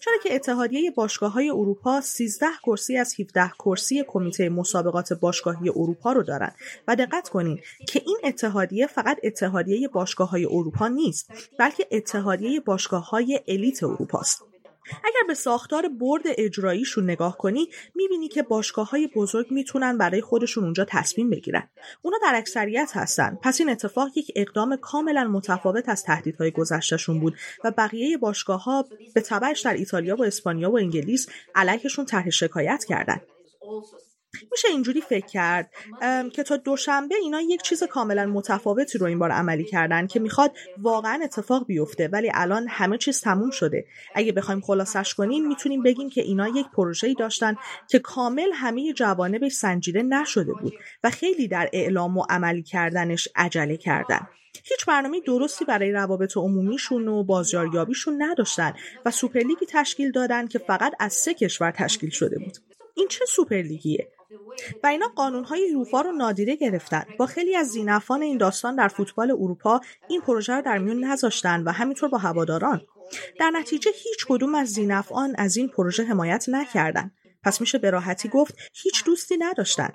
چرا 0.00 0.14
که 0.22 0.34
اتحادیه 0.34 0.90
باشگاه 0.90 1.32
های 1.32 1.50
اروپا 1.50 2.00
13 2.28 2.46
کرسی 2.66 2.96
از 2.96 3.20
17 3.20 3.52
کرسی 3.58 4.04
کمیته 4.08 4.48
مسابقات 4.48 5.12
باشگاهی 5.12 5.68
اروپا 5.68 6.12
رو 6.12 6.22
دارن. 6.22 6.52
و 6.88 6.96
دقت 6.96 7.28
کنین 7.28 7.60
که 7.88 8.02
این 8.06 8.18
اتحادیه 8.24 8.86
فقط 8.86 9.18
اتحادیه 9.22 9.88
باشگاه 9.88 10.30
های 10.30 10.44
اروپا 10.44 10.88
نیست 10.88 11.32
بلکه 11.58 11.86
اتحادیه 11.90 12.60
باشگاه 12.60 13.10
های 13.10 13.40
الیت 13.48 13.82
اروپاست. 13.82 14.51
اگر 14.90 15.20
به 15.28 15.34
ساختار 15.34 15.88
برد 15.88 16.22
اجراییشون 16.24 17.04
نگاه 17.04 17.38
کنی 17.38 17.68
می‌بینی 17.94 18.28
که 18.28 18.42
باشگاه 18.42 18.90
های 18.90 19.06
بزرگ 19.06 19.46
می‌تونن 19.50 19.98
برای 19.98 20.20
خودشون 20.20 20.64
اونجا 20.64 20.86
تصمیم 20.88 21.30
بگیرن. 21.30 21.68
اونا 22.02 22.16
در 22.22 22.32
اکثریت 22.34 22.90
هستن. 22.94 23.38
پس 23.42 23.60
این 23.60 23.70
اتفاق 23.70 24.08
یک 24.16 24.32
اقدام 24.36 24.76
کاملا 24.76 25.24
متفاوت 25.24 25.88
از 25.88 26.02
تهدیدهای 26.02 26.50
گذشتهشون 26.50 27.20
بود 27.20 27.34
و 27.64 27.70
بقیه 27.70 28.18
باشگاه 28.18 28.64
ها 28.64 28.84
به 29.14 29.20
تبعش 29.20 29.60
در 29.60 29.74
ایتالیا 29.74 30.16
و 30.16 30.24
اسپانیا 30.24 30.70
و 30.70 30.78
انگلیس 30.78 31.28
علیهشون 31.54 32.04
طرح 32.04 32.30
شکایت 32.30 32.84
کردن. 32.88 33.20
میشه 34.52 34.68
اینجوری 34.68 35.00
فکر 35.00 35.26
کرد. 35.26 35.70
که 36.32 36.42
تا 36.42 36.56
دوشنبه 36.56 37.14
اینا 37.14 37.40
یک 37.40 37.62
چیز 37.62 37.82
کاملا 37.82 38.26
متفاوتی 38.26 38.98
رو 38.98 39.06
این 39.06 39.18
بار 39.18 39.30
عملی 39.30 39.64
کردن 39.64 40.06
که 40.06 40.20
می‌خواد 40.20 40.52
واقعا 40.78 41.20
اتفاق 41.24 41.66
بیفته 41.66 42.08
ولی 42.08 42.30
الان 42.34 42.66
همه 42.68 42.98
چیز 42.98 43.20
تموم 43.20 43.50
شده. 43.50 43.84
اگه 44.14 44.32
بخوایم 44.32 44.60
خلاصش 44.60 45.14
کنیم 45.14 45.48
می‌تونیم 45.48 45.82
بگیم 45.82 46.10
که 46.10 46.22
اینا 46.22 46.48
یک 46.48 46.66
پروژه‌ای 46.76 47.14
داشتن 47.14 47.56
که 47.88 47.98
کامل 47.98 48.48
همه 48.54 48.92
جوانبش 48.92 49.52
سنجیده 49.52 50.02
نشده 50.02 50.52
بود 50.52 50.74
و 51.04 51.10
خیلی 51.10 51.48
در 51.48 51.68
اعلام 51.72 52.18
و 52.18 52.24
عملی 52.30 52.62
کردنش 52.62 53.28
عجله 53.36 53.76
کردن. 53.76 54.28
هیچ 54.64 54.86
برنامه 54.86 55.20
درستی 55.20 55.64
برای 55.64 55.92
روابط 55.92 56.36
عمومیشون 56.36 57.08
و 57.08 57.24
بازاریابیشون 57.24 58.22
نداشتن 58.22 58.72
و 59.04 59.10
سوپرلیگی 59.10 59.66
تشکیل 59.68 60.10
دادن 60.10 60.46
که 60.46 60.58
فقط 60.58 60.92
از 61.00 61.12
سه 61.12 61.34
کشور 61.34 61.70
تشکیل 61.70 62.10
شده 62.10 62.38
بود. 62.38 62.56
این 62.94 63.08
چه 63.08 63.24
سوپرلیگیه؟ 63.28 64.08
و 64.82 64.86
اینا 64.86 65.08
قانونهای 65.16 65.68
یوفا 65.70 66.00
رو 66.00 66.12
نادیده 66.12 66.56
گرفتن. 66.56 67.04
با 67.18 67.26
خیلی 67.26 67.56
از 67.56 67.68
زینفان 67.68 68.22
این 68.22 68.38
داستان 68.38 68.76
در 68.76 68.88
فوتبال 68.88 69.30
اروپا 69.30 69.80
این 70.08 70.20
پروژه 70.20 70.52
رو 70.52 70.62
در 70.62 70.78
میون 70.78 71.04
نذاشتن 71.04 71.62
و 71.62 71.70
همینطور 71.70 72.08
با 72.08 72.18
هواداران. 72.18 72.80
در 73.40 73.50
نتیجه 73.50 73.90
هیچ 73.94 74.26
کدوم 74.28 74.54
از 74.54 74.68
زینفان 74.68 75.34
از 75.38 75.56
این 75.56 75.68
پروژه 75.68 76.04
حمایت 76.04 76.44
نکردن. 76.48 77.10
پس 77.42 77.60
میشه 77.60 77.78
به 77.78 77.90
راحتی 77.90 78.28
گفت 78.28 78.54
هیچ 78.72 79.04
دوستی 79.04 79.36
نداشتن. 79.36 79.92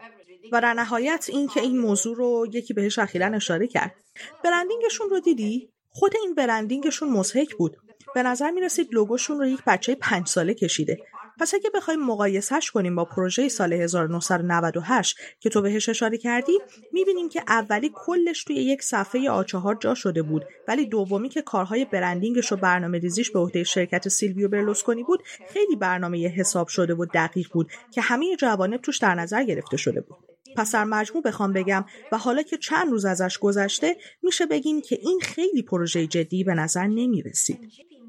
و 0.52 0.62
در 0.62 0.74
نهایت 0.74 1.26
این 1.30 1.48
که 1.48 1.62
این 1.62 1.80
موضوع 1.80 2.16
رو 2.16 2.48
یکی 2.52 2.74
بهش 2.74 3.00
اخیرا 3.00 3.28
اشاره 3.28 3.68
کرد. 3.68 3.96
برندینگشون 4.44 5.10
رو 5.10 5.20
دیدی؟ 5.20 5.70
خود 5.90 6.14
این 6.22 6.36
برندینگشون 6.36 7.10
مزهک 7.10 7.56
بود. 7.56 7.78
به 8.18 8.24
نظر 8.24 8.52
می 8.52 8.62
رسید 8.62 8.94
لوگوشون 8.94 9.38
رو 9.38 9.48
یک 9.48 9.60
بچه 9.68 9.96
پنج 9.96 10.28
ساله 10.28 10.54
کشیده 10.54 10.98
پس 11.40 11.54
اگه 11.54 11.70
بخوایم 11.76 12.00
مقایسهش 12.00 12.72
کنیم 12.72 12.96
با 12.96 13.06
پروژه 13.06 13.50
سال 13.50 13.74
1998 13.74 15.18
که 15.40 15.50
تو 15.50 15.62
بهش 15.62 15.90
اشاره 15.90 16.18
کردی 16.18 16.60
می‌بینیم 16.92 17.30
که 17.30 17.44
اولی 17.48 17.92
کلش 17.94 18.44
توی 18.44 18.56
یک 18.56 18.84
صفحه 18.84 19.30
آچهار 19.30 19.76
جا 19.76 19.94
شده 19.94 20.22
بود 20.22 20.46
ولی 20.68 20.86
دومی 20.86 21.30
که 21.30 21.42
کارهای 21.42 21.86
برندینگش 21.86 22.52
و 22.52 22.56
برنامه 22.56 22.98
ریزیش 22.98 23.32
به 23.32 23.40
عهده 23.40 23.64
شرکت 23.64 24.08
سیلویو 24.08 24.50
برلوسکونی 24.50 25.04
بود 25.04 25.24
خیلی 25.50 25.76
برنامه 25.76 26.28
حساب 26.28 26.68
شده 26.68 26.94
و 26.94 27.06
دقیق 27.14 27.48
بود 27.54 27.72
که 27.92 28.02
همه 28.02 28.36
جوانب 28.36 28.82
توش 28.82 28.98
در 28.98 29.16
نظر 29.16 29.44
گرفته 29.44 29.78
شده 29.78 30.02
بود 30.02 30.18
پس 30.56 30.72
در 30.72 30.84
مجموع 30.84 31.24
بخوام 31.24 31.54
بگم 31.54 31.86
و 32.12 32.18
حالا 32.18 32.42
که 32.42 32.58
چند 32.58 32.92
روز 32.92 33.06
ازش 33.06 33.38
گذشته 33.38 33.98
میشه 34.24 34.46
بگیم 34.46 34.82
که 34.82 35.00
این 35.02 35.20
خیلی 35.20 35.62
پروژه 35.62 36.08
جدی 36.08 36.44
به 36.44 36.54
نظر 36.54 36.88
نمی 36.88 37.22
رسید. 37.22 37.60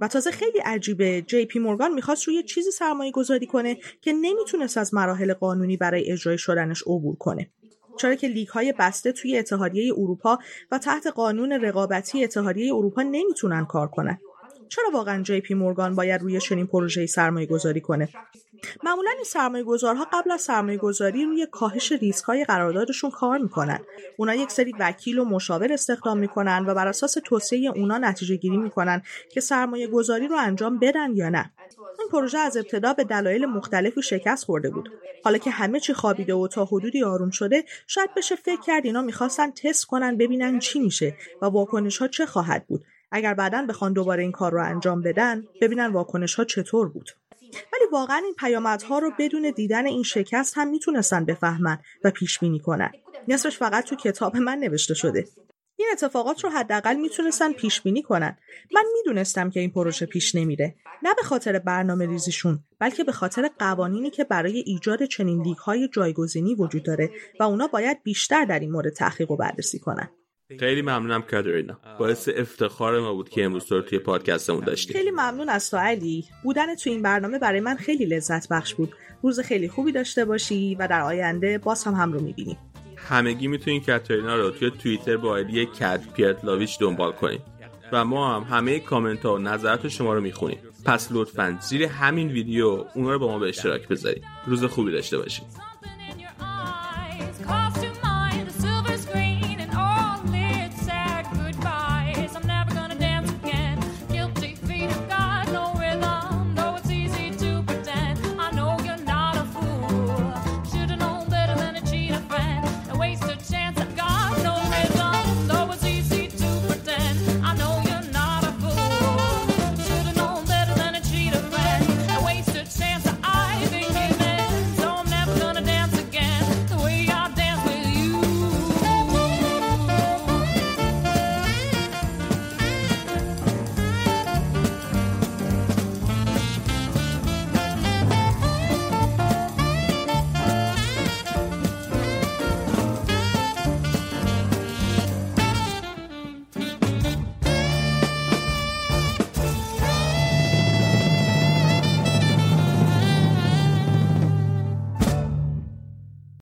و 0.00 0.08
تازه 0.08 0.30
خیلی 0.30 0.58
عجیبه. 0.58 1.22
جی 1.22 1.46
پی 1.46 1.58
مورگان 1.58 1.94
می‌خواست 1.94 2.28
روی 2.28 2.42
چیزی 2.42 2.70
سرمایه 2.70 3.12
گذاری 3.12 3.46
کنه 3.46 3.76
که 4.00 4.12
نمی‌تونست 4.12 4.78
از 4.78 4.94
مراحل 4.94 5.32
قانونی 5.32 5.76
برای 5.76 6.12
اجرای 6.12 6.38
شدنش 6.38 6.82
عبور 6.82 7.16
کنه. 7.16 7.50
چرا 7.98 8.14
که 8.14 8.28
لیگ 8.28 8.48
های 8.48 8.74
بسته 8.78 9.12
توی 9.12 9.38
اتحادیه 9.38 9.92
اروپا 9.92 10.38
و 10.70 10.78
تحت 10.78 11.06
قانون 11.06 11.52
رقابتی 11.52 12.24
اتحادیه 12.24 12.74
اروپا 12.74 13.02
نمی‌تونن 13.02 13.64
کار 13.64 13.88
کنن؟ 13.88 14.18
چرا 14.68 14.90
واقعا 14.92 15.22
جی 15.22 15.40
پی 15.40 15.54
مورگان 15.54 15.94
باید 15.94 16.20
روی 16.20 16.40
چنین 16.40 16.66
پروژه‌ای 16.66 17.06
سرمایه 17.06 17.46
گذاری 17.46 17.80
کنه؟ 17.80 18.08
معمولا 18.82 19.10
این 19.10 19.24
سرمایه 19.24 19.64
گذارها 19.64 20.06
قبل 20.12 20.30
از 20.30 20.40
سرمایه 20.40 20.78
گذاری 20.78 21.24
روی 21.24 21.46
کاهش 21.50 21.92
ریسک 21.92 22.24
های 22.24 22.44
قراردادشون 22.44 23.10
کار 23.10 23.38
می‌کنن. 23.38 23.80
اونا 24.16 24.34
یک 24.34 24.50
سری 24.50 24.74
وکیل 24.80 25.18
و 25.18 25.24
مشاور 25.24 25.72
استخدام 25.72 26.18
می‌کنن 26.18 26.64
و 26.66 26.74
بر 26.74 26.88
اساس 26.88 27.16
توصیه 27.24 27.70
اونا 27.70 27.98
نتیجه 27.98 28.36
گیری 28.36 28.56
می‌کنن 28.56 29.02
که 29.30 29.40
سرمایه 29.40 29.86
گذاری 29.86 30.28
رو 30.28 30.36
انجام 30.36 30.78
بدن 30.78 31.16
یا 31.16 31.28
نه. 31.28 31.52
این 31.98 32.08
پروژه 32.12 32.38
از 32.38 32.56
ابتدا 32.56 32.92
به 32.92 33.04
دلایل 33.04 33.46
مختلفی 33.46 34.02
شکست 34.02 34.44
خورده 34.44 34.70
بود. 34.70 34.90
حالا 35.24 35.38
که 35.38 35.50
همه 35.50 35.80
چی 35.80 35.92
خوابیده 35.92 36.34
و 36.34 36.48
تا 36.48 36.64
حدودی 36.64 37.04
آروم 37.04 37.30
شده 37.30 37.64
شاید 37.86 38.14
بشه 38.14 38.36
فکر 38.36 38.60
کرد 38.60 38.86
اینا 38.86 39.02
می‌خواستن 39.02 39.50
تست 39.50 39.84
کنن 39.84 40.16
ببینن 40.16 40.58
چی 40.58 40.80
میشه 40.80 41.16
و 41.42 41.46
واکنش 41.46 41.98
ها 41.98 42.08
چه 42.08 42.26
خواهد 42.26 42.66
بود. 42.66 42.84
اگر 43.10 43.34
بعدا 43.34 43.66
بخوان 43.68 43.92
دوباره 43.92 44.22
این 44.22 44.32
کار 44.32 44.52
رو 44.52 44.64
انجام 44.64 45.02
بدن 45.02 45.44
ببینن 45.60 45.86
واکنش 45.86 46.34
ها 46.34 46.44
چطور 46.44 46.88
بود. 46.88 47.10
ولی 47.54 47.84
واقعا 47.92 48.16
این 48.16 48.34
پیامدها 48.38 48.98
رو 48.98 49.12
بدون 49.18 49.52
دیدن 49.56 49.86
این 49.86 50.02
شکست 50.02 50.58
هم 50.58 50.68
می‌تونستن 50.68 51.24
بفهمن 51.24 51.78
و 52.04 52.10
پیش 52.10 52.38
بینی 52.38 52.60
کنن. 52.60 52.90
نصفش 53.28 53.58
فقط 53.58 53.84
تو 53.84 53.96
کتاب 53.96 54.36
من 54.36 54.58
نوشته 54.58 54.94
شده. 54.94 55.24
این 55.76 55.88
اتفاقات 55.92 56.44
رو 56.44 56.50
حداقل 56.50 56.96
می‌تونستن 56.96 57.52
پیش 57.52 57.80
بینی 57.80 58.02
کنن. 58.02 58.38
من 58.74 58.84
می‌دونستم 58.92 59.50
که 59.50 59.60
این 59.60 59.70
پروژه 59.70 60.06
پیش 60.06 60.34
نمیره. 60.34 60.74
نه 61.02 61.14
به 61.14 61.22
خاطر 61.22 61.58
برنامه 61.58 62.06
ریزیشون 62.06 62.58
بلکه 62.78 63.04
به 63.04 63.12
خاطر 63.12 63.50
قوانینی 63.58 64.10
که 64.10 64.24
برای 64.24 64.58
ایجاد 64.66 65.04
چنین 65.04 65.42
لیگ 65.42 65.56
های 65.56 65.88
جایگزینی 65.88 66.54
وجود 66.54 66.82
داره 66.82 67.10
و 67.40 67.42
اونا 67.42 67.66
باید 67.66 68.02
بیشتر 68.02 68.44
در 68.44 68.58
این 68.58 68.72
مورد 68.72 68.92
تحقیق 68.92 69.30
و 69.30 69.36
بررسی 69.36 69.78
کنن. 69.78 70.10
خیلی 70.60 70.82
ممنونم 70.82 71.22
کاترینا 71.22 71.78
باعث 71.98 72.28
افتخار 72.36 73.00
ما 73.00 73.14
بود 73.14 73.28
که 73.28 73.44
امروز 73.44 73.64
تو 73.64 73.82
توی 73.82 73.98
پادکستمون 73.98 74.64
داشتیم. 74.64 74.96
خیلی 74.96 75.10
ممنون 75.10 75.48
از 75.48 75.70
تو 75.70 75.76
علی. 75.76 76.24
بودن 76.42 76.74
تو 76.74 76.90
این 76.90 77.02
برنامه 77.02 77.38
برای 77.38 77.60
من 77.60 77.76
خیلی 77.76 78.04
لذت 78.04 78.48
بخش 78.48 78.74
بود. 78.74 78.92
روز 79.22 79.40
خیلی 79.40 79.68
خوبی 79.68 79.92
داشته 79.92 80.24
باشی 80.24 80.74
و 80.74 80.88
در 80.88 81.00
آینده 81.00 81.58
باز 81.58 81.84
هم 81.84 81.94
هم 81.94 82.12
رو 82.12 82.20
می‌بینیم 82.20 82.56
همگی 82.96 83.48
می‌تونین 83.48 83.82
کاترینا 83.84 84.36
رو 84.36 84.50
توی 84.50 84.70
توییتر 84.70 85.16
با 85.16 85.30
آیدی 85.30 85.66
کت 85.66 86.00
پیرتلاویچ 86.16 86.78
دنبال 86.78 87.12
کنیم 87.12 87.40
و 87.92 88.04
ما 88.04 88.36
هم 88.36 88.56
همه 88.56 88.80
کامنت 88.80 89.22
ها 89.22 89.34
و 89.34 89.38
نظرات 89.38 89.88
شما 89.88 90.14
رو 90.14 90.20
می‌خونیم. 90.20 90.58
پس 90.84 91.08
لطفا 91.12 91.58
زیر 91.60 91.84
همین 91.84 92.28
ویدیو 92.28 92.84
اونا 92.94 93.12
رو 93.12 93.18
با 93.18 93.28
ما 93.28 93.38
به 93.38 93.48
اشتراک 93.48 93.88
بذارید 93.88 94.24
روز 94.46 94.64
خوبی 94.64 94.92
داشته 94.92 95.18
باشید 95.18 95.67